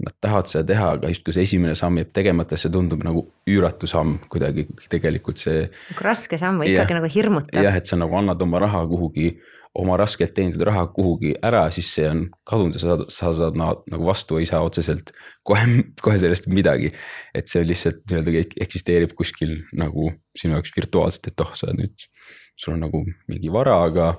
Nad 0.04 0.14
tahavad 0.24 0.48
seda 0.50 0.64
teha, 0.66 0.86
aga 0.96 1.10
justkui 1.12 1.36
see 1.36 1.44
esimene 1.46 1.76
samm 1.78 2.00
jääb 2.00 2.08
tegemata, 2.16 2.56
see 2.58 2.72
tundub 2.74 3.04
nagu 3.06 3.20
üüratu 3.46 3.86
samm 3.86 4.16
kuidagi 4.32 4.64
tegelikult 4.90 5.38
see. 5.38 5.68
nagu 5.92 6.06
raske 6.08 6.38
samm 6.40 6.64
või 6.64 6.72
ikkagi 6.72 6.96
nagu 6.96 7.10
hirmutav. 7.14 7.62
jah, 7.62 7.76
et 7.78 7.86
sa 7.86 7.98
nagu 8.00 8.16
annad 8.18 8.42
oma 8.42 8.58
raha 8.64 8.80
kuhugi 8.90 9.36
oma 9.74 9.96
raskelt 9.98 10.34
teenitud 10.36 10.62
raha 10.68 10.84
kuhugi 10.94 11.32
ära, 11.42 11.64
siis 11.74 11.88
see 11.96 12.06
on 12.06 12.24
kadunud 12.46 12.76
ja 12.76 12.82
sa 12.82 12.92
saad, 12.92 13.04
sa 13.10 13.32
saad 13.38 13.58
nagu 13.58 14.06
vastu 14.06 14.38
ei 14.38 14.46
saa 14.46 14.62
otseselt 14.66 15.10
kohe, 15.46 15.64
kohe 16.04 16.18
sellest 16.22 16.46
midagi. 16.52 16.92
et 17.34 17.50
see 17.50 17.64
lihtsalt 17.66 18.04
nii-öelda 18.10 18.44
eksisteerib 18.66 19.16
kuskil 19.18 19.56
nagu 19.74 20.12
sinu 20.38 20.54
jaoks 20.58 20.74
virtuaalselt, 20.76 21.32
et 21.32 21.42
oh, 21.42 21.52
sa 21.58 21.74
nüüd, 21.74 22.06
sul 22.54 22.76
on 22.76 22.84
nagu 22.86 23.02
mingi 23.30 23.52
vara, 23.52 23.80
aga. 23.88 24.12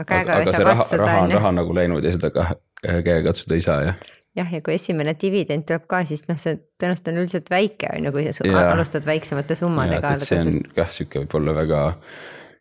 aga, 0.00 0.22
aga 0.40 0.56
see 0.56 0.68
raha, 0.70 0.90
raha 1.04 1.22
on 1.26 1.38
raha 1.40 1.54
nagu 1.60 1.76
läinud 1.76 2.04
ja 2.04 2.16
seda 2.16 2.32
ka 2.32 2.54
käega 2.86 3.22
katsuda 3.30 3.58
ei 3.58 3.64
saa 3.64 3.80
jah 3.90 4.04
jah, 4.36 4.48
ja 4.52 4.60
kui 4.64 4.76
esimene 4.76 5.14
dividend 5.20 5.64
tuleb 5.68 5.86
ka, 5.90 6.02
siis 6.08 6.24
noh, 6.28 6.40
see 6.40 6.58
tõenäoliselt 6.80 7.12
on 7.12 7.20
üldiselt 7.22 7.52
väike 7.52 7.92
on 7.92 8.08
ju, 8.08 8.16
kui 8.16 8.26
sa 8.36 8.64
alustad 8.72 9.08
väiksemate 9.08 9.56
summadega. 9.58 10.16
see 10.24 10.40
on 10.40 10.60
jah, 10.76 10.90
sihuke 10.92 11.24
võib-olla 11.24 11.56
väga 11.56 11.80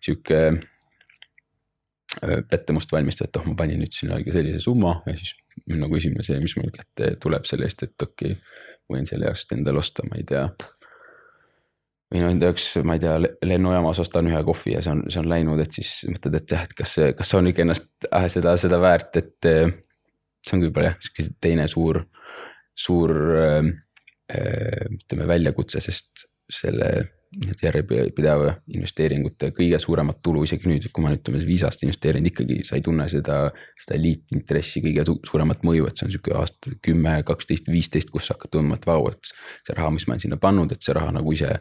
sihuke 0.04 0.40
pettumust 2.50 2.92
valmistada, 2.94 3.30
et 3.30 3.40
oh, 3.42 3.48
ma 3.50 3.58
panin 3.60 3.82
nüüd 3.82 3.96
sinna 3.96 4.20
õige 4.20 4.34
sellise 4.36 4.62
summa 4.64 4.98
ja 5.08 5.16
siis 5.18 5.34
nagu 5.72 5.98
esimene 5.98 6.24
see, 6.26 6.38
mis 6.44 6.56
mul 6.60 6.72
kätte 6.74 7.16
tuleb 7.22 7.48
selle 7.50 7.68
eest, 7.68 7.84
et 7.88 8.06
okei 8.06 8.36
okay,, 8.36 8.64
võin 8.92 9.08
selle 9.10 9.30
jaoks 9.30 9.46
endale 9.56 9.82
osta, 9.82 10.06
ma 10.10 10.20
ei 10.20 10.26
tea. 10.30 10.46
või 12.14 12.22
no 12.22 12.30
enda 12.32 12.52
jaoks, 12.52 12.68
ma 12.86 12.98
ei 12.98 13.02
tea, 13.02 13.16
lennujaamas 13.44 14.02
ostan 14.04 14.30
ühe 14.30 14.42
kohvi 14.46 14.76
ja 14.76 14.84
see 14.86 14.94
on, 14.94 15.02
see 15.10 15.22
on 15.22 15.32
läinud, 15.32 15.62
et 15.64 15.80
siis 15.80 15.90
mõtled, 16.12 16.38
et 16.38 16.54
jah, 16.56 16.68
et 16.68 16.76
kas 16.78 16.94
see, 16.98 17.10
kas 17.18 17.32
see 17.32 17.40
on 17.40 17.50
ikka 17.50 17.66
ennast 17.66 18.10
äh, 18.12 18.28
seda, 18.32 18.54
seda 18.62 18.80
väärt, 18.84 19.18
et 19.22 19.50
äh, 19.50 19.74
see 20.46 20.58
on 20.58 20.68
võib-olla 20.68 20.94
jah, 20.94 21.02
sihuke 21.02 21.28
teine 21.42 21.68
suur, 21.72 22.04
suur 22.86 23.16
äh, 23.42 23.74
ütleme 24.96 25.28
väljakutse, 25.30 25.82
sest 25.84 26.28
selle 26.52 26.92
järjepidev 27.36 28.44
investeeringute 28.72 29.50
kõige 29.56 29.80
suuremat 29.82 30.22
tulu, 30.24 30.44
isegi 30.46 30.70
nüüd, 30.70 30.88
kui 30.94 31.04
ma 31.04 31.12
nüüd 31.12 31.22
ütleme 31.22 31.42
viis 31.48 31.66
aastat 31.68 31.86
investeerinud, 31.88 32.30
ikkagi 32.32 32.58
sa 32.68 32.78
ei 32.78 32.84
tunne 32.86 33.08
seda, 33.12 33.38
seda 33.82 34.00
liitintressi 34.00 34.84
kõige 34.86 35.06
suuremat 35.28 35.66
mõju, 35.68 35.88
et 35.90 36.00
see 36.00 36.08
on 36.08 36.14
sihuke 36.14 36.36
aasta 36.38 36.76
kümme, 36.86 37.18
kaksteist, 37.28 37.68
viisteist, 37.72 38.12
kus 38.14 38.30
sa 38.30 38.38
hakkad 38.38 38.56
tundma, 38.56 38.80
et 38.80 38.88
vau, 38.88 39.10
et 39.12 39.32
see 39.68 39.76
raha, 39.76 39.92
mis 39.96 40.08
ma 40.08 40.16
olen 40.16 40.26
sinna 40.26 40.40
pannud, 40.42 40.72
et 40.72 40.86
see 40.86 40.96
raha 40.96 41.12
nagu 41.16 41.36
ise 41.36 41.52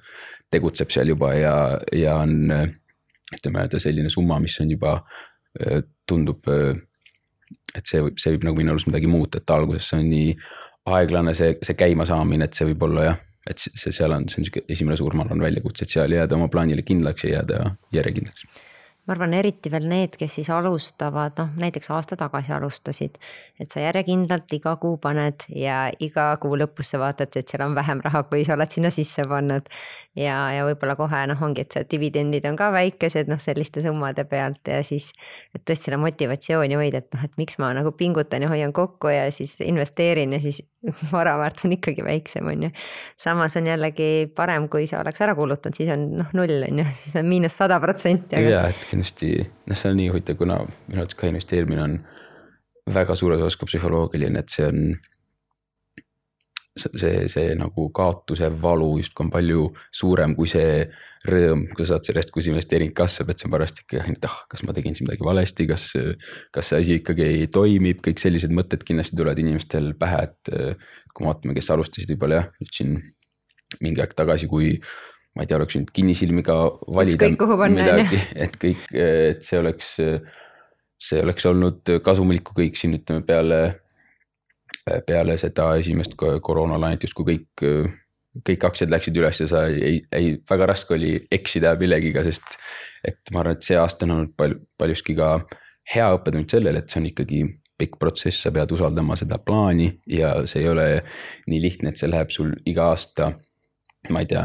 tegutseb 0.54 0.94
seal 0.94 1.10
juba 1.10 1.34
ja, 1.38 1.54
ja 1.96 2.18
on 2.22 2.36
ütleme 3.34 3.64
öelda 3.64 3.82
selline 3.82 4.12
summa, 4.12 4.38
mis 4.42 4.56
on 4.62 4.70
juba 4.70 4.98
tundub, 6.06 6.46
et 7.74 7.86
see 7.90 8.02
võib, 8.02 8.18
see 8.22 8.34
võib 8.34 8.48
nagu 8.50 8.62
minu 8.62 8.74
arust 8.74 8.90
midagi 8.90 9.10
muuta, 9.10 9.40
et 9.40 9.54
alguses 9.54 9.90
on 9.96 10.06
nii 10.06 10.34
aeglane 10.94 11.34
see, 11.34 11.54
see 11.64 11.78
käimasaamine, 11.78 12.46
et 12.46 12.54
see 12.54 12.68
võib 12.70 12.82
olla 12.86 13.08
jah 13.10 13.22
et 13.50 13.60
see, 13.60 13.92
seal 13.92 14.12
on, 14.14 14.28
see 14.28 14.40
on 14.40 14.48
sihuke 14.48 14.64
esimene 14.72 14.96
suur, 15.00 15.16
ma 15.16 15.26
arvan, 15.26 15.42
väljakutse, 15.44 15.84
et 15.84 15.96
seal 15.96 16.14
jääda 16.16 16.38
oma 16.38 16.48
plaanile 16.52 16.84
kindlaks 16.86 17.26
ja 17.26 17.38
jääda 17.38 17.74
järjekindlaks. 17.94 18.46
Ma 19.04 19.12
arvan, 19.12 19.34
eriti 19.36 19.68
veel 19.72 19.84
need, 19.88 20.14
kes 20.16 20.38
siis 20.38 20.48
alustavad, 20.52 21.36
noh 21.36 21.58
näiteks 21.60 21.90
aasta 21.92 22.16
tagasi 22.16 22.54
alustasid, 22.56 23.18
et 23.60 23.70
sa 23.70 23.82
järjekindlalt 23.84 24.50
iga 24.56 24.74
kuu 24.82 24.96
paned 25.02 25.44
ja 25.54 25.86
iga 26.02 26.32
kuu 26.42 26.56
lõpus 26.58 26.90
sa 26.90 26.98
vaatad, 26.98 27.30
et 27.38 27.50
seal 27.50 27.62
on 27.62 27.76
vähem 27.76 28.00
raha, 28.02 28.24
kui 28.26 28.42
sa 28.46 28.56
oled 28.56 28.72
sinna 28.74 28.90
sisse 28.94 29.22
pannud. 29.30 29.68
ja, 30.18 30.34
ja 30.54 30.64
võib-olla 30.66 30.94
kohe 30.98 31.20
noh, 31.30 31.40
ongi, 31.42 31.62
et 31.62 31.74
see 31.74 31.86
dividendid 31.90 32.44
on 32.50 32.58
ka 32.58 32.72
väikesed 32.74 33.30
noh, 33.30 33.38
selliste 33.42 33.82
summade 33.82 34.24
pealt 34.30 34.70
ja 34.70 34.80
siis. 34.86 35.12
et 35.54 35.62
tõesti 35.62 35.90
seda 35.90 35.98
motivatsiooni 36.02 36.78
hoida, 36.78 37.02
et 37.02 37.14
noh, 37.14 37.26
et 37.28 37.38
miks 37.38 37.58
ma 37.62 37.70
nagu 37.76 37.92
pingutan 37.94 38.42
ja 38.42 38.50
hoian 38.50 38.74
kokku 38.74 39.12
ja 39.14 39.28
siis 39.34 39.56
investeerin 39.62 40.34
ja 40.34 40.42
siis 40.42 40.62
vara 41.14 41.36
väärtus 41.38 41.68
on 41.68 41.76
ikkagi 41.78 42.04
väiksem, 42.04 42.50
on 42.50 42.66
ju. 42.66 42.72
samas 43.16 43.54
on 43.56 43.70
jällegi 43.70 44.32
parem, 44.34 44.66
kui 44.68 44.88
sa 44.90 44.98
oleks 45.04 45.22
ära 45.22 45.36
kulutanud, 45.38 45.78
siis 45.78 45.94
on 45.94 46.08
noh, 46.18 46.34
null 46.34 46.66
on 46.70 46.82
ju, 46.82 46.88
siis 47.04 47.14
on 47.22 47.30
miinus 47.30 47.54
sada 47.62 47.78
protsenti. 47.80 48.42
ja, 48.50 48.66
et 48.74 48.90
kindlasti 48.90 49.36
noh, 49.44 49.78
see 49.78 49.94
on 49.94 50.02
nii 50.02 50.10
huvitav, 50.10 50.42
kuna 50.42 50.58
minu 50.66 50.98
arvates 50.98 51.22
ka 51.22 51.30
investeerimine 51.30 51.86
on 51.86 51.96
väga 52.90 53.16
suures 53.16 53.42
osas 53.42 53.58
ka 53.60 53.68
psühholoogiline, 53.68 54.40
et 54.40 54.52
see 54.52 54.68
on. 54.68 54.80
see, 56.74 56.90
see, 56.98 57.18
see 57.30 57.50
nagu 57.54 57.84
kaotuse 57.94 58.48
valu 58.62 58.96
justkui 58.98 59.22
on 59.22 59.28
palju 59.30 59.66
suurem 59.94 60.32
kui 60.34 60.48
see 60.50 60.82
rõõm, 61.30 61.68
kui 61.70 61.84
sa 61.86 61.94
saad 61.94 62.08
sellest, 62.08 62.32
kus 62.34 62.48
investeering 62.50 62.90
kasvab, 62.96 63.30
et 63.30 63.38
see 63.38 63.46
on 63.46 63.54
pärast 63.54 63.78
ikka, 63.84 64.02
et 64.10 64.26
ah, 64.26 64.40
kas 64.50 64.64
ma 64.66 64.74
tegin 64.74 64.96
siin 64.98 65.06
midagi 65.06 65.24
valesti, 65.24 65.68
kas. 65.70 65.86
kas 66.50 66.72
see 66.72 66.80
asi 66.82 66.98
ikkagi 66.98 67.46
toimib, 67.54 68.02
kõik 68.04 68.18
sellised 68.18 68.50
mõtted 68.50 68.82
kindlasti 68.86 69.16
tulevad 69.16 69.38
inimestel 69.38 69.92
pähe, 70.00 70.24
et 70.26 70.54
kui 71.14 71.22
me 71.22 71.30
vaatame, 71.30 71.54
kes 71.54 71.70
alustasid 71.70 72.10
võib-olla 72.10 72.42
jah, 72.42 72.50
nüüd 72.58 72.74
siin 72.74 72.96
mingi 73.82 74.02
aeg 74.02 74.14
tagasi, 74.18 74.50
kui 74.50 74.74
ma 75.34 75.44
ei 75.44 75.50
tea, 75.50 75.58
oleks 75.58 75.76
võinud 75.76 75.92
kinnisilmiga 75.94 76.56
valida 76.94 77.30
midagi, 77.70 78.20
et 78.46 78.58
kõik, 78.60 78.82
et 78.94 79.46
see 79.46 79.58
oleks, 79.58 79.94
see 81.04 81.22
oleks 81.22 81.46
olnud 81.48 81.94
kasumlik, 82.04 82.44
kui 82.46 82.64
kõik 82.64 82.78
siin 82.80 82.96
ütleme 82.98 83.24
peale, 83.26 83.60
peale 85.06 85.36
seda 85.40 85.74
esimest 85.80 86.16
koroonalainet 86.16 87.04
justkui 87.06 87.26
kõik, 87.32 87.64
kõik 88.44 88.68
aktsiad 88.68 88.92
läksid 88.92 89.20
üles 89.20 89.42
ja 89.42 89.48
sa 89.50 89.66
ei, 89.70 90.00
ei, 90.12 90.36
väga 90.50 90.70
raske 90.72 90.96
oli 90.96 91.16
eksida 91.32 91.74
millegiga, 91.80 92.24
sest 92.26 92.58
et 93.04 93.34
ma 93.34 93.42
arvan, 93.42 93.58
et 93.58 93.66
see 93.66 93.76
aasta 93.78 94.08
on 94.08 94.16
olnud 94.16 94.32
palju, 94.38 94.62
paljuski 94.80 95.16
ka 95.18 95.34
hea 95.92 96.08
õppetund 96.16 96.50
sellele, 96.50 96.80
et 96.80 96.90
see 96.90 97.02
on 97.02 97.10
ikkagi 97.10 97.42
pikk 97.78 97.98
protsess, 98.00 98.40
sa 98.40 98.52
pead 98.54 98.70
usaldama 98.72 99.16
seda 99.18 99.36
plaani 99.42 99.90
ja 100.08 100.36
see 100.48 100.62
ei 100.62 100.70
ole 100.70 100.86
nii 101.50 101.60
lihtne, 101.60 101.92
et 101.92 102.00
see 102.00 102.08
läheb 102.08 102.32
sul 102.32 102.54
iga 102.70 102.92
aasta 102.92 103.34
ma 104.12 104.20
ei 104.20 104.28
tea, 104.28 104.44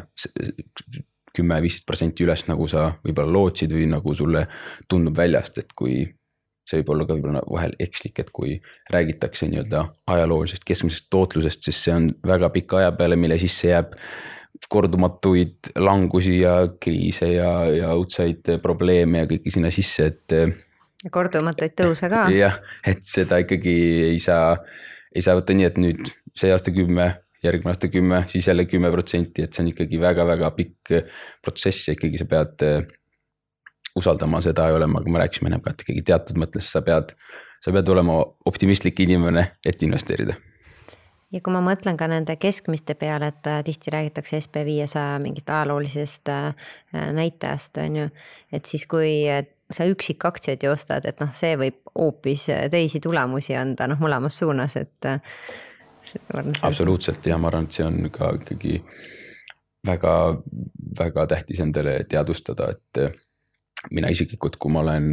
kümme, 1.36 1.60
viisteist 1.64 1.88
protsenti 1.88 2.26
üles, 2.26 2.46
nagu 2.50 2.68
sa 2.70 2.90
võib-olla 3.04 3.34
lootsid 3.34 3.74
või 3.76 3.88
nagu 3.92 4.14
sulle 4.18 4.46
tundub 4.90 5.18
väljast, 5.18 5.60
et 5.62 5.76
kui 5.78 6.02
see 6.70 6.80
võib 6.82 6.92
olla 6.94 7.06
ka 7.08 7.18
võib-olla 7.18 7.44
vahel 7.50 7.76
ekslik, 7.82 8.20
et 8.22 8.34
kui 8.36 8.58
räägitakse 8.94 9.48
nii-öelda 9.50 9.86
ajaloolisest 10.14 10.66
keskmisest 10.68 11.08
tootlusest, 11.14 11.64
siis 11.66 11.80
see 11.86 11.96
on 11.96 12.10
väga 12.28 12.52
pika 12.54 12.84
aja 12.84 12.92
peale, 12.98 13.18
mille 13.20 13.40
sisse 13.42 13.72
jääb 13.72 13.96
kordumatuid 14.70 15.72
langusi 15.80 16.42
ja 16.42 16.56
kriise 16.82 17.32
ja, 17.32 17.52
ja 17.74 17.94
õudsaid 17.98 18.52
probleeme 18.62 19.24
ja 19.24 19.30
kõike 19.30 19.54
sinna 19.54 19.72
sisse, 19.74 20.12
et. 20.12 21.10
kordumatuid 21.16 21.74
tõuse 21.80 22.12
ka. 22.12 22.28
jah, 22.44 22.60
et 22.86 23.02
seda 23.08 23.42
ikkagi 23.46 23.76
ei 24.12 24.22
saa, 24.24 24.54
ei 25.16 25.26
saa 25.26 25.40
võtta 25.40 25.58
nii, 25.58 25.70
et 25.70 25.82
nüüd 25.82 26.06
see 26.38 26.54
aasta 26.54 26.76
kümme 26.76 27.12
järgmine 27.44 27.72
aasta 27.72 27.88
kümme, 27.88 28.24
siis 28.28 28.48
jälle 28.50 28.66
kümme 28.68 28.92
protsenti, 28.92 29.46
et 29.46 29.56
see 29.56 29.64
on 29.64 29.70
ikkagi 29.72 30.00
väga-väga 30.02 30.50
pikk 30.58 30.92
protsess 31.46 31.88
ja 31.88 31.96
ikkagi 31.96 32.20
sa 32.20 32.28
pead 32.28 32.66
usaldama 33.96 34.42
seda 34.42 34.70
ja 34.70 34.76
olema, 34.76 35.02
kui 35.04 35.12
me 35.14 35.22
rääkisime 35.24 35.50
ennem 35.50 35.64
ka, 35.64 35.74
et 35.74 35.86
ikkagi 35.86 36.04
teatud 36.12 36.40
mõttes 36.42 36.70
sa 36.72 36.82
pead, 36.86 37.16
sa 37.64 37.74
pead 37.76 37.90
olema 37.90 38.20
optimistlik 38.50 39.00
inimene, 39.06 39.46
et 39.66 39.84
investeerida. 39.84 40.38
ja 41.32 41.42
kui 41.46 41.54
ma 41.54 41.62
mõtlen 41.62 41.98
ka 41.98 42.08
nende 42.10 42.36
keskmiste 42.42 42.96
peale, 42.98 43.32
et 43.34 43.48
äh, 43.48 43.64
tihti 43.64 43.94
räägitakse 43.94 44.42
SB 44.42 44.66
viiesaja 44.66 45.20
mingit 45.20 45.50
ajaloolisest 45.50 46.30
äh, 46.30 46.54
näitajast, 47.14 47.78
on 47.78 47.96
ju, 47.96 48.10
et 48.52 48.66
siis 48.66 48.86
kui 48.90 49.26
sa 49.72 49.86
üksikaktsiaid 49.86 50.64
ju 50.66 50.74
ostad, 50.74 51.06
et 51.06 51.20
noh, 51.22 51.30
see 51.38 51.54
võib 51.58 51.78
hoopis 51.94 52.48
teisi 52.72 53.02
tulemusi 53.04 53.56
anda, 53.58 53.88
noh 53.88 54.02
mõlemas 54.02 54.40
suunas, 54.42 54.76
et. 54.80 54.98
Äh, 55.06 55.22
absoluutselt 56.66 57.26
ja 57.28 57.38
ma 57.38 57.52
arvan, 57.52 57.68
et 57.68 57.76
see 57.78 57.86
on 57.86 58.10
ka 58.10 58.32
ikkagi 58.40 58.80
väga, 59.86 60.14
väga 61.00 61.26
tähtis 61.36 61.60
endale 61.62 62.00
teadvustada, 62.10 62.72
et 62.74 63.20
mina 63.92 64.12
isiklikult, 64.12 64.58
kui 64.60 64.74
ma 64.74 64.84
olen 64.84 65.12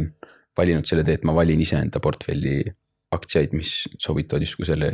valinud 0.57 0.89
selle 0.89 1.05
tee, 1.07 1.19
et 1.19 1.25
ma 1.27 1.35
valin 1.37 1.61
iseenda 1.61 2.01
portfelli 2.03 2.61
aktsiaid, 3.15 3.53
mis 3.55 3.71
sobituvad 4.03 4.43
justkui 4.43 4.67
selle 4.67 4.89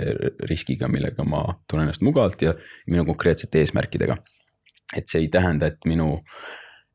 riskiga, 0.49 0.89
millega 0.91 1.25
ma 1.25 1.41
tunnen 1.69 1.87
ennast 1.87 2.03
mugavalt 2.05 2.43
ja 2.45 2.53
minu 2.87 3.05
konkreetsete 3.09 3.63
eesmärkidega. 3.63 4.17
et 4.93 5.09
see 5.09 5.23
ei 5.23 5.27
tähenda, 5.33 5.71
et 5.71 5.87
minu, 5.89 6.19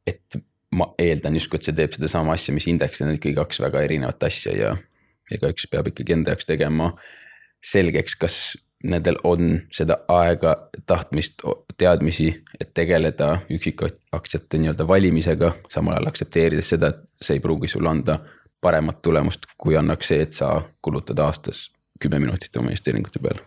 et 0.07 0.37
ma 0.79 0.87
eeldan 1.03 1.35
justkui, 1.35 1.59
et 1.59 1.67
see 1.67 1.75
teeb 1.75 1.97
sedasama 1.97 2.37
asja, 2.37 2.53
mis 2.55 2.69
indeks, 2.71 3.01
need 3.01 3.11
on 3.11 3.17
ikkagi 3.17 3.35
kaks 3.35 3.59
väga 3.65 3.83
erinevat 3.83 4.23
asja 4.29 4.53
ja 4.55 4.69
igaüks 5.35 5.67
peab 5.73 5.91
ikkagi 5.91 6.15
enda 6.15 6.31
jaoks 6.35 6.47
tegema 6.47 6.93
selgeks, 7.65 8.15
kas 8.21 8.37
nendel 8.85 9.19
on 9.25 9.61
seda 9.75 9.99
aega, 10.09 10.55
tahtmist, 10.87 11.43
teadmisi, 11.79 12.29
et 12.61 12.71
tegeleda 12.75 13.39
üksikaktsiate 13.51 14.61
nii-öelda 14.63 14.87
valimisega, 14.89 15.53
samal 15.73 15.97
ajal 15.97 16.13
aktsepteerides 16.13 16.75
seda, 16.75 16.93
et 16.93 17.25
see 17.25 17.39
ei 17.39 17.43
pruugi 17.43 17.71
sulle 17.71 17.91
anda 17.91 18.21
paremat 18.61 19.03
tulemust, 19.03 19.47
kui 19.59 19.77
annaks 19.79 20.11
see, 20.13 20.23
et 20.23 20.35
sa 20.39 20.61
kulutad 20.83 21.19
aastas 21.23 21.69
kümme 22.03 22.21
minutit 22.23 22.57
oma 22.57 22.71
investeeringute 22.71 23.23
peale. 23.23 23.43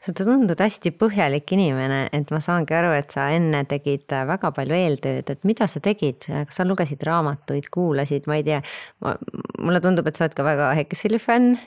sa 0.00 0.12
tundud 0.14 0.60
hästi 0.62 0.92
põhjalik 0.96 1.50
inimene, 1.52 2.06
et 2.16 2.30
ma 2.32 2.38
saangi 2.40 2.72
aru, 2.72 2.94
et 2.96 3.10
sa 3.12 3.26
enne 3.34 3.64
tegid 3.68 4.06
väga 4.08 4.52
palju 4.56 4.76
eeltööd, 4.76 5.32
et 5.34 5.42
mida 5.44 5.66
sa 5.68 5.82
tegid, 5.84 6.24
kas 6.24 6.60
sa 6.60 6.64
lugesid 6.64 7.02
raamatuid, 7.04 7.68
kuulasid, 7.74 8.28
ma 8.30 8.38
ei 8.38 8.46
tea, 8.46 8.62
mulle 9.60 9.82
tundub, 9.84 10.08
et 10.08 10.16
sa 10.16 10.24
oled 10.24 10.38
ka 10.38 10.46
väga 10.46 10.70
Exceli 10.80 11.20
fänn. 11.20 11.58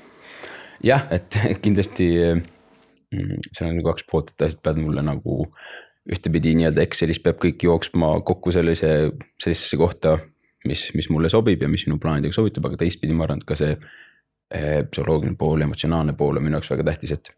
jah, 0.81 1.05
et 1.11 1.37
kindlasti 1.61 2.09
seal 3.11 3.69
on 3.69 3.77
nagu 3.77 3.87
kaks 3.91 4.05
poolt, 4.09 4.33
et 4.33 4.47
asjad 4.47 4.61
peavad 4.63 4.81
mulle 4.83 5.03
nagu 5.05 5.45
ühtepidi 6.11 6.55
nii-öelda 6.57 6.83
Excelis 6.85 7.19
peab 7.21 7.39
kõik 7.41 7.63
jooksma 7.67 8.13
kokku 8.25 8.53
sellise, 8.55 9.11
sellisesse 9.41 9.77
kohta, 9.77 10.15
mis, 10.65 10.87
mis 10.97 11.09
mulle 11.13 11.29
sobib 11.29 11.61
ja 11.61 11.69
mis 11.69 11.85
minu 11.87 11.99
plaanidega 12.01 12.35
sobitab, 12.35 12.69
aga 12.69 12.79
teistpidi 12.81 13.15
ma 13.15 13.27
arvan, 13.27 13.43
et 13.43 13.49
ka 13.49 13.57
see 13.59 13.75
eh, 13.75 14.81
psühholoogiline 14.87 15.37
pool, 15.37 15.65
emotsionaalne 15.67 16.15
pool 16.17 16.39
on 16.39 16.47
minu 16.47 16.57
jaoks 16.57 16.71
väga 16.73 16.87
tähtis, 16.91 17.17
et. 17.17 17.33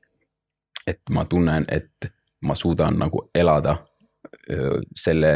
et 0.88 1.02
ma 1.16 1.26
tunnen, 1.26 1.66
et 1.72 2.12
ma 2.44 2.56
suudan 2.60 2.98
nagu 3.00 3.30
elada 3.36 3.78
selle, 4.96 5.32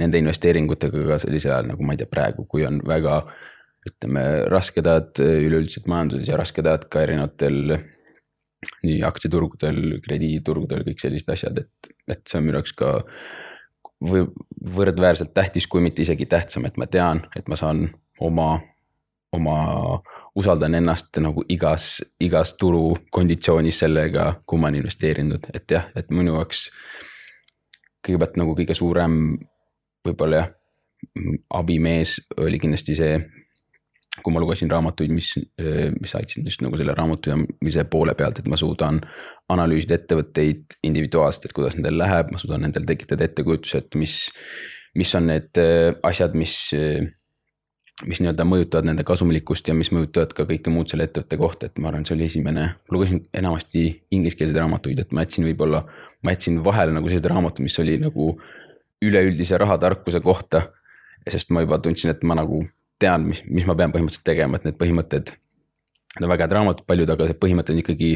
nende 0.00 0.20
investeeringutega 0.20 1.06
ka 1.12 1.18
sellisel 1.22 1.54
ajal 1.54 1.72
nagu 1.72 1.86
ma 1.86 1.94
ei 1.94 2.00
tea, 2.00 2.10
praegu, 2.10 2.44
kui 2.48 2.64
on 2.68 2.80
väga 2.86 3.22
ütleme, 3.88 4.22
rasked 4.52 4.86
ajad 4.86 5.20
üleüldiselt 5.22 5.88
majanduses 5.90 6.28
ja 6.28 6.38
rasked 6.38 6.66
ajad 6.66 6.86
ka 6.92 7.02
erinevatel 7.06 7.78
nii 8.82 9.00
aktsiaturgudel, 9.06 9.98
krediiditurgudel, 10.04 10.84
kõik 10.86 11.02
sellised 11.02 11.30
asjad, 11.34 11.62
et, 11.64 11.94
et 12.10 12.22
see 12.28 12.38
on 12.38 12.46
minu 12.46 12.60
jaoks 12.60 12.74
ka 12.78 12.92
või 14.02 14.26
võrdväärselt 14.76 15.32
tähtis, 15.34 15.68
kui 15.70 15.82
mitte 15.82 16.02
isegi 16.02 16.26
tähtsam, 16.26 16.66
et 16.66 16.78
ma 16.78 16.88
tean, 16.90 17.22
et 17.38 17.48
ma 17.50 17.58
saan 17.58 17.84
oma, 18.22 18.56
oma, 19.34 19.56
usaldan 20.38 20.74
ennast 20.78 21.18
nagu 21.22 21.44
igas, 21.52 22.00
igas 22.22 22.54
turukonditsioonis 22.58 23.82
sellega, 23.84 24.32
kuhu 24.46 24.62
ma 24.62 24.70
olen 24.70 24.82
investeerinud, 24.82 25.50
et 25.54 25.76
jah, 25.76 25.90
et 25.98 26.10
minu 26.10 26.34
jaoks 26.38 26.66
kõigepealt 28.02 28.38
nagu 28.40 28.56
kõige 28.58 28.74
suurem 28.74 29.20
võib-olla 30.06 30.42
jah, 30.42 30.50
abimees 31.58 32.18
oli 32.38 32.58
kindlasti 32.62 32.94
see 32.98 33.14
kui 34.22 34.34
ma 34.34 34.42
lugesin 34.42 34.70
raamatuid, 34.70 35.12
mis, 35.14 35.32
mis 36.00 36.14
aitasid 36.18 36.46
just 36.46 36.62
nagu 36.64 36.78
selle 36.80 36.94
raamatujamise 36.98 37.86
poole 37.90 38.14
pealt, 38.18 38.42
et 38.42 38.50
ma 38.50 38.58
suudan 38.60 39.00
analüüsida 39.52 39.98
ettevõtteid 39.98 40.78
individuaalselt, 40.88 41.48
et 41.48 41.56
kuidas 41.56 41.76
nendel 41.78 41.98
läheb, 42.00 42.30
ma 42.32 42.40
suudan 42.40 42.64
nendel 42.66 42.86
tekitada 42.88 43.26
ettekujutuse, 43.28 43.82
et 43.82 43.98
mis, 43.98 44.14
mis 44.98 45.12
on 45.18 45.28
need 45.30 45.60
asjad, 46.08 46.36
mis, 46.38 46.54
mis 48.08 48.22
nii-öelda 48.22 48.46
mõjutavad 48.48 48.88
nende 48.88 49.04
kasumlikkust 49.06 49.68
ja 49.68 49.76
mis 49.76 49.92
mõjutavad 49.94 50.34
ka 50.36 50.46
kõike 50.48 50.72
muud 50.72 50.90
selle 50.92 51.08
ettevõtte 51.08 51.38
kohta, 51.40 51.68
et 51.68 51.80
ma 51.82 51.90
arvan, 51.90 52.06
see 52.08 52.16
oli 52.16 52.28
esimene, 52.30 52.68
lugesin 52.94 53.24
enamasti 53.42 53.86
ingliskeelseid 54.14 54.60
raamatuid, 54.62 55.02
et 55.02 55.16
ma 55.16 55.26
jätsin 55.26 55.46
võib-olla, 55.50 55.84
ma 56.22 56.36
jätsin 56.36 56.62
vahele 56.64 56.94
nagu 56.96 57.10
sellised 57.10 57.30
raamatud, 57.32 57.66
mis 57.66 57.78
oli 57.82 57.98
nagu 58.02 58.34
üleüldise 59.02 59.58
rahatarkuse 59.58 60.22
kohta. 60.22 60.68
sest 61.30 61.52
ma 61.54 61.60
juba 61.62 61.78
tundsin, 61.78 62.10
et 62.10 62.24
ma 62.26 62.34
nagu 62.34 62.64
tean, 63.02 63.26
mis, 63.30 63.42
mis 63.50 63.66
ma 63.68 63.76
pean 63.78 63.94
põhimõtteliselt 63.94 64.28
tegema, 64.28 64.58
et 64.58 64.68
need 64.68 64.78
põhimõtted. 64.80 65.34
Need 66.12 66.26
on 66.26 66.32
väga 66.32 66.46
head 66.46 66.54
raamatud 66.58 66.88
paljud, 66.88 67.10
aga 67.12 67.28
see 67.28 67.40
põhimõte 67.42 67.74
on 67.74 67.82
ikkagi 67.82 68.14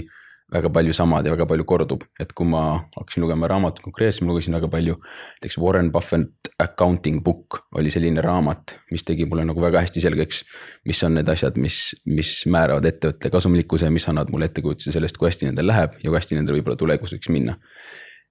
väga 0.52 0.70
palju 0.70 0.94
samad 0.94 1.26
ja 1.26 1.32
väga 1.34 1.46
palju 1.50 1.64
kordub, 1.66 2.04
et 2.22 2.30
kui 2.36 2.46
ma 2.46 2.62
hakkasin 2.94 3.24
lugema 3.24 3.48
raamatut 3.50 3.82
konkreetselt, 3.82 4.22
ma 4.26 4.30
lugesin 4.30 4.54
väga 4.54 4.68
palju. 4.70 4.94
näiteks 5.40 5.58
Warren 5.58 5.90
Buffett 5.92 6.50
Accounting 6.62 7.22
Book 7.22 7.58
oli 7.74 7.90
selline 7.90 8.22
raamat, 8.22 8.76
mis 8.90 9.02
tegi 9.02 9.26
mulle 9.26 9.44
nagu 9.44 9.60
väga 9.60 9.82
hästi 9.82 10.00
selgeks. 10.00 10.44
mis 10.84 11.02
on 11.02 11.14
need 11.14 11.28
asjad, 11.28 11.58
mis, 11.58 11.96
mis 12.06 12.46
määravad 12.46 12.86
ettevõtte 12.86 13.30
kasumlikkuse, 13.30 13.90
mis 13.90 14.06
annavad 14.08 14.30
mulle 14.30 14.46
ettekujutuse 14.46 14.92
sellest, 14.94 15.18
kui 15.18 15.28
hästi 15.28 15.50
nendel 15.50 15.66
läheb 15.66 15.98
ja 16.02 16.10
kui 16.10 16.18
hästi 16.18 16.38
nendel 16.38 16.60
võib-olla 16.60 16.78
tulevikus 16.78 17.16
võiks 17.16 17.28
minna. 17.28 17.58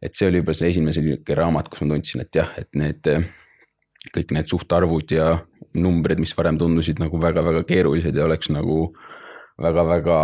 et 0.01 0.15
see 0.15 0.27
oli 0.27 0.39
võib-olla 0.39 0.57
see 0.57 0.69
esimene 0.69 0.93
selline 0.93 1.35
raamat, 1.35 1.67
kus 1.69 1.81
ma 1.81 1.95
tundsin, 1.95 2.21
et 2.21 2.35
jah, 2.35 2.51
et 2.57 2.71
need 2.75 3.11
kõik 4.13 4.33
need 4.35 4.51
suhtarvud 4.51 5.11
ja 5.15 5.39
numbrid, 5.75 6.21
mis 6.21 6.35
varem 6.37 6.59
tundusid 6.59 7.01
nagu 7.01 7.19
väga-väga 7.21 7.65
keerulised 7.67 8.15
ja 8.15 8.25
oleks 8.27 8.51
nagu 8.53 8.93
väga-väga 9.61 10.19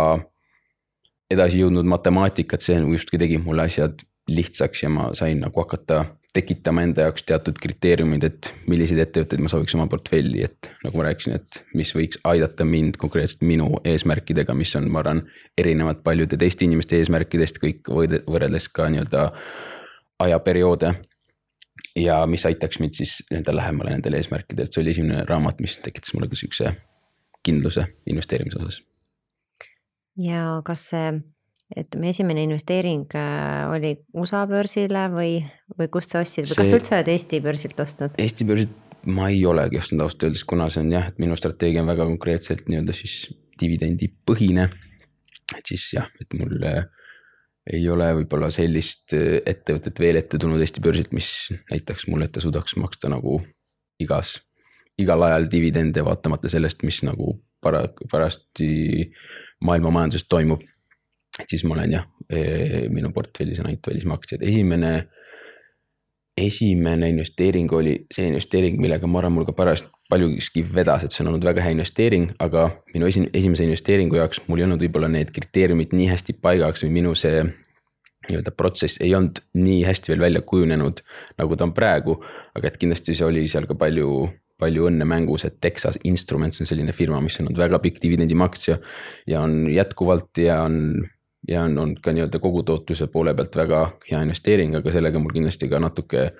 edasi 1.32 1.62
jõudnud 1.62 1.88
matemaatikat, 1.88 2.64
see 2.64 2.80
justkui 2.80 3.20
tegi 3.20 3.38
mulle 3.40 3.66
asjad 3.68 4.02
lihtsaks 4.30 4.84
ja 4.84 4.90
ma 4.92 5.10
sain 5.18 5.40
nagu 5.42 5.62
hakata 5.64 6.04
tekitama 6.32 6.84
enda 6.86 7.06
jaoks 7.06 7.26
teatud 7.28 7.58
kriteeriumid, 7.60 8.24
et 8.24 8.48
milliseid 8.70 9.02
ettevõtteid 9.02 9.42
ma 9.44 9.50
sooviks 9.52 9.74
oma 9.76 9.84
portfelli, 9.92 10.46
et 10.46 10.70
nagu 10.84 10.96
ma 10.96 11.10
rääkisin, 11.10 11.36
et 11.36 11.60
mis 11.76 11.90
võiks 11.92 12.20
aidata 12.28 12.64
mind 12.64 12.96
konkreetselt 13.00 13.44
minu 13.44 13.68
eesmärkidega, 13.84 14.56
mis 14.56 14.72
on, 14.78 14.88
ma 14.92 15.02
arvan, 15.02 15.26
erinevad 15.60 16.00
paljude 16.06 16.38
teiste 16.40 16.64
inimeste 16.64 17.02
eesmärkidest 17.02 17.60
kõik 17.60 17.92
võrreldes 17.92 18.70
ka 18.72 18.88
nii-öelda 18.92 19.26
ajaperioode 20.24 20.94
ja 21.96 22.22
mis 22.26 22.46
aitaks 22.46 22.80
mind 22.80 22.96
siis 22.96 23.18
nii-öelda 23.30 23.56
lähemale 23.56 23.96
nendele 23.96 24.20
eesmärkidele, 24.20 24.68
et 24.68 24.72
see 24.72 24.82
oli 24.82 24.94
esimene 24.94 25.26
raamat, 25.28 25.60
mis 25.64 25.76
tekitas 25.84 26.14
mulle 26.14 26.30
ka 26.30 26.38
sihukese 26.38 26.72
kindluse 27.44 27.86
investeerimise 28.10 28.58
osas. 28.60 28.82
ja 30.20 30.60
kas 30.64 30.86
see, 30.92 31.10
ütleme, 31.76 32.12
esimene 32.12 32.46
investeering 32.48 33.04
äh, 33.16 33.72
oli 33.72 33.96
USA 34.14 34.46
börsile 34.46 35.08
või, 35.12 35.34
või 35.78 35.90
kust 35.92 36.14
sa 36.14 36.22
ostsid 36.24 36.46
või 36.46 36.54
see... 36.54 36.62
kas 36.62 36.72
sa 36.72 36.80
üldse 36.80 36.96
oled 36.96 37.12
Eesti 37.16 37.42
börsilt 37.44 37.84
ostnud? 37.84 38.16
Eesti 38.20 38.48
börsilt 38.48 38.80
ma 39.06 39.28
ei 39.32 39.44
olegi 39.46 39.80
ostnud 39.80 40.04
ausalt 40.04 40.28
öeldes, 40.28 40.44
kuna 40.48 40.68
see 40.70 40.82
on 40.84 40.92
jah, 40.94 41.08
et 41.10 41.20
minu 41.22 41.36
strateegia 41.38 41.82
on 41.82 41.90
väga 41.90 42.06
konkreetselt 42.06 42.68
nii-öelda 42.70 42.94
siis 42.96 43.16
dividendipõhine. 43.60 44.68
et 45.56 45.68
siis 45.68 45.88
jah, 45.92 46.06
et 46.20 46.38
mul 46.38 46.62
äh, 46.68 46.84
ei 47.70 47.82
ole 47.90 48.08
võib-olla 48.20 48.50
sellist 48.54 49.14
äh, 49.16 49.40
ettevõtet 49.46 50.00
veel 50.02 50.18
ette 50.20 50.40
tulnud 50.40 50.62
Eesti 50.62 50.82
börsilt, 50.84 51.12
mis 51.14 51.28
näitaks 51.70 52.08
mulle, 52.10 52.26
et 52.26 52.34
ta 52.34 52.42
suudaks 52.42 52.76
maksta 52.80 53.10
nagu 53.12 53.38
igas, 54.02 54.34
igal 54.98 55.22
ajal 55.28 55.48
dividende, 55.50 56.04
vaatamata 56.04 56.50
sellest, 56.50 56.82
mis 56.86 57.02
nagu 57.06 57.36
para-, 57.62 57.88
parajasti 58.10 59.12
maailma 59.62 59.92
majanduses 59.94 60.26
toimub. 60.28 60.64
et 61.40 61.48
siis 61.48 61.62
ma 61.64 61.78
olen 61.78 61.94
jah, 61.94 62.08
e, 62.28 62.88
minu 62.92 63.08
portfellis 63.14 63.62
on 63.62 63.70
ainult 63.70 63.86
välismaa 63.88 64.18
aktsiad, 64.18 64.42
esimene, 64.44 64.90
esimene, 64.98 65.22
esimene 66.36 67.08
investeering 67.12 67.72
oli 67.72 67.96
selline 68.12 68.36
investeering, 68.36 68.78
millega 68.80 69.06
ma 69.06 69.20
arvan, 69.20 69.34
mul 69.36 69.46
ka 69.48 69.54
pärast 69.56 69.88
paljuski 70.12 70.64
vedas, 70.74 71.04
et 71.04 71.12
see 71.12 71.24
on 71.24 71.32
olnud 71.32 71.44
väga 71.44 71.64
hea 71.64 71.74
investeering, 71.74 72.30
aga 72.42 72.68
minu 72.94 73.08
esi-, 73.08 73.28
esimese 73.36 73.66
investeeringu 73.66 74.16
jaoks 74.16 74.42
mul 74.48 74.60
ei 74.60 74.66
olnud 74.66 74.82
võib-olla 74.84 75.10
need 75.12 75.32
kriteeriumid 75.34 75.94
nii 75.96 76.08
hästi 76.12 76.36
paigaks 76.40 76.84
või 76.86 76.92
minu 77.00 77.14
see 77.18 77.44
nii-öelda 78.28 78.52
protsess 78.54 79.00
ei 79.02 79.14
olnud 79.18 79.40
nii 79.58 79.80
hästi 79.86 80.12
veel 80.12 80.22
välja 80.22 80.42
kujunenud, 80.46 81.02
nagu 81.40 81.56
ta 81.58 81.66
on 81.66 81.74
praegu. 81.74 82.20
aga 82.54 82.68
et 82.68 82.78
kindlasti 82.78 83.16
see 83.18 83.26
oli 83.26 83.46
seal 83.50 83.66
ka 83.66 83.74
palju, 83.78 84.28
palju 84.62 84.86
õnne 84.90 85.08
mängus, 85.08 85.44
et 85.48 85.58
Texas 85.60 85.98
Instruments 86.04 86.62
on 86.62 86.70
selline 86.70 86.94
firma, 86.96 87.20
mis 87.20 87.40
on 87.40 87.48
olnud 87.48 87.58
väga 87.64 87.82
pikk 87.82 87.98
dividendimaksja 88.04 88.78
ja 89.26 89.42
on 89.42 89.66
jätkuvalt 89.72 90.38
ja 90.38 90.62
on 90.62 91.08
ja 91.48 91.62
on 91.62 91.78
olnud 91.78 92.00
ka 92.02 92.12
nii-öelda 92.14 92.38
kogutootluse 92.42 93.06
poole 93.10 93.34
pealt 93.34 93.56
väga 93.56 93.82
hea 94.10 94.22
investeering, 94.22 94.76
aga 94.78 94.94
sellega 94.94 95.20
mul 95.22 95.34
kindlasti 95.34 95.68
ka 95.68 95.80
natuke 95.82 96.30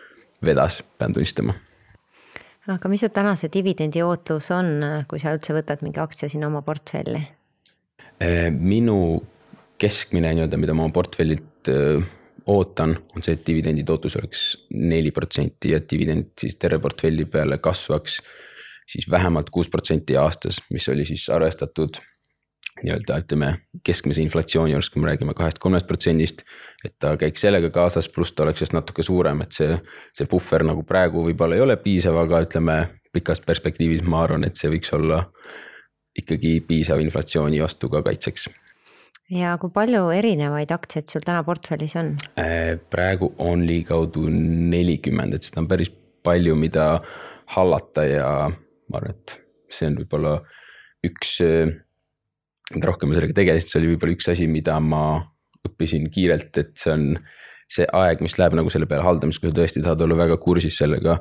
vedas, 0.45 0.81
pean 0.99 1.15
tunnistama. 1.15 1.55
aga 2.71 2.89
mis 2.89 3.03
su 3.03 3.09
tänase 3.09 3.51
dividendi 3.53 4.03
ootus 4.03 4.51
on, 4.55 4.73
kui 5.11 5.19
sa 5.19 5.35
üldse 5.35 5.55
võtad 5.57 5.83
mingi 5.83 6.01
aktsia 6.01 6.31
sinna 6.31 6.47
oma 6.47 6.63
portfelli? 6.63 7.23
Eh, 8.23 8.51
minu 8.51 8.97
keskmine 9.83 10.31
nii-öelda, 10.31 10.61
mida 10.61 10.75
ma 10.75 10.87
oma 10.87 10.95
portfellilt 10.95 11.71
eh, 11.73 12.05
ootan, 12.47 12.95
on 13.17 13.25
see, 13.25 13.35
et 13.35 13.47
dividendi 13.47 13.85
tootlus 13.87 14.17
oleks 14.19 14.45
neli 14.71 15.11
protsenti 15.15 15.75
ja 15.75 15.83
dividend 15.91 16.33
siis 16.39 16.57
terve 16.59 16.79
portfelli 16.83 17.27
peale 17.31 17.59
kasvaks 17.63 18.21
siis 18.87 19.11
vähemalt 19.11 19.51
kuus 19.51 19.71
protsenti 19.71 20.17
aastas, 20.17 20.59
mis 20.71 20.89
oli 20.89 21.05
siis 21.09 21.29
arvestatud 21.31 21.99
nii-öelda 22.87 23.19
ütleme 23.23 23.51
keskmise 23.87 24.23
inflatsiooni 24.25 24.75
juures, 24.75 24.91
kui 24.91 25.03
me 25.03 25.11
räägime 25.11 25.35
kahest-kolmest 25.39 25.87
protsendist. 25.89 26.43
et 26.85 26.95
ta 26.99 27.17
käiks 27.17 27.45
sellega 27.45 27.71
kaasas, 27.71 28.09
pluss 28.09 28.33
ta 28.33 28.43
oleks 28.43 28.65
just 28.65 28.75
natuke 28.75 29.03
suurem, 29.03 29.43
et 29.45 29.53
see, 29.53 29.77
see 30.17 30.27
puhver 30.27 30.65
nagu 30.67 30.83
praegu 30.87 31.25
võib-olla 31.29 31.59
ei 31.59 31.65
ole 31.65 31.77
piisav, 31.77 32.17
aga 32.25 32.43
ütleme 32.47 32.79
pikas 33.13 33.43
perspektiivis 33.45 34.03
ma 34.09 34.25
arvan, 34.27 34.45
et 34.49 34.59
see 34.59 34.71
võiks 34.73 34.93
olla 34.97 35.23
ikkagi 36.19 36.59
piisav 36.67 37.01
inflatsiooni 37.01 37.63
vastu 37.63 37.89
ka 37.93 38.03
kaitseks. 38.05 38.49
ja 39.33 39.57
kui 39.61 39.71
palju 39.73 40.09
erinevaid 40.13 40.73
aktsiaid 40.75 41.09
sul 41.09 41.25
täna 41.25 41.45
portfellis 41.47 41.97
on? 41.97 42.17
Äh, 42.41 42.79
praegu 42.91 43.33
on 43.39 43.67
ligikaudu 43.67 44.27
nelikümmend, 44.29 45.39
et 45.39 45.49
seda 45.49 45.63
on 45.63 45.71
päris 45.71 45.93
palju, 46.23 46.57
mida 46.57 46.89
hallata 47.55 48.05
ja 48.07 48.29
ma 48.51 49.01
arvan, 49.01 49.17
et 49.17 49.39
see 49.73 49.89
on 49.89 49.97
võib-olla 50.03 50.37
üks 51.07 51.39
mida 52.71 52.89
rohkem 52.89 53.11
ma 53.11 53.19
sellega 53.19 53.37
tegelesin, 53.37 53.69
see 53.69 53.81
oli 53.81 53.93
võib-olla 53.93 54.17
üks 54.17 54.29
asi, 54.33 54.49
mida 54.51 54.79
ma 54.81 55.05
õppisin 55.67 56.11
kiirelt, 56.13 56.59
et 56.59 56.75
see 56.81 56.93
on 56.95 57.07
see 57.73 57.87
aeg, 57.97 58.21
mis 58.25 58.35
läheb 58.37 58.55
nagu 58.59 58.71
selle 58.73 58.87
peale 58.89 59.05
haldamiseks, 59.07 59.41
kui 59.41 59.49
sa 59.49 59.57
tõesti 59.57 59.83
tahad 59.85 60.03
olla 60.05 60.19
väga 60.19 60.37
kursis 60.43 60.77
sellega, 60.77 61.17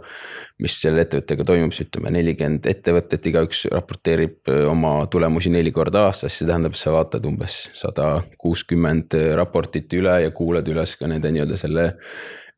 mis 0.63 0.73
selle 0.81 1.05
ettevõttega 1.05 1.45
toimub, 1.47 1.71
siis 1.75 1.87
ütleme 1.87 2.11
nelikümmend 2.11 2.67
ettevõtet, 2.67 3.29
igaüks 3.31 3.63
raporteerib 3.71 4.51
oma 4.67 4.93
tulemusi 5.11 5.51
neli 5.53 5.71
korda 5.75 6.07
aastas, 6.09 6.35
see 6.35 6.49
tähendab, 6.49 6.75
sa 6.79 6.91
vaatad 6.95 7.27
umbes 7.29 7.55
sada 7.77 8.09
kuuskümmend 8.41 9.15
raportit 9.39 9.95
üle 9.95 10.17
ja 10.25 10.33
kuulad 10.35 10.67
üles 10.71 10.97
ka 10.99 11.07
nende 11.11 11.31
nii-öelda 11.31 11.59
selle 11.61 11.87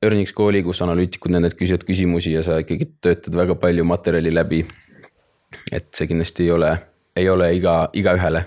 earnings 0.04 0.34
call'i, 0.36 0.64
kus 0.66 0.82
analüütikud 0.84 1.36
nendelt 1.36 1.60
küsivad 1.60 1.86
küsimusi 1.88 2.34
ja 2.34 2.42
sa 2.46 2.58
ikkagi 2.64 2.90
töötad 3.04 3.38
väga 3.38 3.60
palju 3.62 3.86
materjali 3.88 4.34
läbi. 4.34 4.66
et 5.72 5.94
see 5.94 6.10
kindlasti 6.10 6.48
ei 6.48 6.52
ole, 6.52 6.72
ei 7.16 7.30
ole 7.30 7.54
iga, 7.54 7.76
igaühele 7.94 8.42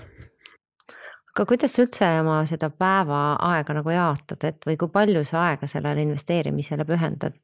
aga 1.37 1.45
kuidas 1.45 1.75
sa 1.75 1.83
üldse 1.83 2.07
oma 2.23 2.39
seda 2.49 2.71
päeva 2.73 3.35
aega 3.45 3.75
nagu 3.77 3.91
jaotad, 3.93 4.41
et 4.47 4.65
või 4.65 4.73
kui 4.81 4.89
palju 4.89 5.21
sa 5.27 5.51
aega 5.51 5.69
sellele 5.69 6.01
investeerimisele 6.07 6.85
pühendad? 6.87 7.37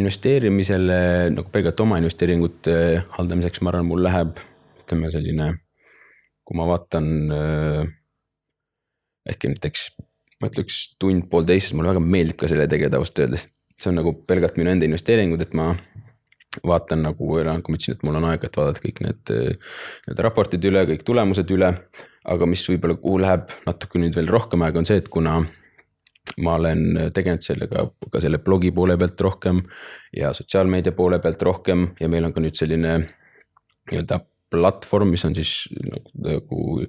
investeerimisele 0.00 0.96
nagu 1.30 1.50
pelgalt 1.52 1.80
oma 1.84 1.98
investeeringute 2.00 2.74
haldamiseks, 3.12 3.60
ma 3.60 3.70
arvan, 3.70 3.86
mul 3.90 4.00
läheb, 4.02 4.38
ütleme 4.80 5.10
selline, 5.12 5.48
kui 6.48 6.56
ma 6.56 6.64
vaatan 6.70 7.08
äh, 7.36 7.90
äkki 9.30 9.52
näiteks 9.52 9.90
ma 10.40 10.48
ütleks 10.50 10.78
tund-poolteist, 10.98 11.76
mulle 11.76 11.92
väga 11.92 12.02
meeldib 12.02 12.40
ka 12.40 12.48
selle 12.50 12.66
tegeleda 12.72 12.98
ausalt 12.98 13.20
öeldes. 13.22 13.46
see 13.78 13.90
on 13.92 14.00
nagu 14.00 14.14
pelgalt 14.26 14.56
minu 14.58 14.72
enda 14.72 14.88
investeeringud, 14.88 15.44
et 15.44 15.54
ma 15.58 15.74
vaatan 16.66 17.04
nagu, 17.06 17.28
nagu 17.46 17.70
ma 17.74 17.78
ütlesin, 17.78 17.94
et 17.98 18.02
mul 18.08 18.18
on 18.18 18.26
aega, 18.32 18.48
et 18.48 18.58
vaadata 18.58 18.82
kõik 18.82 19.04
need 19.04 19.34
nii-öelda 19.36 20.26
raportid 20.26 20.66
üle, 20.72 20.82
kõik 20.88 21.04
tulemused 21.06 21.54
üle 21.54 21.76
aga 22.24 22.46
mis 22.46 22.62
võib-olla, 22.68 22.98
kuhu 23.00 23.18
läheb 23.22 23.50
natuke 23.66 24.00
nüüd 24.02 24.16
veel 24.18 24.30
rohkem 24.30 24.62
aega, 24.62 24.82
on 24.82 24.88
see, 24.88 25.00
et 25.02 25.10
kuna 25.12 25.40
ma 26.42 26.54
olen 26.54 27.10
tegelenud 27.14 27.42
sellega 27.42 27.88
ka 28.12 28.20
selle 28.22 28.38
blogi 28.44 28.70
poole 28.74 28.94
pealt 28.98 29.20
rohkem 29.26 29.64
ja 30.14 30.30
sotsiaalmeedia 30.36 30.94
poole 30.94 31.18
pealt 31.22 31.42
rohkem 31.42 31.88
ja 32.00 32.10
meil 32.10 32.28
on 32.28 32.34
ka 32.34 32.44
nüüd 32.44 32.58
selline 32.58 32.92
nii-öelda 33.90 34.20
platvorm, 34.52 35.10
mis 35.10 35.24
on 35.26 35.34
siis 35.34 35.50
nagu 35.82 36.84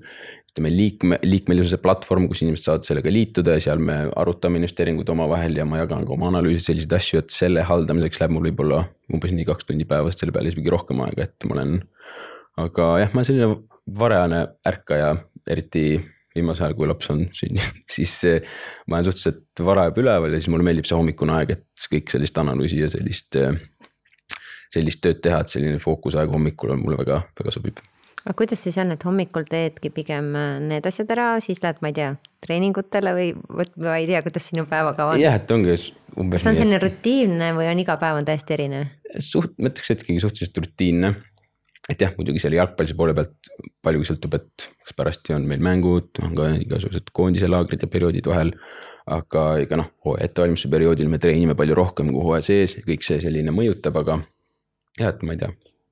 ütleme 0.53 0.69
liikme, 0.69 1.17
liikmelisuse 1.25 1.79
platvorm, 1.81 2.27
kus 2.29 2.43
inimesed 2.43 2.67
saavad 2.67 2.85
sellega 2.85 3.09
liituda 3.09 3.55
ja 3.55 3.63
seal 3.65 3.81
me 3.81 3.95
arutame 4.19 4.59
investeeringuid 4.61 5.09
omavahel 5.09 5.57
ja 5.57 5.65
ma 5.65 5.79
jagan 5.81 6.05
ka 6.05 6.13
oma 6.13 6.29
analüüse, 6.29 6.67
selliseid 6.67 6.93
asju, 6.99 7.23
et 7.23 7.33
selle 7.33 7.63
haldamiseks 7.65 8.21
läheb 8.21 8.35
mul 8.35 8.51
võib-olla 8.51 8.83
umbes 9.13 9.33
nii 9.33 9.47
kaks 9.49 9.65
tundi 9.69 9.87
päevas, 9.89 10.19
selle 10.19 10.35
peale 10.35 10.53
isegi 10.53 10.73
rohkem 10.73 11.01
aega, 11.07 11.25
et 11.25 11.47
ma 11.49 11.57
olen. 11.57 11.79
aga 12.61 12.89
jah, 13.01 13.15
ma 13.17 13.25
selline 13.25 13.55
varajane 13.99 14.47
ärkaja, 14.67 15.15
eriti 15.49 15.85
viimasel 16.35 16.67
ajal, 16.67 16.75
kui 16.77 16.89
laps 16.89 17.09
on 17.13 17.23
sündinud, 17.35 17.79
siis 17.95 18.15
ma 18.87 18.97
olen 18.97 19.09
suhteliselt 19.09 19.63
vara 19.65 19.87
juba 19.89 20.03
üleval 20.03 20.33
ja 20.33 20.41
siis 20.41 20.51
mulle 20.51 20.65
meeldib 20.67 20.89
see 20.89 20.97
hommikune 20.97 21.35
aeg, 21.37 21.55
et 21.57 21.87
kõik 21.91 22.13
sellist 22.13 22.37
analüüsi 22.41 22.81
ja 22.81 22.89
sellist, 22.91 23.37
sellist 24.73 25.03
tööd 25.03 25.21
teha, 25.25 25.43
et 25.43 25.53
selline 25.53 25.81
fookusaeg 25.83 26.31
hommikul 26.33 26.73
on 26.75 26.85
mulle 26.85 26.99
väga, 27.03 27.21
väga 27.39 27.53
sobib. 27.53 27.81
aga 28.23 28.33
kuidas 28.39 28.63
siis 28.65 28.79
on, 28.81 28.95
et 28.95 29.03
hommikul 29.05 29.45
teedki 29.49 29.91
pigem 29.93 30.31
need 30.69 30.87
asjad 30.89 31.11
ära, 31.13 31.35
siis 31.43 31.61
lähed, 31.63 31.83
ma 31.83 31.91
ei 31.91 31.99
tea, 31.99 32.13
treeningutele 32.45 33.13
või, 33.17 33.27
või 33.59 33.67
ma 33.83 33.97
ei 33.99 34.07
tea, 34.09 34.23
kuidas 34.25 34.49
sinu 34.49 34.65
päevakava 34.69 35.17
on? 35.17 35.21
jah, 35.21 35.37
et 35.37 35.53
ongi 35.53 35.75
umbes. 36.17 36.39
kas 36.39 36.49
on 36.49 36.57
selline 36.57 36.79
rutiinne 36.81 37.51
või 37.57 37.69
on 37.69 37.83
iga 37.83 37.99
päev 38.01 38.21
on 38.21 38.25
täiesti 38.25 38.57
erinev? 38.57 38.89
suht, 39.19 39.53
ma 39.59 39.69
ütleks, 39.69 39.93
et 39.93 40.01
ikkagi 40.07 40.23
suhteliselt 40.23 40.63
rutiinne 40.63 41.13
et 41.91 41.99
jah, 41.99 42.13
muidugi 42.17 42.39
selle 42.39 42.59
jalgpallise 42.59 42.95
poole 42.95 43.15
pealt 43.17 43.49
paljugi 43.83 44.07
sõltub, 44.11 44.37
et 44.37 44.67
kas 44.85 44.95
pärast 44.97 45.31
on 45.35 45.47
meil 45.49 45.63
mängud, 45.63 46.11
on 46.23 46.35
ka 46.37 46.49
igasugused 46.63 47.11
koondise 47.15 47.49
laagrid 47.49 47.83
ja 47.83 47.91
perioodid 47.91 48.29
vahel. 48.31 48.55
aga 49.03 49.41
ega 49.59 49.75
noh, 49.75 49.89
hooaja 50.05 50.29
ettevalmistuse 50.29 50.71
perioodil 50.71 51.09
me 51.11 51.17
treenime 51.19 51.57
palju 51.59 51.75
rohkem 51.75 52.13
kui 52.13 52.21
hooaja 52.23 52.45
sees 52.45 52.77
ja 52.77 52.83
kõik 52.87 53.03
see 53.03 53.17
selline 53.19 53.51
mõjutab, 53.51 53.97
aga. 53.99 54.21
jah, 54.99 55.09
et 55.11 55.25
ma 55.27 55.35
ei 55.35 55.41
tea, 55.41 55.49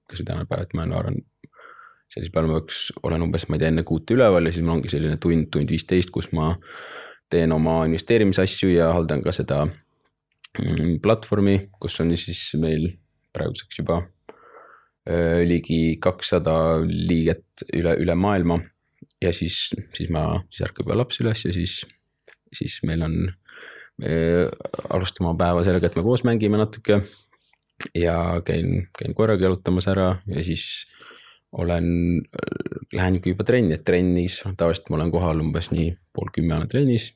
kas 0.08 0.22
või 0.22 0.28
tänane 0.30 0.48
päev, 0.48 0.64
et 0.64 0.76
ma 0.80 0.86
arvan, 0.86 1.18
sellisel 2.08 2.32
päeval 2.32 2.48
ma 2.54 2.62
peaks, 2.62 2.80
olen 3.04 3.26
umbes, 3.28 3.48
ma 3.50 3.58
ei 3.58 3.64
tea, 3.64 3.74
enne 3.74 3.84
kuute 3.88 4.16
üleval 4.16 4.48
ja 4.48 4.56
siis 4.56 4.64
mul 4.64 4.78
ongi 4.78 4.94
selline 4.94 5.20
tund, 5.20 5.50
tund 5.52 5.76
viisteist, 5.76 6.12
kus 6.16 6.32
ma 6.32 6.54
teen 7.32 7.52
oma 7.52 7.82
investeerimisasju 7.89 8.72
ja 8.72 8.94
haldan 8.96 9.24
ka 9.24 9.36
seda 9.36 9.66
mm, 9.68 11.02
platvormi, 11.04 11.58
kus 11.84 12.00
on 12.00 12.16
siis 12.16 12.46
meil 12.60 12.94
praeguseks 13.36 13.84
juba 13.84 14.02
ligi 15.47 15.97
kakssada 16.02 16.54
liiget 16.86 17.64
üle, 17.74 17.95
üle 17.97 18.16
maailma. 18.16 18.60
ja 19.22 19.32
siis, 19.34 19.72
siis 19.93 20.10
ma, 20.14 20.41
siis 20.49 20.68
ärkab 20.68 20.86
juba 20.86 20.97
laps 20.99 21.22
üles 21.22 21.41
ja 21.45 21.54
siis, 21.54 21.80
siis 22.54 22.80
meil 22.86 23.02
on, 23.06 23.16
me 24.02 24.14
alustame 24.89 25.34
päeva 25.38 25.64
sellega, 25.66 25.89
et 25.89 25.97
me 25.97 26.06
koos 26.06 26.24
mängime 26.28 26.62
natuke. 26.62 27.02
ja 27.97 28.41
käin, 28.45 28.88
käin 28.97 29.18
korraga 29.18 29.47
jalutamas 29.47 29.88
ära 29.89 30.22
ja 30.30 30.43
siis 30.45 30.86
olen, 31.52 32.22
lähen 32.93 33.18
juba 33.26 33.43
trenni, 33.43 33.74
et 33.76 33.84
trennis 33.84 34.38
tavaliselt 34.58 34.89
ma 34.89 34.99
olen 34.99 35.12
kohal 35.12 35.41
umbes 35.41 35.72
nii 35.74 35.89
pool 36.14 36.30
kümme 36.36 36.56
olen 36.56 36.70
trennis 36.70 37.10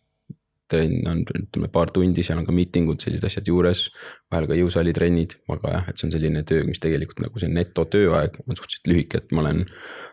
trenn 0.72 1.07
on 1.09 1.22
ütleme 1.30 1.70
paar 1.74 1.91
tundi, 1.93 2.24
seal 2.26 2.39
on 2.41 2.47
ka 2.47 2.53
miitingud, 2.55 3.01
sellised 3.03 3.28
asjad 3.28 3.49
juures. 3.49 3.86
vahel 4.32 4.47
ka 4.49 4.57
jõusaalitrennid, 4.57 5.38
aga 5.53 5.74
jah, 5.76 5.89
et 5.89 6.01
see 6.01 6.07
on 6.07 6.13
selline 6.16 6.43
töö, 6.49 6.66
mis 6.68 6.82
tegelikult 6.82 7.22
nagu 7.24 7.41
see 7.41 7.51
neto 7.51 7.86
tööaeg 7.86 8.39
on 8.45 8.57
suhteliselt 8.57 8.89
lühike, 8.89 9.22
et 9.22 9.36
ma 9.36 9.43
olen 9.45 9.66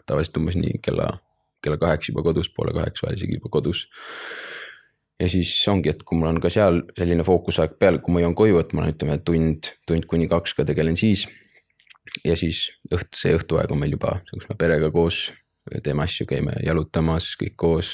tavaliselt 0.08 0.40
umbes 0.42 0.58
nii 0.60 0.80
kella, 0.84 1.08
kella 1.64 1.78
kaheksa 1.80 2.12
juba 2.12 2.26
kodus, 2.28 2.52
poole 2.52 2.74
kaheksa 2.76 3.06
vahel 3.06 3.20
isegi 3.20 3.38
juba 3.40 3.52
kodus. 3.56 3.86
ja 5.22 5.28
siis 5.30 5.52
ongi, 5.70 5.92
et 5.92 6.02
kui 6.02 6.18
mul 6.18 6.32
on 6.32 6.40
ka 6.42 6.50
seal 6.52 6.82
selline 6.98 7.24
fookusaeg 7.24 7.78
peal, 7.80 8.00
kui 8.02 8.14
ma 8.14 8.24
jõuan 8.24 8.36
koju, 8.36 8.58
et 8.60 8.72
ma 8.74 8.84
olen, 8.84 8.96
ütleme 8.96 9.20
tund, 9.24 9.72
tund 9.88 10.08
kuni 10.10 10.28
kaks 10.28 10.56
ka 10.58 10.68
tegelen 10.68 10.98
siis. 11.00 11.28
ja 12.26 12.36
siis 12.36 12.66
õht, 12.92 13.14
see 13.16 13.32
õhtuaeg 13.38 13.72
on 13.72 13.80
meil 13.80 13.96
juba, 13.96 14.18
kus 14.28 14.50
me 14.50 14.58
perega 14.58 14.92
koos 14.92 15.30
teeme 15.82 16.02
asju, 16.02 16.26
käime 16.26 16.56
jalutamas 16.66 17.32
kõik 17.38 17.54
koos 17.56 17.92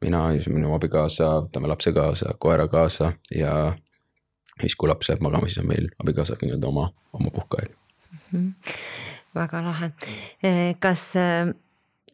mina 0.00 0.24
ja 0.32 0.42
siis 0.42 0.54
minu 0.54 0.72
abikaasa, 0.76 1.30
võtame 1.46 1.70
lapse 1.70 1.92
kaasa, 1.92 2.34
koera 2.38 2.68
kaasa 2.68 3.12
ja 3.34 3.54
siis, 4.60 4.76
kui 4.78 4.90
laps 4.90 5.10
jääb 5.10 5.22
magama, 5.24 5.48
siis 5.48 5.62
on 5.62 5.70
meil 5.70 5.88
abikaasaga 6.02 6.46
nii-öelda 6.46 6.70
oma, 6.70 6.88
oma 7.12 7.32
puhkeaeg 7.34 7.72
mm. 7.72 8.18
-hmm. 8.32 8.76
väga 9.34 9.64
lahe, 9.64 9.92
kas 10.80 11.10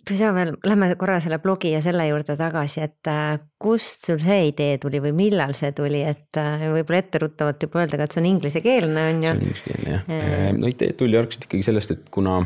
kui 0.09 0.19
sa 0.21 0.33
veel, 0.37 0.53
lähme 0.69 0.91
korra 1.01 1.17
selle 1.25 1.39
blogi 1.43 1.73
ja 1.73 1.81
selle 1.85 2.07
juurde 2.09 2.37
tagasi, 2.37 2.83
et 2.85 3.09
äh, 3.11 3.39
kust 3.59 4.05
sul 4.07 4.19
see 4.21 4.51
idee 4.51 4.77
tuli 4.83 5.01
või 5.01 5.15
millal 5.17 5.55
see 5.57 5.73
tuli, 5.77 6.03
et 6.05 6.37
võib-olla 6.37 7.01
etteruttavalt 7.01 7.65
juba 7.65 7.81
öelda 7.83 8.01
ka, 8.01 8.09
et 8.09 8.17
see 8.17 8.23
on 8.23 8.29
inglisekeelne 8.29 9.07
on 9.13 9.25
ju. 9.25 9.31
see 9.31 9.37
on 9.37 9.47
inglisekeelne 9.47 9.95
jah, 9.95 10.53
no 10.59 10.73
idee 10.73 10.93
tuli 11.01 11.19
algselt 11.19 11.49
ikkagi 11.49 11.67
sellest, 11.71 11.97
et 11.97 12.13
kuna 12.15 12.43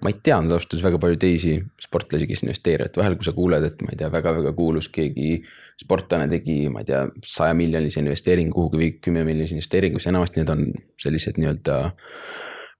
ma 0.00 0.12
ei 0.12 0.18
teadnud 0.24 0.54
ausalt 0.54 0.72
öeldes 0.72 0.84
väga 0.86 1.00
palju 1.02 1.18
teisi 1.20 1.54
sportlasi, 1.82 2.28
kes 2.28 2.44
investeerivad, 2.44 2.96
vahel 3.00 3.16
kui 3.18 3.26
sa 3.26 3.34
kuuled, 3.36 3.66
et 3.66 3.82
ma 3.84 3.92
ei 3.92 3.98
tea 4.00 4.08
väga,, 4.12 4.32
väga-väga 4.32 4.52
kuulus 4.56 4.88
keegi 4.92 5.40
sportlane 5.80 6.28
tegi, 6.32 6.60
ma 6.72 6.82
ei 6.82 6.88
tea, 6.88 7.02
saja 7.26 7.56
miljonise 7.56 8.00
investeeringu 8.02 8.56
kuhugi 8.56 8.80
või 8.80 8.92
kümme 9.04 9.24
miljonise 9.28 9.58
investeeringu, 9.58 10.00
siis 10.00 10.12
enamasti 10.12 10.40
need 10.40 10.54
on 10.54 10.64
sellised 11.00 11.40
nii-öelda 11.40 11.76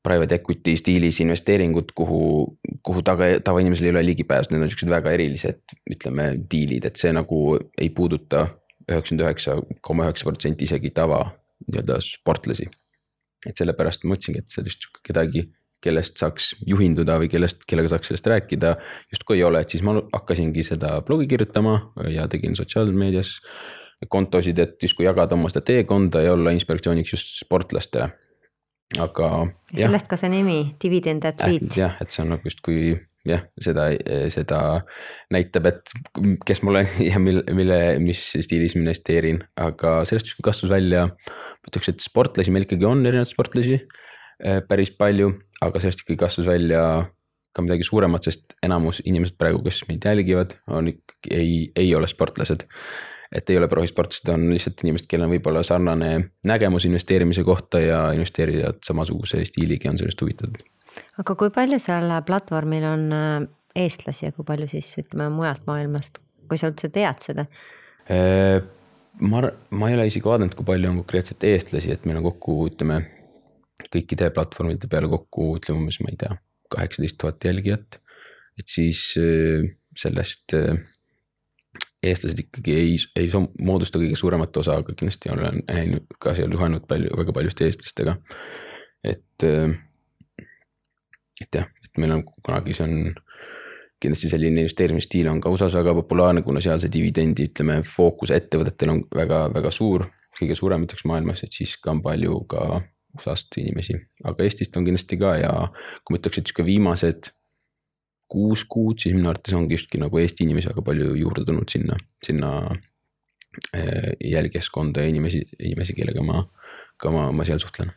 private 0.03 0.39
equity 0.41 0.79
stiilis 0.81 1.21
investeeringud, 1.21 1.93
kuhu, 1.97 2.23
kuhu 2.87 3.03
taga, 3.05 3.35
tavainimesel 3.45 3.91
ei 3.91 3.95
ole 3.95 4.05
ligipääsu, 4.09 4.55
need 4.55 4.65
on 4.65 4.73
siuksed 4.73 4.93
väga 4.93 5.13
erilised, 5.13 5.61
ütleme, 5.93 6.31
diilid, 6.51 6.89
et 6.89 7.01
see 7.01 7.13
nagu 7.13 7.59
ei 7.77 7.91
puuduta 7.93 8.47
üheksakümmend 8.89 9.27
üheksa 9.27 9.59
koma 9.85 10.09
üheksa 10.09 10.27
protsenti 10.27 10.67
isegi 10.67 10.93
tava 10.97 11.21
nii-öelda 11.69 12.01
sportlasi. 12.05 12.71
et 13.49 13.57
sellepärast 13.57 14.03
ma 14.05 14.13
mõtlesingi, 14.13 14.43
et 14.43 14.53
sellist 14.53 14.83
kedagi 15.01 15.47
kellest 15.85 16.21
saaks 16.21 16.53
juhinduda 16.67 17.17
või 17.21 17.31
kellest, 17.33 17.65
kellega 17.69 17.93
saaks 17.93 18.11
sellest 18.11 18.29
rääkida, 18.31 18.75
justkui 19.13 19.39
ei 19.39 19.45
ole, 19.47 19.63
et 19.65 19.73
siis 19.73 19.85
ma 19.87 19.97
hakkasingi 20.01 20.65
seda 20.67 20.99
blogi 21.07 21.29
kirjutama 21.31 21.77
ja 22.13 22.27
tegin 22.31 22.57
sotsiaalmeedias 22.59 23.37
kontosid, 24.09 24.59
et 24.63 24.81
justkui 24.83 25.05
jagada 25.05 25.37
oma 25.37 25.51
seda 25.53 25.65
teekonda 25.73 26.25
ja 26.25 26.35
olla 26.37 26.55
inspiratsiooniks 26.57 27.15
just 27.17 27.37
sportlastele. 27.43 28.11
aga. 28.99 29.47
sellest 29.77 30.09
ka 30.11 30.17
see 30.19 30.33
nimi, 30.33 30.59
Dividend 30.83 31.25
Athlete. 31.29 31.71
jah, 31.77 31.97
et 32.01 32.11
see 32.11 32.25
on 32.25 32.35
nagu 32.35 32.49
justkui 32.49 32.97
jah, 33.29 33.45
seda, 33.61 33.91
seda 34.33 34.61
näitab, 35.33 35.69
et 35.69 35.95
kes 36.49 36.63
ma 36.65 36.75
olen 36.75 36.89
ja 37.11 37.21
mille, 37.23 37.45
mille, 37.57 37.81
mis 38.03 38.23
stiilis 38.33 38.77
ma 38.77 38.87
investeerin, 38.87 39.43
aga 39.61 40.01
sellest 40.09 40.33
justkui 40.33 40.49
kasvas 40.49 40.73
välja. 40.73 41.09
ma 41.11 41.73
ütleks, 41.73 41.93
et 41.93 42.05
sportlasi 42.05 42.55
meil 42.55 42.65
ikkagi 42.67 42.89
on 42.89 43.05
erinevaid 43.05 43.31
sportlasi 43.31 43.83
päris 44.69 44.91
palju 44.97 45.33
aga 45.65 45.83
sellest 45.83 46.05
ikkagi 46.05 46.19
kasvas 46.21 46.49
välja 46.49 46.83
ka 47.57 47.65
midagi 47.65 47.85
suuremat, 47.87 48.27
sest 48.29 48.55
enamus 48.65 49.01
inimesed 49.05 49.37
praegu, 49.41 49.63
kes 49.65 49.83
meid 49.89 50.05
jälgivad, 50.07 50.55
on 50.71 50.93
ikkagi, 50.93 51.33
ei, 51.35 51.55
ei 51.77 51.95
ole 51.95 52.09
sportlased. 52.11 52.67
et 53.31 53.51
ei 53.51 53.59
ole 53.59 53.69
profisportlased, 53.71 54.27
on 54.33 54.49
lihtsalt 54.51 54.81
inimesed, 54.83 55.07
kellel 55.07 55.29
on 55.29 55.37
võib-olla 55.37 55.61
sarnane 55.63 56.09
nägemus 56.51 56.87
investeerimise 56.89 57.45
kohta 57.47 57.79
ja 57.79 58.01
investeerivad 58.17 58.81
samasuguse 58.83 59.45
stiiliga 59.47 59.91
on 59.91 60.01
sellest 60.01 60.23
huvitatud. 60.23 60.65
aga 61.23 61.35
kui 61.39 61.51
palju 61.55 61.79
seal 61.79 62.11
platvormil 62.27 62.87
on 62.89 63.07
äh, 63.15 63.37
eestlasi 63.85 64.27
ja 64.27 64.33
kui 64.35 64.47
palju 64.47 64.67
siis 64.71 64.91
ütleme 64.99 65.29
mujalt 65.35 65.63
maailmast, 65.67 66.19
kui 66.49 66.59
sa 66.59 66.73
üldse 66.73 66.91
tead 66.91 67.23
seda? 67.23 67.47
Äh, 68.11 68.63
ma, 69.21 69.45
ma 69.71 69.91
ei 69.91 69.99
ole 69.99 70.11
isegi 70.11 70.27
vaadanud, 70.27 70.55
kui 70.59 70.67
palju 70.67 70.91
on 70.91 71.03
konkreetselt 71.05 71.47
eestlasi, 71.47 71.95
et 71.95 72.07
meil 72.07 72.23
on 72.23 72.31
kokku, 72.33 72.65
ütleme 72.71 73.03
kõikide 73.93 74.31
platvormide 74.35 74.89
peale 74.91 75.09
kokku 75.11 75.55
ütleme 75.59 75.83
umbes, 75.83 76.01
ma 76.05 76.13
ei 76.13 76.19
tea, 76.21 76.37
kaheksateist 76.71 77.19
tuhat 77.21 77.45
jälgijat. 77.45 78.01
et 78.59 78.69
siis 78.69 79.15
äh, 79.17 79.65
sellest 79.97 80.55
äh, 80.55 80.77
eestlased 82.03 82.39
ikkagi 82.45 82.75
ei, 82.77 82.97
ei 83.17 83.31
moodusta 83.61 84.01
kõige 84.01 84.17
suuremat 84.17 84.57
osa, 84.57 84.79
aga 84.81 84.95
kindlasti 84.97 85.33
olen 85.33 85.63
näinud 85.69 86.19
ka 86.21 86.35
seal 86.37 86.53
suhelnud 86.53 86.87
palju, 86.89 87.13
väga 87.23 87.33
paljuste 87.37 87.67
eestlastega. 87.69 88.17
et, 89.05 89.47
äh, 89.47 89.75
et 91.41 91.61
jah, 91.61 91.69
et 91.85 91.99
meil 91.99 92.19
on 92.19 92.25
kunagi, 92.25 92.77
see 92.77 92.87
on 92.87 93.15
kindlasti 94.01 94.31
selline 94.33 94.65
investeerimisstiil 94.65 95.29
on 95.29 95.43
ka 95.45 95.53
USA-s 95.53 95.77
väga 95.77 95.93
populaarne, 95.99 96.43
kuna 96.43 96.63
seal 96.65 96.81
see 96.81 96.93
dividendi, 96.93 97.51
ütleme, 97.51 97.83
fookus 97.85 98.33
ettevõtetel 98.33 98.95
on 98.95 99.03
väga-väga 99.17 99.73
suur, 99.75 100.07
kõige 100.39 100.57
suurem 100.57 100.87
ütleks 100.87 101.05
maailmas, 101.09 101.45
et 101.45 101.53
siis 101.53 101.77
ka 101.83 101.93
on 101.93 102.01
palju 102.05 102.39
ka 102.49 102.81
USA-st 103.19 103.59
inimesi, 103.63 103.97
aga 104.25 104.47
Eestist 104.47 104.77
on 104.79 104.87
kindlasti 104.87 105.19
ka 105.21 105.35
ja 105.41 105.53
kui 106.05 106.15
ma 106.15 106.21
ütleks, 106.21 106.41
et 106.41 106.51
sihuke 106.51 106.67
viimased 106.67 107.31
kuus 108.31 108.63
kuud, 108.71 109.01
siis 109.03 109.17
minu 109.17 109.31
arvates 109.33 109.57
ongi 109.59 109.75
justki 109.75 109.99
nagu 109.99 110.21
Eesti 110.21 110.47
inimesi 110.47 110.71
väga 110.71 110.85
palju 110.87 111.17
juurde 111.19 111.45
tulnud 111.49 111.73
sinna, 111.73 111.97
sinna 112.23 112.53
eh, 113.75 114.13
jälgijaskonda 114.23 115.03
ja 115.03 115.11
inimesi, 115.11 115.43
inimesi, 115.59 115.97
kellega 115.99 116.23
ma 116.23 116.45
ka 117.01 117.13
ma, 117.15 117.29
ma 117.33 117.47
seal 117.49 117.61
suhtlen. 117.63 117.93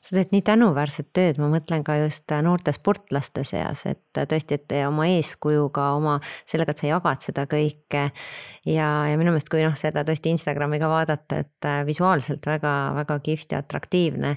sa 0.00 0.14
teed 0.14 0.30
nii 0.32 0.42
tänuväärset 0.46 1.08
tööd, 1.16 1.40
ma 1.42 1.48
mõtlen 1.52 1.82
ka 1.86 1.96
just 1.98 2.32
noorte 2.42 2.72
sportlaste 2.76 3.42
seas, 3.46 3.82
et 3.90 4.20
tõesti, 4.30 4.60
et 4.60 4.76
oma 4.86 5.08
eeskujuga, 5.16 5.90
oma 5.98 6.18
sellega, 6.48 6.72
et 6.72 6.82
sa 6.82 6.90
jagad 6.90 7.24
seda 7.24 7.46
kõike. 7.50 8.06
ja, 8.66 8.88
ja 9.10 9.18
minu 9.18 9.32
meelest, 9.32 9.50
kui 9.52 9.64
noh, 9.64 9.76
seda 9.78 10.06
tõesti 10.06 10.32
Instagrami 10.34 10.80
ka 10.82 10.88
vaadata, 10.92 11.42
et 11.44 11.70
visuaalselt 11.86 12.46
väga-väga 12.46 13.20
kihvt 13.28 13.52
ja 13.52 13.62
atraktiivne 13.64 14.36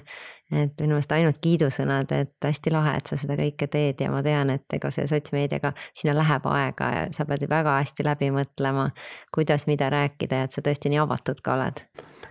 et 0.50 0.80
minu 0.82 0.96
meelest 0.96 1.12
ainult 1.14 1.38
kiidusõnad, 1.42 2.10
et 2.10 2.44
hästi 2.44 2.72
lahe, 2.74 2.96
et 2.98 3.06
sa 3.06 3.18
seda 3.20 3.36
kõike 3.38 3.68
teed 3.70 4.00
ja 4.02 4.10
ma 4.10 4.22
tean, 4.26 4.50
et 4.50 4.74
ega 4.74 4.90
see 4.94 5.06
sotsmeediaga, 5.06 5.72
sinna 5.94 6.16
läheb 6.18 6.48
aega 6.50 6.88
ja 6.96 7.04
sa 7.14 7.26
pead 7.28 7.46
väga 7.50 7.76
hästi 7.78 8.06
läbi 8.06 8.32
mõtlema, 8.34 8.90
kuidas, 9.34 9.68
mida 9.70 9.92
rääkida 9.94 10.42
ja 10.42 10.48
et 10.48 10.56
sa 10.56 10.64
tõesti 10.66 10.90
nii 10.90 11.04
avatud 11.06 11.38
ka 11.44 11.54
oled 11.54 11.84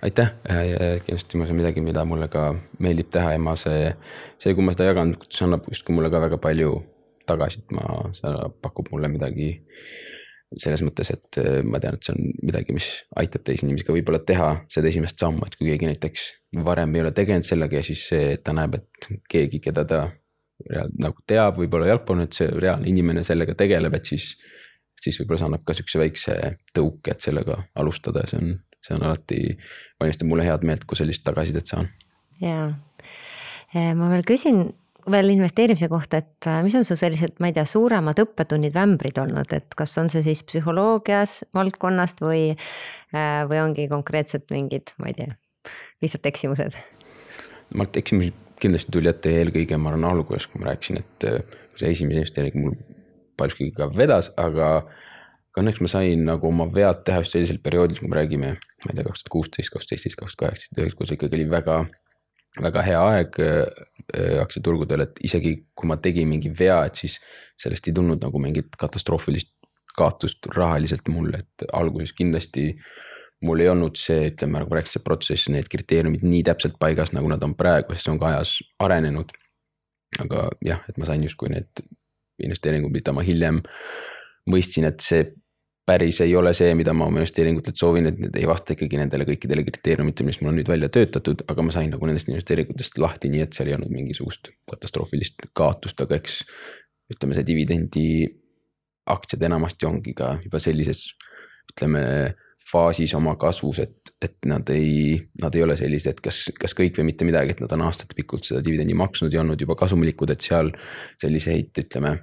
aitäh, 0.06 0.34
kindlasti 1.06 1.39
ma, 1.39 1.47
see 1.47 1.56
on 1.56 1.60
midagi, 1.60 1.84
mida 1.84 2.06
mulle 2.08 2.30
ka 2.32 2.52
meeldib 2.84 3.10
teha 3.14 3.34
ja 3.36 3.41
ma 3.41 3.56
see, 3.60 3.89
see, 4.41 4.54
kui 4.56 4.66
ma 4.66 4.76
seda 4.76 4.89
jagan, 4.91 5.16
see 5.28 5.45
annab 5.47 5.68
justkui 5.72 5.95
mulle 5.97 6.12
ka 6.14 6.22
väga 6.24 6.39
palju 6.41 6.78
tagasi, 7.30 7.64
et 7.64 7.76
ma, 7.78 7.88
see 8.18 8.36
pakub 8.64 8.91
mulle 8.93 9.12
midagi 9.12 9.52
selles 10.58 10.82
mõttes, 10.82 11.12
et 11.14 11.38
äh, 11.41 11.60
ma 11.62 11.82
tean, 11.82 12.00
et 12.00 12.06
see 12.08 12.16
on 12.16 12.32
midagi, 12.41 12.74
mis 12.74 12.88
aitab 13.22 13.43
teisi 13.45 13.68
inimesi 13.68 13.86
ka 13.86 13.93
võib-olla 13.93 14.22
teha 14.26 14.47
seda 14.72 14.89
esimest 14.89 15.22
sammu, 15.22 15.45
et 15.45 15.58
kui 15.60 15.70
keegi 15.70 15.91
näiteks 15.91 16.24
varem 16.66 16.95
ei 16.95 17.04
ole 17.04 17.12
tegelenud 17.14 17.45
sellega 17.45 17.78
ja 17.78 17.86
siis 17.86 18.08
see, 18.10 18.32
et 18.38 18.43
ta 18.45 18.56
näeb, 18.58 18.80
et 18.80 19.10
keegi, 19.30 19.62
keda 19.68 19.86
ta 19.89 20.08
nagu 21.00 21.22
teab, 21.30 21.60
võib-olla 21.62 21.91
jalgpall, 21.91 22.24
et 22.26 22.36
see 22.36 22.50
reaalne 22.50 22.89
inimene 22.89 23.22
sellega 23.24 23.54
tegeleb, 23.60 23.93
et 23.95 24.10
siis, 24.10 24.32
siis 25.00 25.20
võib-olla 25.22 25.43
see 25.43 25.50
annab 25.52 25.68
ka 25.68 25.78
sihukese 25.78 26.02
väikse 26.02 26.39
tõuke, 26.76 27.14
et 27.14 27.24
sellega 27.24 27.62
alustada 27.80 28.26
ja 28.26 28.34
see 28.34 28.41
on 28.41 28.58
see 28.86 28.96
on 28.96 29.04
alati, 29.08 29.40
valmistab 30.00 30.30
mulle 30.30 30.46
head 30.48 30.64
meelt, 30.68 30.86
kui 30.88 31.00
sellist 31.00 31.26
tagasisidet 31.28 31.72
saan. 31.72 31.90
ja, 32.44 32.72
ma 33.76 34.12
veel 34.14 34.24
küsin 34.28 34.70
veel 35.12 35.32
investeerimise 35.34 35.90
kohta, 35.90 36.20
et 36.22 36.48
äh, 36.48 36.60
mis 36.66 36.76
on 36.78 36.86
su 36.88 36.98
sellised, 37.00 37.38
ma 37.40 37.50
ei 37.50 37.56
tea, 37.56 37.66
suuremad 37.68 38.20
õppetunnid, 38.24 38.74
vämbrid 38.76 39.18
olnud, 39.22 39.52
et 39.56 39.76
kas 39.78 39.96
on 40.02 40.10
see 40.12 40.24
siis 40.26 40.42
psühholoogias 40.48 41.40
valdkonnast 41.56 42.22
või, 42.24 42.44
äh, 43.16 43.42
või 43.50 43.62
ongi 43.64 43.88
konkreetselt 43.92 44.50
mingid, 44.54 44.94
ma 45.02 45.12
ei 45.12 45.18
tea, 45.22 45.34
lihtsalt 46.04 46.30
eksimused? 46.30 46.78
ma 47.78 47.86
eksimusi 47.86 48.34
kindlasti 48.60 48.92
tuli 48.92 49.12
ette 49.12 49.32
eelkõige, 49.40 49.78
ma 49.78 49.92
arvan 49.94 50.08
alguses, 50.10 50.48
kui 50.50 50.62
ma 50.62 50.72
rääkisin, 50.72 51.04
et 51.04 51.28
äh, 51.30 51.60
see 51.80 51.94
esimese 51.94 52.24
investeering 52.24 52.58
mul 52.60 52.78
paljuski 53.40 53.70
ka 53.76 53.88
vedas, 53.96 54.34
aga 54.42 54.82
õnneks 55.58 55.82
ma 55.82 55.89
sain 55.91 56.26
nagu 56.28 56.50
oma 56.50 56.68
vead 56.74 57.02
teha 57.08 57.24
just 57.24 57.34
sellisel 57.36 57.62
perioodil, 57.64 58.00
kui 58.00 58.12
me 58.12 58.20
räägime, 58.20 58.52
ma 58.86 58.91
ei 58.91 58.97
tea, 58.97 59.06
kaks 59.08 59.24
tuhat 59.24 59.34
kuusteist, 59.34 59.72
kaks 59.74 59.88
tuhat 59.88 59.95
seitseteist, 59.95 60.20
kaks 60.20 60.36
tuhat 60.36 60.45
kaheksateist, 60.45 60.97
kus 61.00 61.14
ikkagi 61.16 61.39
oli 61.39 61.47
väga, 61.50 61.78
väga 62.62 62.84
hea 62.86 63.04
aeg 63.14 63.39
äh, 63.43 64.41
aktsiaturgudel, 64.43 65.06
et 65.08 65.22
isegi 65.26 65.56
kui 65.74 65.89
ma 65.89 65.97
tegin 66.02 66.30
mingi 66.30 66.52
vea, 66.60 66.84
et 66.89 67.02
siis 67.02 67.18
sellest 67.60 67.89
ei 67.89 67.95
tulnud 67.97 68.22
nagu 68.24 68.41
mingit 68.41 68.78
katastroofilist 68.80 69.56
kaotust 70.00 70.47
rahaliselt 70.56 71.10
mulle, 71.12 71.43
et 71.43 71.72
alguses 71.76 72.14
kindlasti 72.16 72.72
mul 73.45 73.64
ei 73.64 73.70
olnud 73.72 73.97
see, 74.00 74.30
ütleme 74.32 74.60
nagu 74.60 74.76
rääkisin, 74.76 75.00
see 75.00 75.06
protsess, 75.06 75.50
need 75.52 75.70
kriteeriumid 75.72 76.24
nii 76.28 76.43
täpselt 76.47 76.76
paigas, 76.80 77.14
nagu 77.16 77.30
nad 77.32 77.43
on 77.45 77.56
praegu, 77.60 77.95
sest 77.95 78.08
see 78.08 78.14
on 78.14 78.20
ka 78.22 78.34
ajas 78.34 78.58
arenenud. 78.84 79.32
aga 80.20 80.47
jah, 80.66 80.80
et 80.89 80.97
ma 80.97 81.06
sain 81.06 81.22
justkui 81.24 81.52
need 81.54 81.84
investeeringud, 82.41 82.91
mida 82.91 83.14
ma 83.14 83.22
hiljem 83.22 83.60
mõistsin, 84.52 84.88
et 84.89 85.04
see 85.04 85.28
päris 85.89 86.20
ei 86.22 86.36
ole 86.38 86.52
see, 86.54 86.74
mida 86.78 86.93
ma 86.93 87.08
oma 87.10 87.22
investeeringutelt 87.22 87.80
soovin, 87.80 88.10
et 88.12 88.20
need 88.22 88.36
ei 88.38 88.47
vasta 88.50 88.76
ikkagi 88.76 89.00
nendele 89.00 89.26
kõikidele 89.26 89.64
kriteeriumitele, 89.66 90.28
mis 90.30 90.41
mul 90.41 90.52
on 90.52 90.60
nüüd 90.60 90.70
välja 90.70 90.89
töötatud, 90.93 91.45
aga 91.50 91.66
ma 91.66 91.74
sain 91.74 91.89
nagu 91.93 92.10
nendest 92.10 92.30
investeeringutest 92.30 93.00
lahti, 93.02 93.32
nii 93.34 93.41
et 93.45 93.58
seal 93.58 93.72
ei 93.72 93.78
olnud 93.78 93.93
mingisugust 93.93 94.52
katastroofilist 94.70 95.50
kaotust, 95.58 96.04
aga 96.06 96.20
eks 96.20 96.43
ütleme, 97.16 97.38
see 97.38 97.47
dividendi 97.47 98.06
aktsiad 99.10 99.47
enamasti 99.50 99.89
ongi 99.89 100.14
ka 100.18 100.36
juba 100.43 100.62
sellises, 100.62 101.08
ütleme 101.74 102.04
faasis 102.70 103.16
oma 103.18 103.34
kasvus, 103.41 103.80
et, 103.82 104.14
et 104.22 104.38
nad 104.45 104.70
ei, 104.70 105.18
nad 105.41 105.56
ei 105.58 105.66
ole 105.66 105.74
sellised, 105.80 106.22
kas, 106.22 106.43
kas 106.60 106.76
kõik 106.78 107.00
või 107.00 107.10
mitte 107.10 107.26
midagi, 107.26 107.56
et 107.56 107.64
nad 107.64 107.74
on 107.74 107.88
aastatepikult 107.88 108.45
seda 108.45 108.62
dividendi 108.66 108.93
maksnud 108.97 109.34
ja 109.34 109.41
olnud 109.41 109.62
juba 109.62 109.78
kasumlikud, 109.80 110.36
et 110.36 110.45
seal 110.45 110.70
selliseid, 111.22 111.74
ütleme 111.82 112.14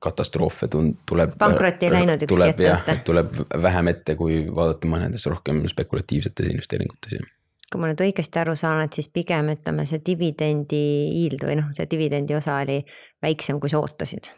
katastroofe 0.00 0.68
tuleb. 0.70 1.36
pankrotti 1.38 1.86
ei 1.86 1.92
läinud 1.92 2.22
ükski 2.22 2.48
ettevõte. 2.48 2.96
tuleb 3.04 3.38
vähem 3.62 3.88
ette, 3.90 4.14
kui 4.18 4.42
vaadata 4.54 4.90
mõnedes 4.90 5.26
rohkem 5.30 5.64
spekulatiivsetes 5.68 6.52
investeeringutes 6.54 7.24
kui 7.72 7.80
ma 7.80 7.88
nüüd 7.88 8.02
õigesti 8.04 8.36
aru 8.42 8.52
saan, 8.58 8.82
et 8.84 8.92
siis 8.92 9.08
pigem 9.08 9.48
ütleme, 9.54 9.86
see 9.88 10.02
dividendi 10.04 10.82
yield 11.16 11.46
või 11.48 11.56
noh, 11.62 11.70
see 11.72 11.88
dividendi 11.88 12.36
osa 12.36 12.58
oli 12.60 12.82
väiksem, 13.24 13.56
kui 13.62 13.72
sa 13.72 13.80
ootasid. 13.80 14.28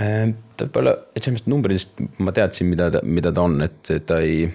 Ehm, 0.00 0.32
ta 0.56 0.64
võib-olla, 0.64 0.94
et 1.12 1.20
selles 1.20 1.42
mõttes 1.42 1.50
numbritest 1.52 2.00
ma 2.24 2.32
teadsin, 2.32 2.70
mida 2.72 2.88
ta, 2.94 3.02
mida 3.04 3.32
ta 3.34 3.44
on, 3.44 3.58
et 3.66 3.92
ta 4.08 4.22
ei, 4.24 4.48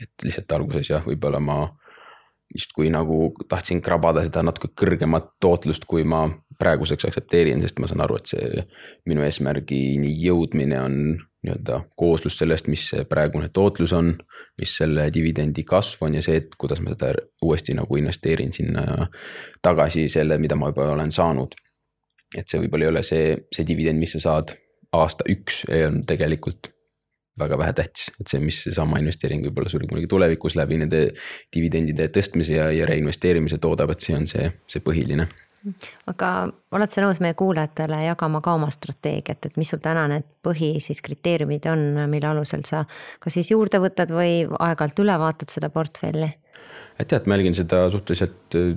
et 0.00 0.26
lihtsalt 0.28 0.54
alguses 0.54 0.92
jah, 0.92 1.02
võib-olla 1.04 1.42
ma 1.42 1.58
justkui 2.52 2.92
nagu 2.92 3.32
tahtsin 3.48 3.82
krabada 3.84 4.22
seda 4.26 4.44
natuke 4.44 4.70
kõrgemat 4.78 5.32
tootlust, 5.42 5.88
kui 5.88 6.04
ma 6.04 6.26
praeguseks 6.62 7.08
aktsepteerin, 7.08 7.60
sest 7.64 7.82
ma 7.82 7.90
saan 7.90 8.04
aru, 8.04 8.20
et 8.20 8.32
see 8.32 8.64
minu 9.10 9.26
eesmärgini 9.26 10.14
jõudmine 10.22 10.78
on 10.80 10.96
nii-öelda 11.42 11.80
kooslus 11.98 12.36
sellest, 12.38 12.68
mis 12.70 12.84
see 12.92 13.02
praegune 13.10 13.48
tootlus 13.50 13.90
on, 13.98 14.14
mis 14.62 14.76
selle 14.78 15.08
dividendi 15.14 15.66
kasv 15.66 16.06
on 16.06 16.14
ja 16.20 16.22
see, 16.22 16.38
et 16.38 16.54
kuidas 16.54 16.78
ma 16.84 16.94
seda 16.94 17.10
uuesti 17.42 17.74
nagu 17.74 17.98
investeerin 17.98 18.54
sinna 18.54 19.08
tagasi 19.62 20.06
selle, 20.12 20.38
mida 20.38 20.54
ma 20.58 20.70
juba 20.70 20.86
olen 20.94 21.10
saanud 21.10 21.58
et 22.38 22.48
see 22.48 22.60
võib-olla 22.62 22.86
ei 22.86 22.92
ole 22.92 23.02
see, 23.06 23.32
see 23.52 23.66
dividend, 23.68 24.00
mis 24.00 24.14
sa 24.16 24.22
saad 24.26 24.54
aasta 24.96 25.26
üks, 25.32 25.62
on 25.72 26.02
tegelikult 26.08 26.70
väga 27.40 27.56
vähe 27.56 27.72
tähtis, 27.76 28.10
et 28.20 28.28
see, 28.28 28.42
mis 28.44 28.58
seesama 28.66 29.00
investeering 29.00 29.44
võib-olla 29.46 29.72
sulle 29.72 29.88
kunagi 29.88 30.08
tulevikus 30.10 30.56
läbi 30.58 30.82
nende 30.82 31.06
dividendide 31.54 32.10
tõstmise 32.12 32.58
ja, 32.58 32.66
ja 32.74 32.88
reinvesteerimise 32.88 33.56
toodab, 33.62 33.94
et 33.94 34.04
see 34.04 34.16
on 34.18 34.28
see, 34.28 34.50
see 34.68 34.84
põhiline. 34.84 35.28
Aga 36.10 36.28
oled 36.74 36.90
sa 36.90 37.04
nõus 37.04 37.20
meie 37.22 37.36
kuulajatele 37.38 38.02
jagama 38.06 38.40
ka 38.44 38.56
oma 38.58 38.70
strateegiat, 38.74 39.46
et 39.46 39.58
mis 39.60 39.70
sul 39.72 39.82
täna 39.82 40.06
need 40.10 40.28
põhi 40.44 40.74
siis 40.82 41.02
kriteeriumid 41.04 41.66
on, 41.70 41.84
mille 42.10 42.30
alusel 42.30 42.64
sa 42.68 42.84
kas 43.22 43.38
siis 43.38 43.52
juurde 43.54 43.80
võtad 43.82 44.12
või 44.14 44.42
aeg-ajalt 44.46 45.04
üle 45.04 45.18
vaatad 45.22 45.52
seda 45.54 45.70
portfelli? 45.74 46.32
et 46.98 47.10
jah, 47.10 47.20
et 47.20 47.28
ma 47.28 47.38
jälgin 47.38 47.58
seda 47.58 47.84
suhteliselt 47.92 48.58
äh, 48.58 48.74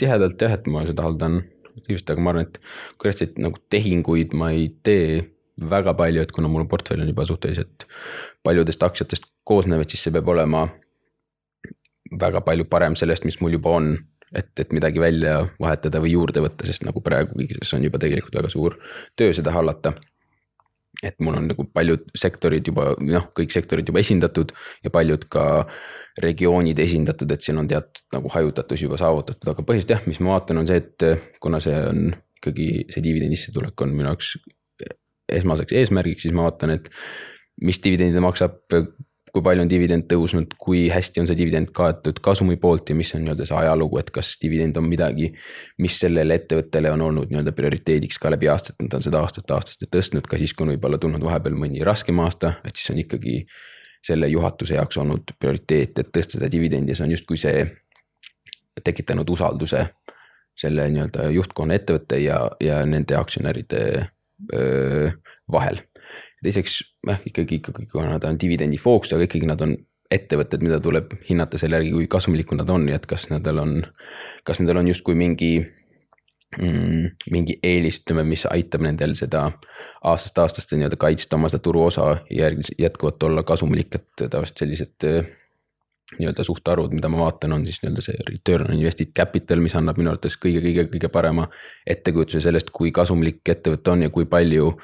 tihedalt 0.00 0.40
jah, 0.40 0.56
et 0.56 0.66
ma 0.72 0.86
seda 0.88 1.04
haldan 1.06 1.42
just, 1.88 2.10
aga 2.10 2.20
ma 2.20 2.32
arvan, 2.32 2.48
et 2.48 2.60
hästi 3.04 3.42
nagu 3.42 3.60
tehinguid 3.72 4.36
ma 4.38 4.50
ei 4.54 4.68
tee 4.84 5.22
väga 5.70 5.94
palju, 5.94 6.22
et 6.22 6.32
kuna 6.32 6.48
mul 6.50 6.66
portfell 6.68 7.02
on 7.02 7.10
juba 7.10 7.26
suhteliselt 7.28 7.86
paljudest 8.44 8.82
aktsiatest 8.82 9.28
koosnev, 9.48 9.82
et 9.82 9.92
siis 9.92 10.06
see 10.06 10.14
peab 10.14 10.28
olema 10.32 10.66
väga 12.20 12.42
palju 12.44 12.66
parem 12.70 12.96
sellest, 12.98 13.26
mis 13.28 13.38
mul 13.40 13.56
juba 13.58 13.76
on. 13.78 13.92
Et, 14.34 14.52
et 14.60 14.72
midagi 14.72 15.00
välja 15.02 15.40
vahetada 15.60 16.00
või 16.02 16.14
juurde 16.14 16.42
võtta, 16.44 16.66
sest 16.68 16.86
nagu 16.86 17.02
praegu 17.04 17.36
kõiges 17.38 17.74
on 17.76 17.84
juba 17.86 18.00
tegelikult 18.02 18.40
väga 18.40 18.50
suur 18.52 18.78
töö 19.18 19.34
seda 19.36 19.54
hallata. 19.54 19.94
et 21.02 21.16
mul 21.24 21.34
on 21.34 21.46
nagu 21.50 21.64
paljud 21.74 22.04
sektorid 22.14 22.68
juba 22.68 22.92
noh, 23.00 23.24
kõik 23.34 23.50
sektorid 23.50 23.88
juba 23.88 24.02
esindatud 24.04 24.52
ja 24.84 24.90
paljud 24.92 25.24
ka 25.32 25.66
regioonid 26.22 26.78
esindatud, 26.78 27.32
et 27.32 27.42
siin 27.42 27.58
on 27.58 27.68
teatud 27.68 28.04
nagu 28.12 28.28
hajutatus 28.28 28.82
juba 28.84 28.98
saavutatud, 29.00 29.48
aga 29.48 29.64
põhiliselt 29.66 29.96
jah, 29.96 30.04
mis 30.06 30.20
ma 30.20 30.36
vaatan, 30.36 30.60
on 30.60 30.68
see, 30.68 30.82
et 30.82 31.40
kuna 31.40 31.60
see 31.64 31.78
on 31.88 32.12
ikkagi 32.38 32.68
see 32.92 33.02
dividendi 33.02 33.38
sissetulek 33.40 33.80
on 33.82 33.96
minu 33.96 34.10
jaoks 34.10 34.34
esmaseks 35.32 35.74
eesmärgiks, 35.80 36.26
siis 36.26 36.34
ma 36.36 36.46
vaatan, 36.46 36.76
et 36.76 36.90
mis 37.62 37.78
dividende 37.82 38.22
maksab 38.22 38.60
kui 39.32 39.44
palju 39.44 39.64
on 39.64 39.70
dividend 39.70 40.04
tõusnud, 40.10 40.50
kui 40.60 40.82
hästi 40.92 41.22
on 41.22 41.28
see 41.28 41.36
dividend 41.38 41.70
kaetud 41.72 42.18
kasumi 42.24 42.58
poolt 42.60 42.90
ja 42.92 42.96
mis 42.96 43.14
on 43.16 43.22
nii-öelda 43.24 43.46
see 43.48 43.56
ajalugu, 43.56 43.96
et 44.02 44.10
kas 44.12 44.34
dividend 44.42 44.76
on 44.76 44.84
midagi, 44.84 45.30
mis 45.80 45.96
sellele 46.02 46.36
ettevõttele 46.36 46.92
on 46.92 47.06
olnud 47.08 47.32
nii-öelda 47.32 47.54
prioriteediks 47.56 48.20
ka 48.20 48.32
läbi 48.34 48.50
aastate, 48.52 48.84
nad 48.84 48.98
on 48.98 49.04
seda 49.04 49.22
aastast 49.24 49.54
aastasse 49.56 49.88
tõstnud 49.88 50.28
ka 50.28 50.40
siis, 50.40 50.52
kui 50.52 50.66
on 50.66 50.74
võib-olla 50.74 51.00
tulnud 51.00 51.24
vahepeal 51.24 51.56
mõni 51.56 51.80
raskem 51.86 52.20
aasta, 52.20 52.58
et 52.68 52.76
siis 52.76 52.92
on 52.92 53.00
ikkagi 53.00 53.38
selle 54.04 54.28
juhatuse 54.28 54.76
jaoks 54.76 55.00
olnud 55.00 55.32
prioriteet, 55.40 56.02
et 56.02 56.12
tõsta 56.12 56.36
seda 56.36 56.50
dividendi 56.52 56.92
ja 56.92 56.98
see 56.98 57.06
on 57.06 57.14
justkui 57.14 57.40
see 57.40 57.64
tekitanud 58.84 59.30
usalduse 59.32 59.86
selle 60.58 60.90
nii-öelda 60.92 61.30
juhtkonna 61.32 61.78
ettevõtte 61.80 62.20
ja, 62.20 62.42
ja 62.60 62.82
nende 62.84 63.16
aktsionäride 63.16 63.80
öö, 64.52 65.08
vahel 65.52 65.80
teiseks 66.42 66.80
jah, 67.06 67.20
ikkagi, 67.28 67.60
ikkagi 67.60 67.88
kuna 67.92 68.16
nad 68.16 68.24
on 68.28 68.38
dividendi 68.40 68.80
fookus, 68.80 69.14
aga 69.16 69.28
ikkagi 69.28 69.48
nad 69.50 69.60
on 69.64 69.76
ettevõtted, 70.12 70.64
mida 70.64 70.80
tuleb 70.82 71.14
hinnata 71.28 71.60
selle 71.60 71.78
järgi, 71.78 71.92
kui 71.94 72.08
kasumlikud 72.10 72.60
nad 72.60 72.70
on 72.72 72.88
ja 72.90 72.98
et 72.98 73.06
kas 73.08 73.28
nendel 73.30 73.62
on, 73.62 73.78
kas 74.44 74.60
nendel 74.60 74.82
on 74.82 74.90
justkui 74.90 75.16
mingi 75.18 75.52
mm,. 76.58 77.06
mingi 77.32 77.58
eelis, 77.64 78.02
ütleme, 78.02 78.26
mis 78.28 78.44
aitab 78.50 78.84
nendel 78.84 79.16
seda 79.18 79.46
aastast 80.08 80.38
aastasse 80.42 80.76
nii-öelda 80.76 80.98
kaitsta 81.00 81.38
oma 81.38 81.50
seda 81.52 81.64
turuosa 81.64 82.16
ja 82.30 82.50
jätkuvalt 82.78 83.22
olla 83.28 83.46
kasumlik, 83.46 83.94
et 83.96 84.26
tavaliselt 84.26 84.64
sellised 84.64 85.08
nii-öelda 86.18 86.44
suhtarvud, 86.44 86.92
mida 86.92 87.08
ma 87.08 87.22
vaatan, 87.24 87.56
on 87.56 87.66
siis 87.66 87.80
nii-öelda 87.82 88.04
see 88.04 88.24
return 88.28 88.68
on 88.68 88.76
invested 88.76 89.14
capital, 89.16 89.62
mis 89.64 89.74
annab 89.78 90.00
minu 90.00 90.12
arvates 90.12 90.36
kõige-kõige-kõige 90.42 91.08
parema 91.12 91.48
ettekujutuse 91.88 92.42
sellest, 92.44 92.72
kui 92.74 92.92
kasumlik 92.92 93.48
ettevõte 93.48 93.94
on 93.94 94.04
ja 94.06 94.12
kui 94.12 94.28
palju 94.28 94.74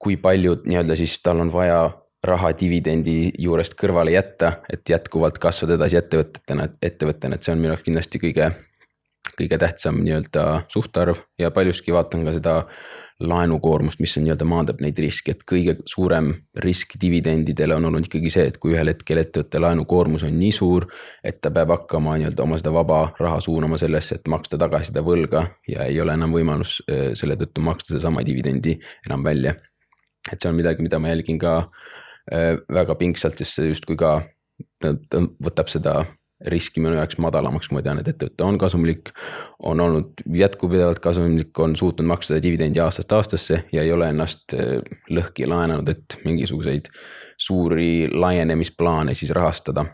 kui 0.00 0.16
palju 0.16 0.60
nii-öelda 0.64 0.96
siis 0.96 1.18
tal 1.22 1.42
on 1.44 1.52
vaja 1.52 1.82
raha 2.24 2.52
dividendi 2.60 3.32
juurest 3.40 3.76
kõrvale 3.80 4.14
jätta, 4.14 4.58
et 4.72 4.88
jätkuvalt 4.88 5.38
kasvada 5.40 5.78
edasi 5.78 6.00
ettevõtetena, 6.00 6.68
ettevõttena, 6.82 7.36
et 7.36 7.46
see 7.46 7.54
on 7.54 7.62
minu 7.62 7.72
jaoks 7.72 7.86
kindlasti 7.86 8.20
kõige, 8.20 8.50
kõige 9.36 9.60
tähtsam 9.60 10.02
nii-öelda 10.04 10.46
suhtarv. 10.72 11.22
Ja 11.40 11.52
paljuski 11.54 11.94
vaatan 11.96 12.26
ka 12.28 12.34
seda 12.36 12.56
laenukoormust, 13.20 14.00
mis 14.00 14.12
on 14.16 14.24
nii-öelda 14.24 14.44
maandab 14.48 14.84
neid 14.84 15.00
riske, 15.00 15.32
et 15.32 15.42
kõige 15.48 15.76
suurem 15.88 16.32
risk 16.64 16.96
dividendidele 17.00 17.76
on 17.76 17.88
olnud 17.88 18.08
ikkagi 18.08 18.32
see, 18.32 18.46
et 18.52 18.60
kui 18.60 18.74
ühel 18.76 18.92
hetkel 18.92 19.20
ettevõtte 19.20 19.60
laenukoormus 19.60 20.24
on 20.28 20.36
nii 20.40 20.52
suur, 20.56 20.88
et 21.24 21.40
ta 21.40 21.52
peab 21.56 21.72
hakkama 21.76 22.18
nii-öelda 22.20 22.44
oma 22.44 22.60
seda 22.60 22.72
vaba 22.76 23.02
raha 23.20 23.40
suunama 23.44 23.80
sellesse, 23.80 24.20
et 24.20 24.28
maksta 24.32 24.60
tagasi 24.60 24.92
seda 24.92 25.04
võlga 25.04 25.46
ja 25.68 25.88
ei 25.88 26.00
ole 26.00 26.16
enam 26.16 26.36
võimalus 26.36 26.78
äh, 26.84 27.10
selle 27.16 27.36
tõttu 27.40 27.64
maksta 27.64 27.94
sedasama 27.94 28.24
dividendi 28.24 28.78
enam 29.08 29.24
välja 29.24 29.56
et 30.32 30.40
see 30.40 30.50
on 30.50 30.58
midagi, 30.58 30.82
mida 30.82 31.00
ma 31.02 31.12
jälgin 31.12 31.38
ka 31.40 31.56
äh, 32.32 32.56
väga 32.72 32.96
pingsalt, 33.00 33.38
sest 33.40 33.58
see 33.58 33.70
justkui 33.70 33.98
ka 34.00 34.20
võtab 34.80 35.68
seda 35.72 36.02
riski 36.48 36.80
minu 36.80 36.96
jaoks 36.96 37.18
madalamaks, 37.20 37.68
kui 37.68 37.76
ma 37.76 37.82
tean, 37.84 38.00
et 38.00 38.08
ettevõte 38.08 38.44
on 38.46 38.58
kasumlik. 38.58 39.10
on 39.62 39.80
olnud 39.80 40.22
jätkupidevalt 40.24 40.98
kasumlik, 41.04 41.58
on 41.58 41.76
suutnud 41.76 42.06
maksta 42.08 42.40
dividendi 42.42 42.80
aastast 42.80 43.12
aastasse 43.12 43.64
ja 43.72 43.82
ei 43.82 43.92
ole 43.92 44.08
ennast 44.08 44.54
äh, 44.54 44.78
lõhki 45.10 45.48
laenanud, 45.48 45.88
et 45.88 46.16
mingisuguseid 46.24 46.88
suuri 47.40 48.08
laienemisplaane 48.12 49.14
siis 49.14 49.30
rahastada. 49.36 49.84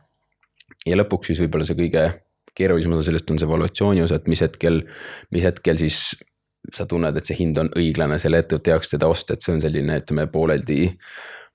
ja 0.87 0.97
lõpuks 0.97 1.33
siis 1.33 1.41
võib-olla 1.43 1.67
see 1.67 1.79
kõige 1.79 2.07
keerulisem 2.57 2.95
osa 2.95 3.11
sellest 3.11 3.31
on 3.31 3.41
see 3.41 3.49
valuatsiooni 3.49 4.03
osa, 4.05 4.21
et 4.21 4.29
mis 4.31 4.41
hetkel, 4.41 4.83
mis 5.35 5.45
hetkel 5.45 5.79
siis 5.83 5.99
sa 6.75 6.87
tunned, 6.89 7.17
et 7.17 7.29
see 7.29 7.39
hind 7.39 7.59
on 7.63 7.71
õiglane 7.79 8.19
selle 8.23 8.41
ettevõtte 8.43 8.73
jaoks 8.75 8.93
seda 8.95 9.09
osta, 9.11 9.35
et 9.35 9.45
see 9.45 9.55
on 9.55 9.65
selline, 9.65 9.99
ütleme 10.03 10.27
pooleldi, 10.33 10.81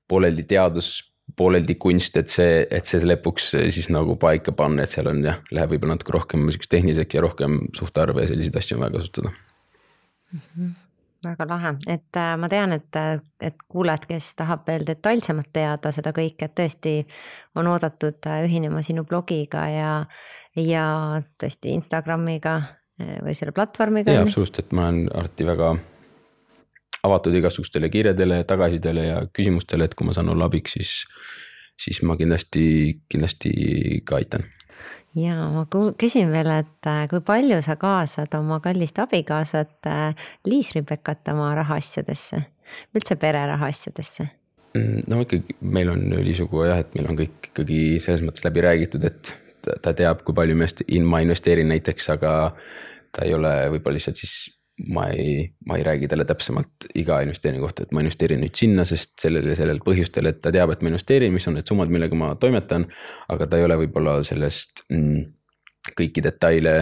pooleldi 0.10 0.46
teadus, 0.50 0.92
pooleldi 1.38 1.76
kunst, 1.80 2.18
et 2.20 2.30
see, 2.30 2.62
et 2.70 2.88
see 2.88 3.02
lõpuks 3.06 3.52
siis 3.74 3.90
nagu 3.94 4.18
paika 4.20 4.54
panna, 4.56 4.84
et 4.84 4.94
seal 4.94 5.10
on 5.12 5.24
jah, 5.26 5.42
läheb 5.52 5.76
võib-olla 5.76 5.98
natuke 5.98 6.16
rohkem 6.18 6.48
sihukest 6.50 6.72
tehniliseks 6.74 7.18
ja 7.18 7.26
rohkem 7.28 7.60
suhtarve 7.78 8.26
ja 8.26 8.32
selliseid 8.32 8.62
asju 8.62 8.78
on 8.78 8.86
vaja 8.86 8.98
kasutada. 9.00 9.36
Mm. 10.32 10.40
-hmm 10.46 10.80
väga 11.24 11.46
lahe, 11.48 11.76
et 11.88 12.18
äh, 12.18 12.38
ma 12.38 12.50
tean, 12.50 12.72
et, 12.74 12.98
et 13.42 13.56
kuulajad, 13.70 14.08
kes 14.10 14.32
tahab 14.36 14.66
veel 14.68 14.86
detailsemalt 14.88 15.52
teada 15.54 15.92
seda 15.94 16.14
kõike, 16.16 16.48
et 16.48 16.56
tõesti 16.58 16.94
on 17.56 17.70
oodatud 17.70 18.26
äh, 18.26 18.44
ühinema 18.48 18.82
sinu 18.82 19.04
blogiga 19.06 19.68
ja, 19.70 19.92
ja 20.58 20.86
tõesti 21.42 21.76
Instagramiga 21.76 22.56
või 23.26 23.36
selle 23.38 23.54
platvormiga? 23.56 24.14
jaa, 24.14 24.26
absoluutselt, 24.28 24.66
et 24.66 24.76
ma 24.78 24.90
olen 24.90 25.08
alati 25.14 25.48
väga 25.48 25.74
avatud 27.08 27.36
igasugustele 27.36 27.90
kirjadele, 27.90 28.44
tagasisidele 28.48 29.06
ja 29.06 29.22
küsimustele, 29.34 29.88
et 29.88 29.96
kui 29.98 30.08
ma 30.08 30.16
saan 30.16 30.30
olla 30.34 30.48
abiks, 30.50 30.78
siis, 30.78 30.96
siis 31.82 32.02
ma 32.06 32.18
kindlasti, 32.20 32.66
kindlasti 33.12 33.54
ka 34.06 34.20
aitan. 34.22 34.46
ja 35.18 35.36
ma 35.54 35.66
küsin 36.00 36.32
veel, 36.32 36.52
et 36.62 36.90
äh, 36.90 37.06
kui 37.12 37.24
palju 37.26 37.62
sa 37.66 37.76
kaasad 37.80 38.34
oma 38.38 38.62
kallist 38.64 39.00
abikaasat 39.02 39.90
äh, 39.90 40.28
Liis 40.48 40.72
Ribekat 40.76 41.34
oma 41.34 41.52
rahaasjadesse, 41.58 42.46
üldse 42.96 43.18
pere 43.20 43.44
rahaasjadesse? 43.50 44.30
Mm, 44.78 45.04
no 45.12 45.20
ikkagi 45.26 45.58
meil 45.68 45.90
on 45.92 46.06
ülisugu 46.16 46.64
jah, 46.70 46.80
et 46.80 46.94
meil 46.96 47.10
on 47.12 47.18
kõik 47.20 47.52
ikkagi 47.52 47.82
selles 48.04 48.24
mõttes 48.24 48.46
läbi 48.46 48.64
räägitud, 48.64 49.04
et 49.04 49.34
ta 49.84 49.92
teab, 49.94 50.24
kui 50.26 50.36
palju 50.36 50.56
ma 51.10 51.20
investeerin 51.22 51.68
näiteks, 51.70 52.08
aga 52.16 52.32
ta 53.12 53.26
ei 53.28 53.34
ole 53.36 53.54
võib-olla 53.76 54.00
lihtsalt 54.00 54.20
siis 54.22 54.34
ma 54.90 55.08
ei, 55.14 55.44
ma 55.68 55.78
ei 55.78 55.84
räägi 55.84 56.08
talle 56.10 56.26
täpsemalt 56.26 56.88
iga 56.98 57.20
investeeringu 57.22 57.66
kohta, 57.66 57.84
et 57.86 57.92
ma 57.94 58.02
investeerin 58.02 58.42
nüüd 58.42 58.56
sinna, 58.58 58.86
sest 58.88 59.14
sellel 59.22 59.52
ja 59.52 59.58
sellel 59.60 59.82
põhjustel, 59.84 60.30
et 60.32 60.40
ta 60.42 60.54
teab, 60.54 60.74
et 60.74 60.82
ma 60.82 60.90
investeerin, 60.90 61.34
mis 61.34 61.46
on 61.50 61.58
need 61.60 61.70
summad, 61.70 61.92
millega 61.94 62.18
ma 62.18 62.32
toimetan. 62.40 62.88
aga 63.30 63.48
ta 63.48 63.60
ei 63.60 63.68
ole 63.68 63.78
võib-olla 63.84 64.18
sellest 64.26 64.86
mm, 64.90 65.24
kõiki 65.98 66.24
detaile 66.26 66.76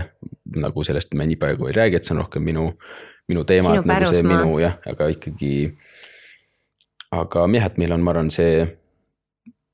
nagu 0.59 0.83
sellest 0.83 1.15
me 1.15 1.27
nii 1.27 1.39
palju 1.39 1.69
ei 1.69 1.77
räägi, 1.77 1.99
et 1.99 2.07
see 2.07 2.15
on 2.15 2.23
rohkem 2.23 2.45
minu, 2.45 2.69
minu 3.31 3.45
teema, 3.47 3.77
et 3.79 3.87
nagu 3.89 4.11
see 4.11 4.25
minu 4.25 4.59
jah, 4.61 4.79
aga 4.89 5.09
ikkagi. 5.15 5.53
aga 7.15 7.47
jah, 7.55 7.71
et 7.71 7.81
meil 7.81 7.95
on, 7.95 8.05
ma 8.05 8.15
arvan, 8.15 8.31
see 8.33 8.67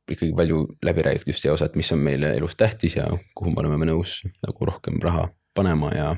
ikkagi 0.05 0.35
palju 0.37 0.61
läbi 0.85 1.01
räägitud 1.01 1.33
just 1.33 1.45
see 1.45 1.51
osa, 1.51 1.65
et 1.65 1.77
mis 1.77 1.89
on 1.93 2.01
meile 2.05 2.35
elus 2.37 2.55
tähtis 2.55 2.97
ja 2.99 3.07
kuhu 3.35 3.53
me 3.53 3.63
oleme 3.63 3.89
nõus 3.89 4.19
nagu 4.45 4.69
rohkem 4.69 4.99
raha 5.01 5.27
panema 5.57 5.89
ja 5.95 6.11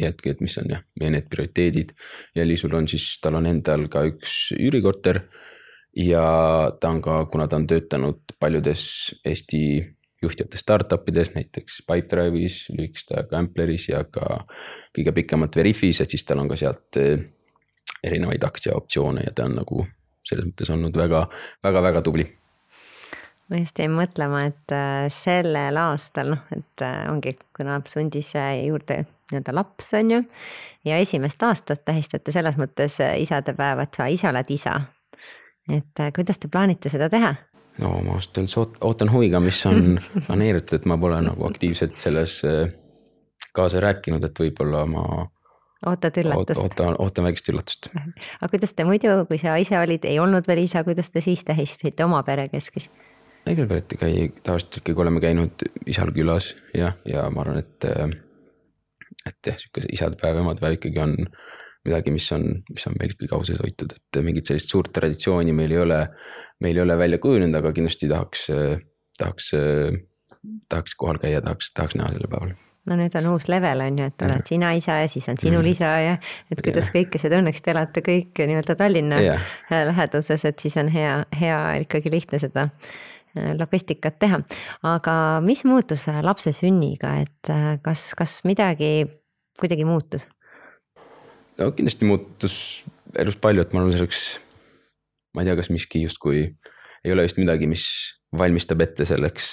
ja 0.00 0.10
et, 0.10 0.40
mis 0.40 0.56
on 0.60 0.70
jah, 0.70 0.84
meie 1.00 1.12
need 1.14 1.28
prioriteedid 1.30 1.94
ja 2.36 2.46
Liisul 2.46 2.74
on 2.74 2.88
siis, 2.90 3.06
tal 3.22 3.38
on 3.40 3.48
endal 3.50 3.88
ka 3.92 4.04
üks 4.08 4.52
üürikorter. 4.58 5.24
ja 5.96 6.24
ta 6.80 6.90
on 6.90 7.02
ka, 7.02 7.24
kuna 7.30 7.48
ta 7.48 7.56
on 7.56 7.66
töötanud 7.70 8.34
paljudes 8.40 9.14
Eesti 9.24 9.60
juhtivates 10.22 10.60
startup 10.60 11.08
ides, 11.08 11.34
näiteks 11.34 11.82
Pipedrive'is, 11.86 12.64
lühikest 12.74 13.12
aega 13.14 13.38
Ampleris 13.38 13.88
ja 13.88 14.04
ka 14.04 14.44
kõige 14.96 15.12
pikemat 15.20 15.56
Veriffis, 15.56 16.00
et 16.00 16.10
siis 16.10 16.24
tal 16.24 16.40
on 16.42 16.48
ka 16.50 16.58
sealt 16.58 16.98
eh, 17.00 17.20
erinevaid 18.02 18.44
aktsiaoptsioone 18.44 19.26
ja 19.26 19.34
ta 19.34 19.48
on 19.48 19.58
nagu 19.60 19.84
selles 20.24 20.48
mõttes 20.48 20.72
olnud 20.72 20.96
väga, 20.96 21.26
väga, 21.62 21.84
väga 21.90 22.02
tubli 22.02 22.26
ma 23.50 23.60
just 23.60 23.78
jäin 23.78 23.92
mõtlema, 23.94 24.46
et 24.48 24.72
äh, 24.74 25.06
sellel 25.12 25.78
aastal 25.80 26.32
noh, 26.34 26.44
et 26.54 26.84
äh, 26.84 27.04
ongi, 27.12 27.34
kuna 27.56 27.80
sundis 27.88 28.32
juurde 28.34 29.04
nii-öelda 29.32 29.54
laps, 29.56 29.90
on 29.98 30.10
ju. 30.10 30.20
ja 30.84 30.98
esimest 31.02 31.42
aastat 31.42 31.84
tähistate 31.84 32.32
selles 32.32 32.58
mõttes 32.60 33.00
äh, 33.02 33.16
isadepäeva, 33.22 33.88
et 33.88 33.96
sa 33.96 34.06
ise 34.12 34.28
oled 34.28 34.50
isa. 34.50 34.80
et 35.72 36.06
kuidas 36.16 36.38
te 36.38 36.48
plaanite 36.48 36.92
seda 36.92 37.08
teha? 37.12 37.34
no 37.82 37.92
ma 38.06 38.18
ausalt 38.18 38.42
öeldes 38.42 38.56
ootan 38.58 39.12
huviga, 39.12 39.40
mis 39.40 39.60
on 39.66 39.98
planeeritud, 40.26 40.80
et 40.80 40.90
ma 40.90 40.98
pole 40.98 41.20
nagu 41.24 41.46
aktiivselt 41.48 41.98
selles 42.02 42.40
kaasa 43.54 43.80
rääkinud, 43.80 44.24
et 44.26 44.40
võib-olla 44.40 44.84
ma 44.90 45.04
ootad 45.86 46.18
üllatust? 46.22 46.60
ootan, 46.60 46.96
ootan 46.98 47.28
väikest 47.28 47.50
üllatust. 47.52 47.88
aga 48.40 48.50
kuidas 48.52 48.74
te 48.76 48.86
muidu, 48.88 49.16
kui 49.30 49.40
sa 49.40 49.56
ise 49.60 49.78
olid, 49.80 50.06
ei 50.08 50.20
olnud 50.22 50.46
veel 50.48 50.64
isa, 50.64 50.84
kuidas 50.86 51.10
te 51.14 51.22
siis 51.24 51.44
tähistasite 51.46 52.06
oma 52.06 52.22
perekeskis? 52.26 52.90
kõigepealt 53.44 53.92
ikka 53.92 54.08
ei, 54.08 54.28
tavaliselt 54.40 54.80
ikkagi 54.80 55.02
oleme 55.04 55.20
käinud 55.20 55.66
isal 55.90 56.12
külas 56.16 56.54
ja, 56.76 56.94
ja 57.08 57.26
ma 57.32 57.44
arvan, 57.44 57.60
et. 57.60 57.88
Et 59.28 59.50
jah, 59.50 59.58
sihuke 59.60 59.84
isadepäev, 59.92 60.40
emadepäev 60.42 60.78
ikkagi 60.78 61.00
on 61.02 61.14
midagi, 61.84 62.14
mis 62.14 62.26
on, 62.32 62.48
mis 62.72 62.88
on 62.88 62.96
meil 63.00 63.12
ikkagi 63.12 63.36
au 63.36 63.44
sees 63.46 63.60
hoitud, 63.60 63.94
et 63.96 64.20
mingit 64.24 64.48
sellist 64.48 64.72
suurt 64.72 64.92
traditsiooni 64.96 65.52
meil 65.56 65.72
ei 65.74 65.84
ole. 65.84 66.00
meil 66.62 66.76
ei 66.78 66.82
ole 66.84 66.94
välja 66.96 67.18
kujunenud, 67.18 67.58
aga 67.58 67.72
kindlasti 67.76 68.08
tahaks, 68.08 68.44
tahaks, 69.18 69.48
tahaks 70.70 70.94
kohal 70.96 71.18
käia, 71.20 71.42
tahaks, 71.42 71.72
tahaks 71.74 71.98
näha 71.98 72.12
sellel 72.14 72.30
päeval 72.30 72.54
no 72.88 72.98
nüüd 72.98 73.14
on 73.18 73.26
uus 73.32 73.46
level 73.48 73.80
on 73.80 73.98
ju, 73.98 74.06
et 74.10 74.24
oled 74.26 74.44
sina 74.48 74.72
isa 74.76 74.98
ja 75.02 75.08
siis 75.08 75.26
on 75.32 75.40
sinul 75.40 75.66
isa 75.68 75.90
ja 76.04 76.14
et 76.52 76.60
kuidas 76.60 76.90
yeah. 76.90 76.94
kõike 76.98 77.20
seda, 77.20 77.40
õnneks 77.40 77.64
te 77.64 77.72
elate 77.72 78.04
kõik 78.04 78.44
nii-öelda 78.44 78.76
Tallinna 78.78 79.20
yeah. 79.24 79.50
läheduses, 79.70 80.44
et 80.44 80.62
siis 80.62 80.76
on 80.80 80.90
hea, 80.92 81.16
hea 81.40 81.60
ikkagi 81.84 82.12
lihtne 82.12 82.40
seda 82.42 82.68
logistikat 83.34 84.18
teha. 84.22 84.40
aga 84.82 85.14
mis 85.44 85.64
muutus 85.64 86.06
äh, 86.08 86.22
lapse 86.22 86.52
sünniga, 86.54 87.16
et 87.24 87.50
äh, 87.50 87.76
kas, 87.82 88.12
kas 88.18 88.38
midagi 88.44 89.06
kuidagi 89.60 89.86
muutus? 89.88 90.26
no 91.58 91.70
kindlasti 91.74 92.08
muutus 92.08 92.56
elus 93.18 93.38
palju, 93.38 93.62
et 93.62 93.74
ma 93.74 93.82
arvan, 93.82 93.94
selleks, 93.94 94.22
ma 95.34 95.42
ei 95.42 95.50
tea, 95.50 95.58
kas 95.60 95.70
miski 95.70 96.02
justkui 96.02 96.48
ei 97.04 97.12
ole 97.12 97.26
vist 97.26 97.38
midagi, 97.38 97.68
mis 97.70 97.84
valmistab 98.34 98.80
ette 98.82 99.06
selleks, 99.06 99.52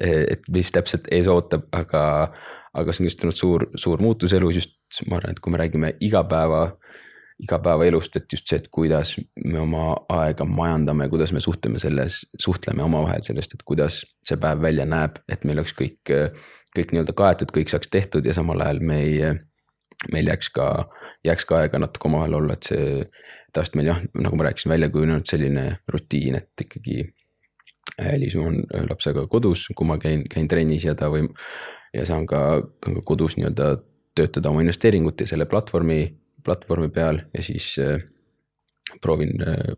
et 0.00 0.46
mis 0.54 0.70
täpselt 0.72 1.10
ees 1.12 1.26
ootab, 1.28 1.66
aga, 1.76 2.02
aga 2.72 2.94
see 2.94 3.04
on 3.04 3.10
just 3.10 3.24
olnud 3.26 3.36
suur, 3.36 3.66
suur 3.76 4.00
muutus 4.00 4.32
elus 4.36 4.56
just, 4.62 4.76
ma 5.10 5.18
arvan, 5.18 5.34
et 5.34 5.42
kui 5.44 5.52
me 5.52 5.60
räägime 5.60 5.92
igapäeva 6.00 6.62
igapäevaelust, 7.40 8.16
et 8.16 8.32
just 8.32 8.48
see, 8.50 8.58
et 8.60 8.68
kuidas 8.72 9.14
me 9.44 9.60
oma 9.62 9.84
aega 10.12 10.44
majandame, 10.44 11.08
kuidas 11.12 11.32
me 11.32 11.40
suhtleme 11.40 11.80
selles, 11.82 12.20
suhtleme 12.38 12.84
omavahel 12.84 13.24
sellest, 13.26 13.54
et 13.56 13.64
kuidas 13.66 14.02
see 14.26 14.38
päev 14.40 14.62
välja 14.62 14.86
näeb, 14.88 15.20
et 15.32 15.46
meil 15.48 15.62
oleks 15.62 15.74
kõik, 15.78 16.12
kõik 16.76 16.92
nii-öelda 16.92 17.16
kaetud, 17.16 17.52
kõik 17.56 17.72
saaks 17.72 17.90
tehtud 17.92 18.26
ja 18.26 18.36
samal 18.36 18.60
ajal 18.64 18.82
me 18.84 19.00
ei, 19.04 19.32
meil 20.12 20.30
jääks 20.32 20.52
ka, 20.56 20.68
jääks 21.26 21.48
ka 21.48 21.62
aega 21.62 21.80
natuke 21.82 22.08
omavahel 22.08 22.38
olla, 22.42 22.56
et 22.56 22.70
see 22.70 22.86
tavaliselt 23.52 23.80
meil 23.80 23.90
jah, 23.92 24.04
nagu 24.20 24.38
ma 24.38 24.48
rääkisin, 24.48 24.72
välja 24.72 24.90
kujunenud 24.92 25.28
selline 25.28 25.66
rutiin, 25.90 26.38
et 26.40 26.66
ikkagi 26.68 27.08
Liisu 28.16 28.40
on 28.46 28.60
lapsega 28.88 29.26
kodus, 29.28 29.64
kui 29.76 29.86
ma 29.88 29.96
käin, 30.00 30.22
käin 30.30 30.46
trennis 30.48 30.84
ja 30.86 30.94
ta 30.96 31.08
või 31.12 31.26
ja 31.94 32.04
saan 32.06 32.26
ka 32.28 32.62
kodus 33.04 33.34
nii-öelda 33.36 33.72
töötada 34.14 34.50
oma 34.50 34.62
investeeringut 34.62 35.20
ja 35.20 35.26
selle 35.30 35.46
platvormi 35.50 36.04
platvormi 36.44 36.90
peal 36.94 37.22
ja 37.34 37.42
siis 37.42 37.72
äh, 37.78 38.02
proovin, 39.02 39.42
äh, 39.42 39.76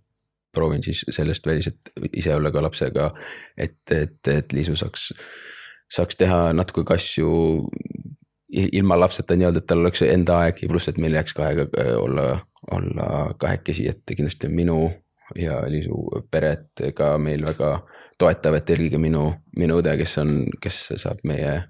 proovin 0.53 0.83
siis 0.83 1.05
sellest 1.11 1.47
väliselt 1.47 1.93
ise 2.13 2.35
olla 2.35 2.51
ka 2.51 2.63
lapsega. 2.63 3.11
et, 3.57 3.81
et, 3.91 4.29
et 4.29 4.53
Liisu 4.53 4.77
saaks, 4.77 5.13
saaks 5.93 6.17
teha 6.17 6.53
natuke 6.53 6.85
ka 6.85 6.95
asju 6.95 7.69
ilma 8.53 8.99
lapseta 9.01 9.37
nii-öelda, 9.37 9.63
et 9.63 9.67
tal 9.67 9.81
oleks 9.81 10.03
enda 10.05 10.43
aeg 10.45 10.59
ja 10.63 10.69
pluss, 10.69 10.89
et 10.89 10.99
meil 11.01 11.17
jääks 11.17 11.37
ka 11.37 11.47
aega 11.49 11.69
äh, 11.81 11.95
olla, 11.97 12.27
olla 12.71 13.09
kahekesi, 13.39 13.89
et 13.89 14.17
kindlasti 14.17 14.53
minu 14.53 14.85
ja 15.39 15.63
Liisu 15.69 16.25
peret 16.31 16.83
ka 16.95 17.17
meil 17.19 17.45
väga 17.47 17.79
toetav, 18.21 18.57
et 18.59 18.71
eelkõige 18.71 19.01
minu, 19.01 19.31
minu 19.59 19.81
õde, 19.81 19.95
kes 20.01 20.19
on, 20.23 20.35
kes 20.63 20.85
saab 21.01 21.23
meie 21.29 21.63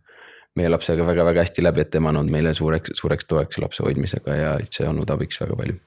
meie 0.58 0.68
lapsega 0.68 1.06
väga-väga 1.06 1.46
hästi 1.46 1.64
läbi, 1.64 1.84
et 1.84 1.90
tema 1.94 2.12
on 2.12 2.20
olnud 2.20 2.34
meile 2.34 2.52
suureks, 2.54 2.94
suureks 2.98 3.28
toeks 3.30 3.60
lapse 3.62 3.84
hoidmisega 3.84 4.36
ja 4.36 4.54
üldse 4.60 4.88
olnud 4.88 5.10
abiks 5.14 5.40
väga 5.40 5.58
palju 5.58 5.80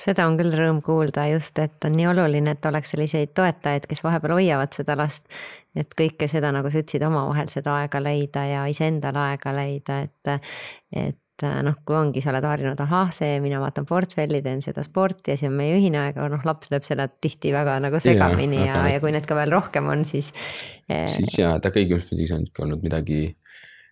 seda 0.00 0.26
on 0.28 0.36
küll 0.38 0.54
rõõm 0.56 0.80
kuulda 0.84 1.26
just, 1.30 1.58
et 1.62 1.84
on 1.88 1.94
nii 1.96 2.08
oluline, 2.10 2.56
et 2.56 2.66
oleks 2.68 2.92
selliseid 2.92 3.32
toetajaid, 3.36 3.86
kes 3.88 4.02
vahepeal 4.04 4.36
hoiavad 4.36 4.74
seda 4.76 4.96
last. 4.98 5.24
et 5.76 5.92
kõike 5.92 6.24
seda, 6.28 6.48
nagu 6.56 6.70
sa 6.72 6.80
ütlesid, 6.80 7.02
omavahel 7.04 7.50
seda 7.52 7.74
aega 7.82 8.00
leida 8.00 8.46
ja 8.48 8.66
iseendale 8.72 9.20
aega 9.20 9.52
leida, 9.52 9.98
et, 10.06 10.52
et 10.96 11.44
noh, 11.66 11.76
kui 11.84 11.96
ongi, 11.98 12.22
sa 12.24 12.30
oled 12.32 12.46
harjunud, 12.48 12.80
ahah, 12.80 13.10
see, 13.12 13.34
mina 13.44 13.60
vaatan 13.60 13.84
portfelli, 13.88 14.40
teen 14.44 14.62
seda 14.64 14.84
sporti 14.86 15.34
ja 15.34 15.36
see 15.40 15.50
on 15.50 15.58
meie 15.58 15.76
ühine 15.76 16.00
aeg, 16.00 16.16
aga 16.16 16.30
noh, 16.32 16.46
laps 16.48 16.72
lööb 16.72 16.86
seda 16.88 17.08
tihti 17.08 17.52
väga 17.52 17.76
nagu 17.84 18.00
segamini 18.00 18.62
ja, 18.62 18.70
ja, 18.72 18.94
ja 18.94 19.02
kui 19.04 19.12
neid 19.12 19.28
ka 19.28 19.36
veel 19.36 19.52
rohkem 19.52 19.92
on, 19.92 20.06
siis. 20.08 20.32
siis 20.88 21.36
jaa, 21.36 21.58
ta 21.60 21.72
kõigil 21.74 22.00
on 22.32 22.48
ikka 22.48 22.64
olnud 22.64 22.84
midagi 22.86 23.20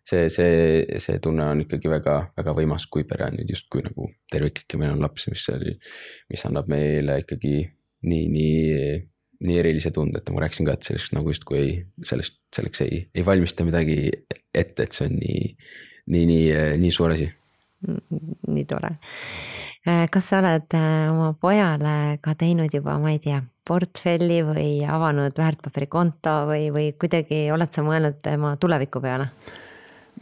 see, 0.05 0.29
see, 0.31 0.85
see 1.01 1.21
tunne 1.23 1.47
on 1.49 1.65
ikkagi 1.65 1.91
väga, 1.91 2.19
väga 2.37 2.55
võimas, 2.57 2.87
kui 2.91 3.07
pere 3.09 3.29
on 3.29 3.39
nüüd 3.39 3.55
justkui 3.55 3.85
nagu 3.87 4.11
terviklik 4.33 4.77
ja 4.77 4.81
meil 4.83 4.95
on 4.97 5.03
laps, 5.05 5.29
mis 5.33 5.45
oli, 5.53 5.75
mis 6.33 6.45
annab 6.49 6.69
meile 6.73 7.21
ikkagi 7.23 7.57
nii, 8.05 8.27
nii, 8.35 8.99
nii 9.45 9.59
erilise 9.63 9.93
tunde, 9.95 10.21
et 10.21 10.35
ma 10.35 10.45
rääkisin 10.45 10.69
ka, 10.69 10.77
et 10.77 10.91
sellest 10.91 11.17
nagu 11.17 11.33
justkui 11.33 11.61
ei, 11.61 11.73
sellest, 12.07 12.39
selleks 12.55 12.85
ei, 12.85 13.01
ei 13.15 13.25
valmista 13.27 13.67
midagi 13.67 13.99
ette, 14.55 14.85
et 14.85 14.93
see 14.93 15.09
on 15.09 15.17
nii, 15.17 15.49
nii, 16.13 16.29
nii, 16.31 16.45
nii 16.85 16.95
suur 16.95 17.17
asi. 17.17 17.31
nii 17.85 18.69
tore. 18.69 18.95
kas 19.85 20.31
sa 20.31 20.39
oled 20.41 20.77
äh, 20.77 21.11
oma 21.13 21.35
pojale 21.41 22.19
ka 22.25 22.33
teinud 22.41 22.73
juba, 22.73 22.97
ma 23.01 23.13
ei 23.13 23.21
tea, 23.25 23.43
portfelli 23.69 24.41
või 24.45 24.71
avanud 24.89 25.37
väärtpaberikonto 25.37 26.39
või, 26.49 26.71
või 26.73 26.87
kuidagi 27.01 27.47
oled 27.53 27.73
sa 27.73 27.85
mõelnud 27.85 28.21
tema 28.25 28.57
tuleviku 28.61 29.01
peale? 29.05 29.33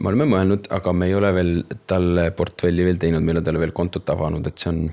Me 0.01 0.09
oleme 0.09 0.27
mõelnud, 0.29 0.67
aga 0.73 0.93
me 0.95 1.07
ei 1.09 1.15
ole 1.15 1.29
veel 1.35 1.53
talle 1.89 2.29
portfelli 2.37 2.85
veel 2.87 2.99
teinud, 3.01 3.23
me 3.23 3.31
ei 3.31 3.37
ole 3.37 3.45
talle 3.45 3.61
veel 3.61 3.75
kontot 3.75 4.09
avanud, 4.09 4.47
et 4.47 4.59
see 4.61 4.71
on 4.71 4.83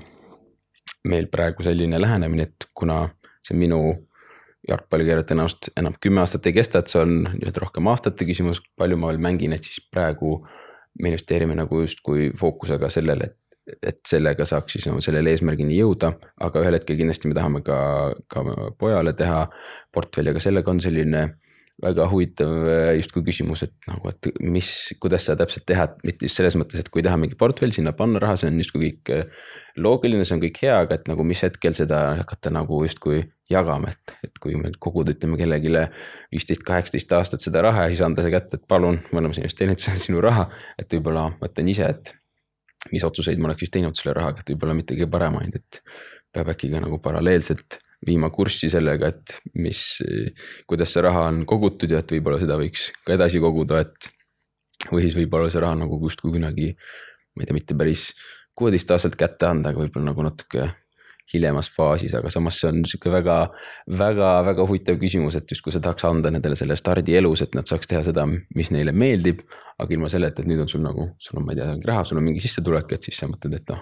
meil 1.11 1.27
praegu 1.31 1.65
selline 1.65 1.99
lähenemine, 2.01 2.47
et 2.49 2.69
kuna 2.77 3.03
see 3.45 3.57
minu 3.57 3.81
jalgpallikarjäär 4.69 5.25
tõenäoliselt 5.25 5.71
enam 5.81 5.95
kümme 6.03 6.21
aastat 6.21 6.45
ei 6.47 6.53
kesta, 6.53 6.81
et 6.81 6.91
see 6.91 7.01
on 7.01 7.15
nii-öelda 7.25 7.63
rohkem 7.63 7.89
aastate 7.89 8.27
küsimus, 8.29 8.61
palju 8.77 8.99
ma 9.01 9.09
veel 9.09 9.21
mängin, 9.23 9.55
et 9.55 9.65
siis 9.65 9.81
praegu 9.91 10.41
me 11.01 11.09
investeerime 11.09 11.55
nagu 11.57 11.81
justkui 11.81 12.29
fookusega 12.37 12.91
sellele, 12.93 13.31
et 13.31 13.37
et 13.85 13.99
sellega 14.09 14.45
saaks 14.45 14.73
siis 14.73 14.87
nagu 14.89 14.99
sellele 15.05 15.31
eesmärgini 15.31 15.75
jõuda, 15.77 16.09
aga 16.43 16.63
ühel 16.63 16.75
hetkel 16.75 16.97
kindlasti 16.97 17.29
me 17.29 17.35
tahame 17.37 17.61
ka, 17.63 17.77
ka 18.27 18.41
pojale 18.79 19.13
teha 19.15 19.43
portfelli, 19.93 20.33
aga 20.33 20.41
sellega 20.43 20.73
on 20.73 20.81
selline 20.83 21.21
väga 21.81 22.05
huvitav 22.11 22.51
äh, 22.69 22.91
justkui 22.99 23.23
küsimus, 23.25 23.63
et 23.65 23.89
nagu, 23.89 24.11
et 24.11 24.29
mis, 24.43 24.69
kuidas 25.01 25.25
seda 25.25 25.41
täpselt 25.41 25.65
teha, 25.69 25.87
et 25.89 26.05
mitte 26.07 26.27
just 26.27 26.39
selles 26.39 26.57
mõttes, 26.59 26.81
et 26.81 26.89
kui 26.93 27.03
teha 27.05 27.17
mingi 27.19 27.37
portfell, 27.39 27.73
sinna 27.75 27.93
panna 27.97 28.21
raha, 28.21 28.37
see 28.39 28.51
on 28.51 28.61
justkui 28.61 28.83
kõik 28.83 29.11
äh, 29.15 29.43
loogiline, 29.81 30.25
see 30.27 30.37
on 30.37 30.43
kõik 30.43 30.61
hea, 30.63 30.77
aga 30.85 30.97
et 30.99 31.11
nagu 31.11 31.25
mis 31.27 31.41
hetkel 31.45 31.75
seda 31.77 32.01
hakata 32.21 32.53
nagu 32.53 32.81
justkui 32.85 33.23
jagama, 33.51 33.91
et, 33.91 34.15
et 34.27 34.41
kui 34.43 34.55
me 34.59 34.71
kogud, 34.79 35.11
ütleme 35.11 35.39
kellelegi 35.39 35.73
viisteist, 36.31 36.63
kaheksateist 36.67 37.13
aastat 37.17 37.43
seda 37.43 37.65
raha 37.65 37.87
ja 37.87 37.93
siis 37.93 38.05
anda 38.05 38.23
see 38.25 38.33
kätte, 38.33 38.61
et 38.61 38.67
palun, 38.69 39.01
me 39.11 39.21
oleme 39.21 39.35
siin 39.35 39.47
investeerinud, 39.47 39.83
see 39.83 39.95
on 39.95 40.03
sinu 40.05 40.23
raha. 40.23 40.47
et 40.79 40.91
võib-olla 40.93 41.29
mõtlen 41.41 41.71
ise, 41.73 41.91
et 41.91 42.15
mis 42.91 43.03
otsuseid 43.05 43.41
ma 43.41 43.51
oleks 43.51 43.65
siis 43.65 43.73
teinud 43.77 43.97
selle 43.97 44.15
rahaga, 44.17 44.41
et 44.41 44.53
võib-olla 44.53 44.77
mitte 44.77 44.95
kõige 44.95 45.11
paremaid, 45.11 45.57
et 45.59 45.81
peab 46.31 46.51
äkki 46.53 46.71
ka 46.71 46.81
nagu 46.83 46.99
paralleelselt 47.03 47.81
viima 48.07 48.31
kurssi 48.33 48.69
sellega, 48.73 49.11
et 49.11 49.37
mis, 49.61 49.79
kuidas 50.69 50.93
see 50.93 51.03
raha 51.05 51.27
on 51.29 51.43
kogutud 51.49 51.91
ja 51.93 52.01
et 52.01 52.11
võib-olla 52.15 52.39
seda 52.41 52.57
võiks 52.59 52.89
ka 53.05 53.15
edasi 53.17 53.41
koguda, 53.43 53.83
et. 53.85 54.09
või 54.89 55.05
siis 55.05 55.17
võib-olla 55.17 55.51
see 55.53 55.61
raha 55.61 55.77
nagu 55.83 55.99
justkui 56.01 56.33
kunagi, 56.33 56.71
ma 57.35 57.43
ei 57.43 57.49
tea, 57.49 57.57
mitte 57.57 57.77
päris 57.77 58.09
kuueteist 58.57 58.91
aastaselt 58.91 59.17
kätte 59.19 59.47
anda, 59.47 59.71
aga 59.71 59.83
võib-olla 59.83 60.11
nagu 60.11 60.25
natuke 60.25 60.71
hiljemas 61.31 61.69
faasis, 61.71 62.13
aga 62.17 62.29
samas 62.33 62.57
see 62.59 62.69
on 62.71 62.81
sihuke 62.89 63.11
väga, 63.13 63.35
väga, 63.99 64.31
väga 64.47 64.65
huvitav 64.67 64.97
küsimus, 65.01 65.37
et 65.37 65.51
justkui 65.53 65.73
sa 65.73 65.81
tahaks 65.83 66.05
anda 66.07 66.31
nendele 66.33 66.57
selle 66.59 66.75
stardi 66.79 67.15
elus, 67.15 67.43
et 67.45 67.55
nad 67.55 67.69
saaks 67.69 67.87
teha 67.87 68.01
seda, 68.07 68.25
mis 68.57 68.71
neile 68.73 68.91
meeldib. 68.91 69.45
aga 69.81 69.95
ilma 69.95 70.11
selleta, 70.13 70.43
et 70.43 70.49
nüüd 70.49 70.59
on 70.61 70.67
sul 70.69 70.83
nagu, 70.83 71.07
sul 71.17 71.39
on, 71.39 71.45
ma 71.47 71.55
ei 71.55 71.57
tea, 71.57 71.71
raha, 71.89 72.03
sul 72.05 72.19
on 72.19 72.25
mingi 72.27 72.43
sissetulek, 72.43 72.91
et 72.93 73.07
siis 73.07 73.17
sa 73.17 73.25
mõtled, 73.25 73.55
et 73.57 73.71
noh. 73.71 73.79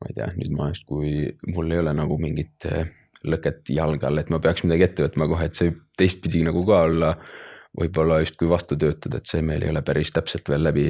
ma 0.00 0.10
ei 0.10 0.16
tea, 0.18 0.26
nüüd 0.36 0.56
ma 0.58 0.66
justkui, 0.72 1.12
mul 1.54 1.72
ei 1.72 1.80
ole 1.80 1.94
nagu 1.96 2.18
mingit 2.20 2.66
eh, 2.68 2.90
lõket 3.24 3.68
jalge 3.74 4.06
all, 4.06 4.18
et 4.20 4.30
ma 4.32 4.40
peaks 4.40 4.64
midagi 4.64 4.86
ette 4.86 5.04
võtma 5.04 5.28
kohe, 5.30 5.48
et 5.50 5.58
see 5.58 5.74
teistpidi 6.00 6.44
nagu 6.46 6.64
ka 6.68 6.82
olla 6.86 7.14
võib-olla 7.80 8.20
justkui 8.22 8.48
vastu 8.50 8.78
töötada, 8.80 9.20
et 9.20 9.30
see 9.30 9.42
meil 9.46 9.62
ei 9.62 9.70
ole 9.70 9.82
päris 9.86 10.10
täpselt 10.14 10.48
veel 10.50 10.64
läbi, 10.66 10.88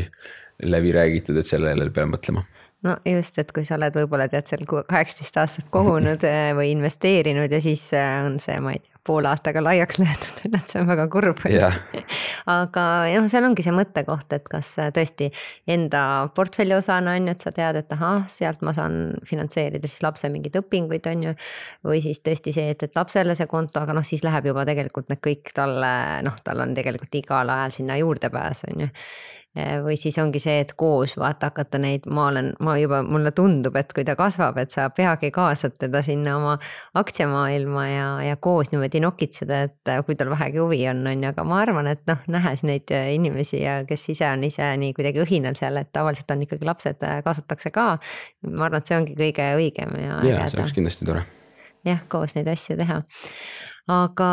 läbi 0.64 0.94
räägitud, 0.96 1.36
et 1.36 1.48
sellele 1.48 1.90
peab 1.94 2.14
mõtlema 2.14 2.46
no 2.86 2.96
just, 3.04 3.36
et 3.40 3.50
kui 3.52 3.64
sa 3.66 3.76
oled 3.76 3.94
võib-olla 3.96 4.26
tead 4.32 4.48
seal 4.48 4.64
kaheksateist 4.68 5.36
aastat 5.42 5.68
kogunud 5.72 6.22
äh, 6.26 6.50
või 6.58 6.70
investeerinud 6.74 7.52
ja 7.52 7.60
siis 7.62 7.82
äh, 7.96 8.22
on 8.24 8.38
see, 8.42 8.56
ma 8.62 8.74
ei 8.76 8.80
tea, 8.82 8.96
poole 9.06 9.30
aastaga 9.30 9.62
laiaks 9.64 9.98
löödud, 10.00 10.40
et 10.48 10.70
see 10.70 10.80
on 10.80 10.88
väga 10.88 11.06
kurb 11.12 11.42
yeah.. 11.48 11.76
aga 12.60 12.84
noh, 13.12 13.28
seal 13.32 13.48
ongi 13.48 13.64
see 13.66 13.74
mõttekoht, 13.76 14.32
et 14.36 14.48
kas 14.50 14.72
äh, 14.80 14.92
tõesti 14.96 15.30
enda 15.70 16.02
portfelli 16.36 16.76
osana 16.76 17.16
on 17.18 17.28
ju, 17.28 17.36
et 17.36 17.44
sa 17.44 17.52
tead, 17.56 17.80
et 17.82 17.96
ahah, 17.96 18.24
sealt 18.32 18.64
ma 18.66 18.74
saan 18.76 19.16
finantseerida 19.28 19.88
siis 19.88 20.04
lapse 20.06 20.30
mingeid 20.32 20.56
õpinguid, 20.62 21.08
on 21.12 21.26
ju. 21.28 21.34
või 21.90 22.00
siis 22.04 22.22
tõesti 22.24 22.54
see, 22.56 22.70
et, 22.76 22.86
et 22.86 22.96
lapsele 22.96 23.36
see 23.36 23.50
konto, 23.50 23.82
aga 23.82 23.96
noh, 23.96 24.06
siis 24.06 24.24
läheb 24.24 24.50
juba 24.52 24.64
tegelikult 24.68 25.12
need 25.12 25.20
kõik 25.24 25.52
talle, 25.56 25.92
noh, 26.24 26.40
tal 26.44 26.64
on 26.64 26.72
tegelikult 26.76 27.20
igal 27.20 27.52
ajal 27.52 27.76
sinna 27.76 28.00
juurdepääs, 28.00 28.64
on 28.70 28.86
ju 28.86 28.90
või 29.56 29.96
siis 29.98 30.14
ongi 30.22 30.38
see, 30.38 30.60
et 30.62 30.72
koos 30.78 31.16
vaata 31.18 31.48
hakata 31.50 31.78
neid, 31.82 32.04
ma 32.06 32.28
olen, 32.30 32.52
ma 32.62 32.76
juba, 32.78 33.00
mulle 33.02 33.32
tundub, 33.34 33.74
et 33.80 33.90
kui 33.94 34.04
ta 34.06 34.14
kasvab, 34.18 34.58
et 34.62 34.70
sa 34.70 34.86
peagi 34.94 35.32
kaasad 35.34 35.74
teda 35.80 36.02
sinna 36.06 36.36
oma 36.38 36.52
aktsiamaailma 36.98 37.86
ja, 37.88 38.08
ja 38.28 38.36
koos 38.38 38.70
niimoodi 38.70 39.00
nokitseda, 39.02 39.62
et 39.66 39.90
äh, 39.90 40.02
kui 40.06 40.14
tal 40.18 40.30
vähegi 40.30 40.60
huvi 40.62 40.84
on, 40.90 41.02
on 41.10 41.24
ju, 41.24 41.32
aga 41.32 41.44
ma 41.50 41.58
arvan, 41.64 41.90
et 41.90 42.04
noh, 42.10 42.20
nähes 42.30 42.62
neid 42.66 42.92
äh, 42.94 43.08
inimesi 43.16 43.64
ja 43.64 43.80
kes 43.88 44.06
ise 44.14 44.28
on 44.30 44.46
ise 44.46 44.68
nii 44.82 44.94
kuidagi 44.94 45.22
õhinal 45.24 45.58
seal, 45.58 45.80
et 45.82 45.90
tavaliselt 45.96 46.30
on 46.30 46.44
ikkagi 46.46 46.68
lapsed 46.68 47.02
kaasatakse 47.26 47.72
ka. 47.74 47.88
ma 48.46 48.68
arvan, 48.68 48.84
et 48.84 48.90
see 48.90 48.98
ongi 49.00 49.16
kõige 49.18 49.48
õigem 49.58 49.96
ja. 49.98 50.20
ja 50.28 50.44
see 50.46 50.60
oleks 50.60 50.76
kindlasti 50.76 51.08
tore. 51.08 51.24
jah, 51.88 52.04
koos 52.12 52.36
neid 52.38 52.46
asju 52.54 52.78
teha 52.78 53.00
aga, 53.90 54.30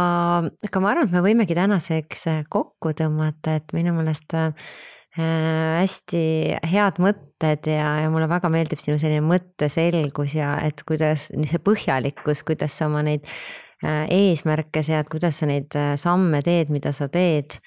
aga 0.70 0.84
ma 0.84 0.94
arvan, 0.94 1.10
et 1.10 1.18
me 1.18 1.26
võimegi 1.26 1.58
tänaseks 1.58 2.28
kokku 2.54 2.94
tõmmata, 2.94 3.58
et 3.58 3.74
minu 3.74 3.96
meelest 3.98 4.38
äh, 4.38 4.54
Äh, 4.54 4.97
hästi 5.18 6.24
head 6.70 7.00
mõtted 7.02 7.70
ja, 7.72 7.90
ja 8.04 8.10
mulle 8.14 8.28
väga 8.30 8.52
meeldib 8.54 8.82
sinu 8.82 9.00
selline 9.02 9.24
mõtteselgus 9.26 10.36
ja 10.38 10.58
et 10.66 10.84
kuidas 10.88 11.30
see 11.32 11.62
põhjalikkus, 11.64 12.44
kuidas 12.46 12.78
sa 12.78 12.90
oma 12.90 13.02
neid 13.06 13.26
äh, 13.26 14.06
eesmärke 14.14 14.84
sead, 14.86 15.10
kuidas 15.10 15.42
sa 15.42 15.50
neid 15.50 15.74
äh, 15.78 15.96
samme 15.98 16.44
teed, 16.46 16.74
mida 16.74 16.94
sa 16.96 17.10
teed. 17.10 17.60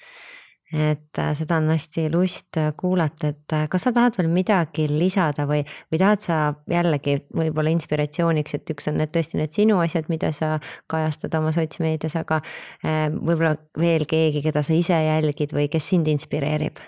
et 0.71 1.19
seda 1.35 1.57
on 1.59 1.65
hästi 1.67 2.05
lust 2.13 2.55
kuulata, 2.79 3.33
et 3.33 3.55
kas 3.67 3.83
sa 3.83 3.91
tahad 3.91 4.15
veel 4.15 4.29
midagi 4.31 4.85
lisada 4.87 5.43
või, 5.43 5.65
või 5.91 5.99
tahad 5.99 6.23
sa 6.23 6.37
jällegi 6.71 7.17
võib-olla 7.35 7.73
inspiratsiooniks, 7.75 8.55
et 8.55 8.71
üks 8.71 8.87
on 8.87 8.95
need 9.01 9.11
tõesti 9.11 9.35
need 9.41 9.51
sinu 9.51 9.81
asjad, 9.83 10.07
mida 10.07 10.31
sa 10.31 10.53
kajastad 10.87 11.35
oma 11.41 11.51
sotsmeedias, 11.51 12.15
aga 12.23 12.39
võib-olla 12.87 13.57
veel 13.83 14.07
keegi, 14.07 14.45
keda 14.47 14.63
sa 14.63 14.79
ise 14.79 15.03
jälgid 15.09 15.51
või 15.51 15.67
kes 15.75 15.91
sind 15.91 16.07
inspireerib 16.07 16.79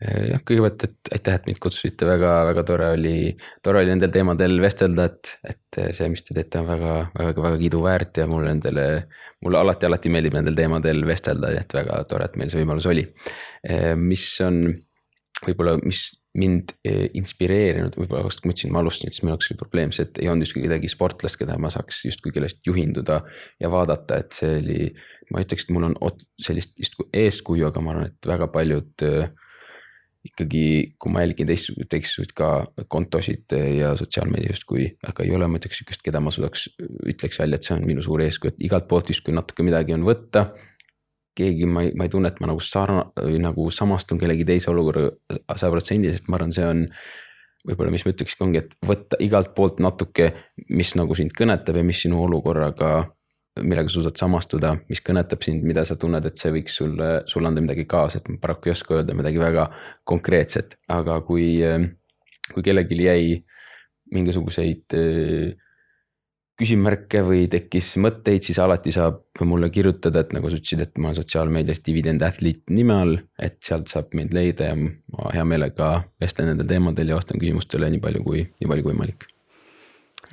jah, 0.00 0.42
kõigepealt, 0.48 0.84
et 0.86 1.10
aitäh, 1.16 1.36
et 1.36 1.48
mind 1.48 1.58
kutsusite, 1.62 2.06
väga-väga 2.08 2.64
tore 2.68 2.90
oli, 2.96 3.14
tore 3.64 3.82
oli 3.82 3.92
nendel 3.92 4.12
teemadel 4.14 4.60
vestelda, 4.62 5.08
et, 5.10 5.32
et 5.52 5.80
see, 5.96 6.08
mis 6.12 6.24
te 6.24 6.36
teete, 6.36 6.62
on 6.62 6.68
väga, 6.70 6.94
väga, 7.18 7.34
väga 7.48 7.58
kiiduväärt 7.60 8.22
ja 8.22 8.28
mulle 8.30 8.54
nendele, 8.54 8.86
mulle 9.44 9.60
alati, 9.60 9.88
alati 9.88 10.12
meeldib 10.12 10.38
nendel 10.38 10.56
teemadel 10.56 11.04
vestelda, 11.08 11.52
et 11.56 11.76
väga 11.76 12.00
tore, 12.08 12.30
et 12.30 12.38
meil 12.40 12.52
see 12.52 12.62
võimalus 12.62 12.88
oli. 12.90 13.04
Eh, 13.66 13.92
mis 13.98 14.24
on 14.46 14.62
võib-olla, 15.44 15.76
mis 15.84 16.06
mind 16.38 16.72
eh, 16.86 17.08
inspireerinud, 17.18 17.96
võib-olla 17.98 18.22
vast 18.28 18.40
kui 18.40 18.48
ma 18.48 18.54
ütlesin, 18.54 18.72
ma 18.72 18.82
alustasin, 18.84 19.12
siis 19.12 19.26
jaoks 19.26 19.50
oli 19.50 19.58
probleem 19.60 19.92
see, 19.92 20.06
et 20.06 20.20
ei 20.22 20.30
olnud 20.30 20.46
justkui 20.46 20.62
kedagi 20.64 20.88
sportlast, 20.92 21.36
keda 21.40 21.58
ma 21.60 21.72
saaks 21.74 22.04
justkui 22.06 22.32
kellest 22.32 22.62
juhinduda 22.66 23.18
ja 23.60 23.72
vaadata, 23.72 24.20
et 24.22 24.38
see 24.38 24.56
oli. 24.62 24.80
ma 25.30 25.42
ütleks, 25.44 25.62
et 25.62 25.74
mul 25.74 25.84
on 25.86 25.94
sellist 26.42 26.72
justkui 26.78 27.06
eeskuju, 27.14 27.68
aga 27.68 27.82
ma 27.84 27.92
arvan, 27.92 28.08
et 28.10 28.26
väga 28.26 28.48
paljud 28.50 29.04
äh, 29.06 29.28
ikkagi, 30.26 30.94
kui 31.00 31.12
ma 31.12 31.22
jälgin 31.24 31.48
teistsuguseid, 31.48 31.88
teistsuguseid 31.92 32.32
ka 32.36 32.48
kontosid 32.92 33.54
ja 33.76 33.94
sotsiaalmeediast, 33.96 34.66
kui, 34.68 34.84
aga 35.06 35.24
ei 35.24 35.32
ole, 35.36 35.48
ma 35.48 35.60
ütleks 35.60 35.80
sihukest, 35.80 36.02
keda 36.04 36.20
ma 36.20 36.32
suudaks, 36.34 36.66
ütleks 37.08 37.40
välja, 37.40 37.56
et 37.56 37.68
see 37.68 37.76
on 37.76 37.86
minu 37.88 38.04
suur 38.04 38.20
eeskuju, 38.24 38.52
et 38.52 38.66
igalt 38.68 38.88
poolt 38.90 39.12
justkui 39.12 39.34
natuke 39.36 39.64
midagi 39.66 39.96
on 39.96 40.04
võtta. 40.08 40.50
keegi, 41.40 41.64
ma 41.64 41.86
ei, 41.86 41.94
ma 41.96 42.04
ei 42.04 42.10
tunne, 42.12 42.28
et 42.28 42.40
ma 42.42 42.50
nagu 42.50 42.60
sarna-, 42.60 43.06
nagu 43.40 43.70
samastun 43.72 44.18
kellegi 44.20 44.44
teise 44.44 44.68
olukorraga 44.68 45.14
sajaprotsendiliselt, 45.56 46.28
ma 46.28 46.36
arvan, 46.36 46.52
see 46.52 46.66
on. 46.68 46.82
võib-olla, 47.68 47.92
mis 47.92 48.04
ma 48.04 48.12
ütlekski, 48.12 48.40
ongi, 48.44 48.60
et 48.60 48.76
võtta 48.88 49.16
igalt 49.20 49.54
poolt 49.56 49.80
natuke, 49.84 50.30
mis 50.72 50.94
nagu 50.96 51.16
sind 51.16 51.32
kõnetab 51.36 51.76
ja 51.76 51.84
mis 51.84 52.00
sinu 52.04 52.20
olukorraga 52.24 53.06
millega 53.58 53.90
sa 53.90 53.98
suudad 53.98 54.18
samastuda, 54.20 54.74
mis 54.88 55.02
kõnetab 55.04 55.42
sind, 55.44 55.64
mida 55.66 55.84
sa 55.84 55.96
tunned, 55.98 56.26
et 56.26 56.38
see 56.38 56.52
võiks 56.54 56.76
sulle, 56.80 57.08
sulle 57.30 57.50
anda 57.50 57.62
midagi 57.64 57.86
kaasa, 57.90 58.20
et 58.20 58.28
ma 58.30 58.38
paraku 58.42 58.70
ei 58.70 58.74
oska 58.76 59.00
öelda 59.00 59.16
midagi 59.18 59.42
väga 59.42 59.66
konkreetset, 60.08 60.78
aga 60.92 61.18
kui, 61.26 61.56
kui 62.54 62.66
kellelgi 62.66 63.00
jäi 63.02 63.24
mingisuguseid 64.14 64.96
äh, 64.98 65.50
küsimärke 66.60 67.22
või 67.24 67.46
tekkis 67.50 67.94
mõtteid, 68.02 68.44
siis 68.44 68.58
alati 68.60 68.92
saab 68.92 69.22
mulle 69.48 69.70
kirjutada, 69.72 70.24
et 70.24 70.34
nagu 70.36 70.50
sa 70.50 70.58
ütlesid, 70.60 70.84
et 70.84 71.00
ma 71.00 71.10
olen 71.10 71.20
sotsiaalmeedias 71.22 71.82
Dividend 71.86 72.24
Athlete 72.26 72.76
nime 72.76 72.96
all, 72.96 73.18
et 73.40 73.58
sealt 73.64 73.92
saab 73.92 74.12
mind 74.18 74.36
leida 74.36 74.72
ja 74.72 74.78
ma 74.78 75.34
hea 75.34 75.46
meelega 75.48 75.92
vestlen 76.20 76.52
nendel 76.52 76.68
teemadel 76.70 77.12
ja 77.14 77.20
vastan 77.20 77.40
küsimustele 77.40 77.90
nii 77.94 78.02
palju 78.04 78.24
kui, 78.26 78.44
nii 78.60 78.72
palju 78.72 78.86
kui 78.86 78.92
võimalik 78.92 79.30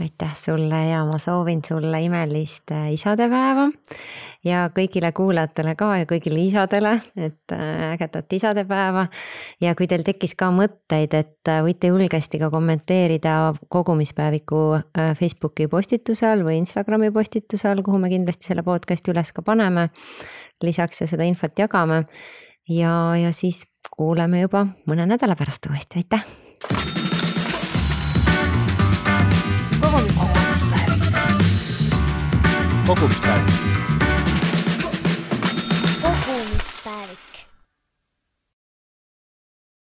aitäh 0.02 0.36
sulle 0.36 0.86
ja 0.90 1.06
ma 1.06 1.18
soovin 1.18 1.62
sulle 1.68 2.02
imelist 2.02 2.72
äh, 2.72 2.92
isadepäeva 2.94 3.70
ja 4.46 4.68
kõigile 4.74 5.10
kuulajatele 5.16 5.74
ka 5.76 5.90
ja 5.98 6.06
kõigile 6.10 6.44
isadele, 6.46 6.94
et 7.18 7.54
äh, 7.54 7.94
ägedat 7.94 8.34
isadepäeva. 8.34 9.08
ja 9.62 9.74
kui 9.76 9.88
teil 9.88 10.06
tekkis 10.06 10.36
ka 10.38 10.52
mõtteid, 10.54 11.18
et 11.18 11.50
äh, 11.50 11.64
võite 11.66 11.90
julgesti 11.90 12.40
ka 12.40 12.52
kommenteerida 12.54 13.54
kogumispäeviku 13.74 14.64
Facebooki 15.20 15.68
postituse 15.68 16.28
all 16.30 16.46
või 16.46 16.62
Instagrami 16.62 17.12
postituse 17.12 17.70
all, 17.70 17.82
kuhu 17.82 17.98
me 17.98 18.14
kindlasti 18.14 18.52
selle 18.52 18.64
podcast'i 18.64 19.14
üles 19.16 19.34
ka 19.34 19.42
paneme. 19.42 19.90
lisaks 20.64 21.02
ja 21.02 21.08
seda 21.08 21.24
infot 21.24 21.60
jagame 21.60 22.06
ja, 22.70 23.16
ja 23.18 23.32
siis 23.32 23.66
kuuleme 23.98 24.42
juba 24.42 24.68
mõne 24.86 25.06
nädala 25.06 25.36
pärast 25.36 25.70
uuesti, 25.70 26.02
aitäh 26.06 27.07
kogumispäev. 32.88 33.77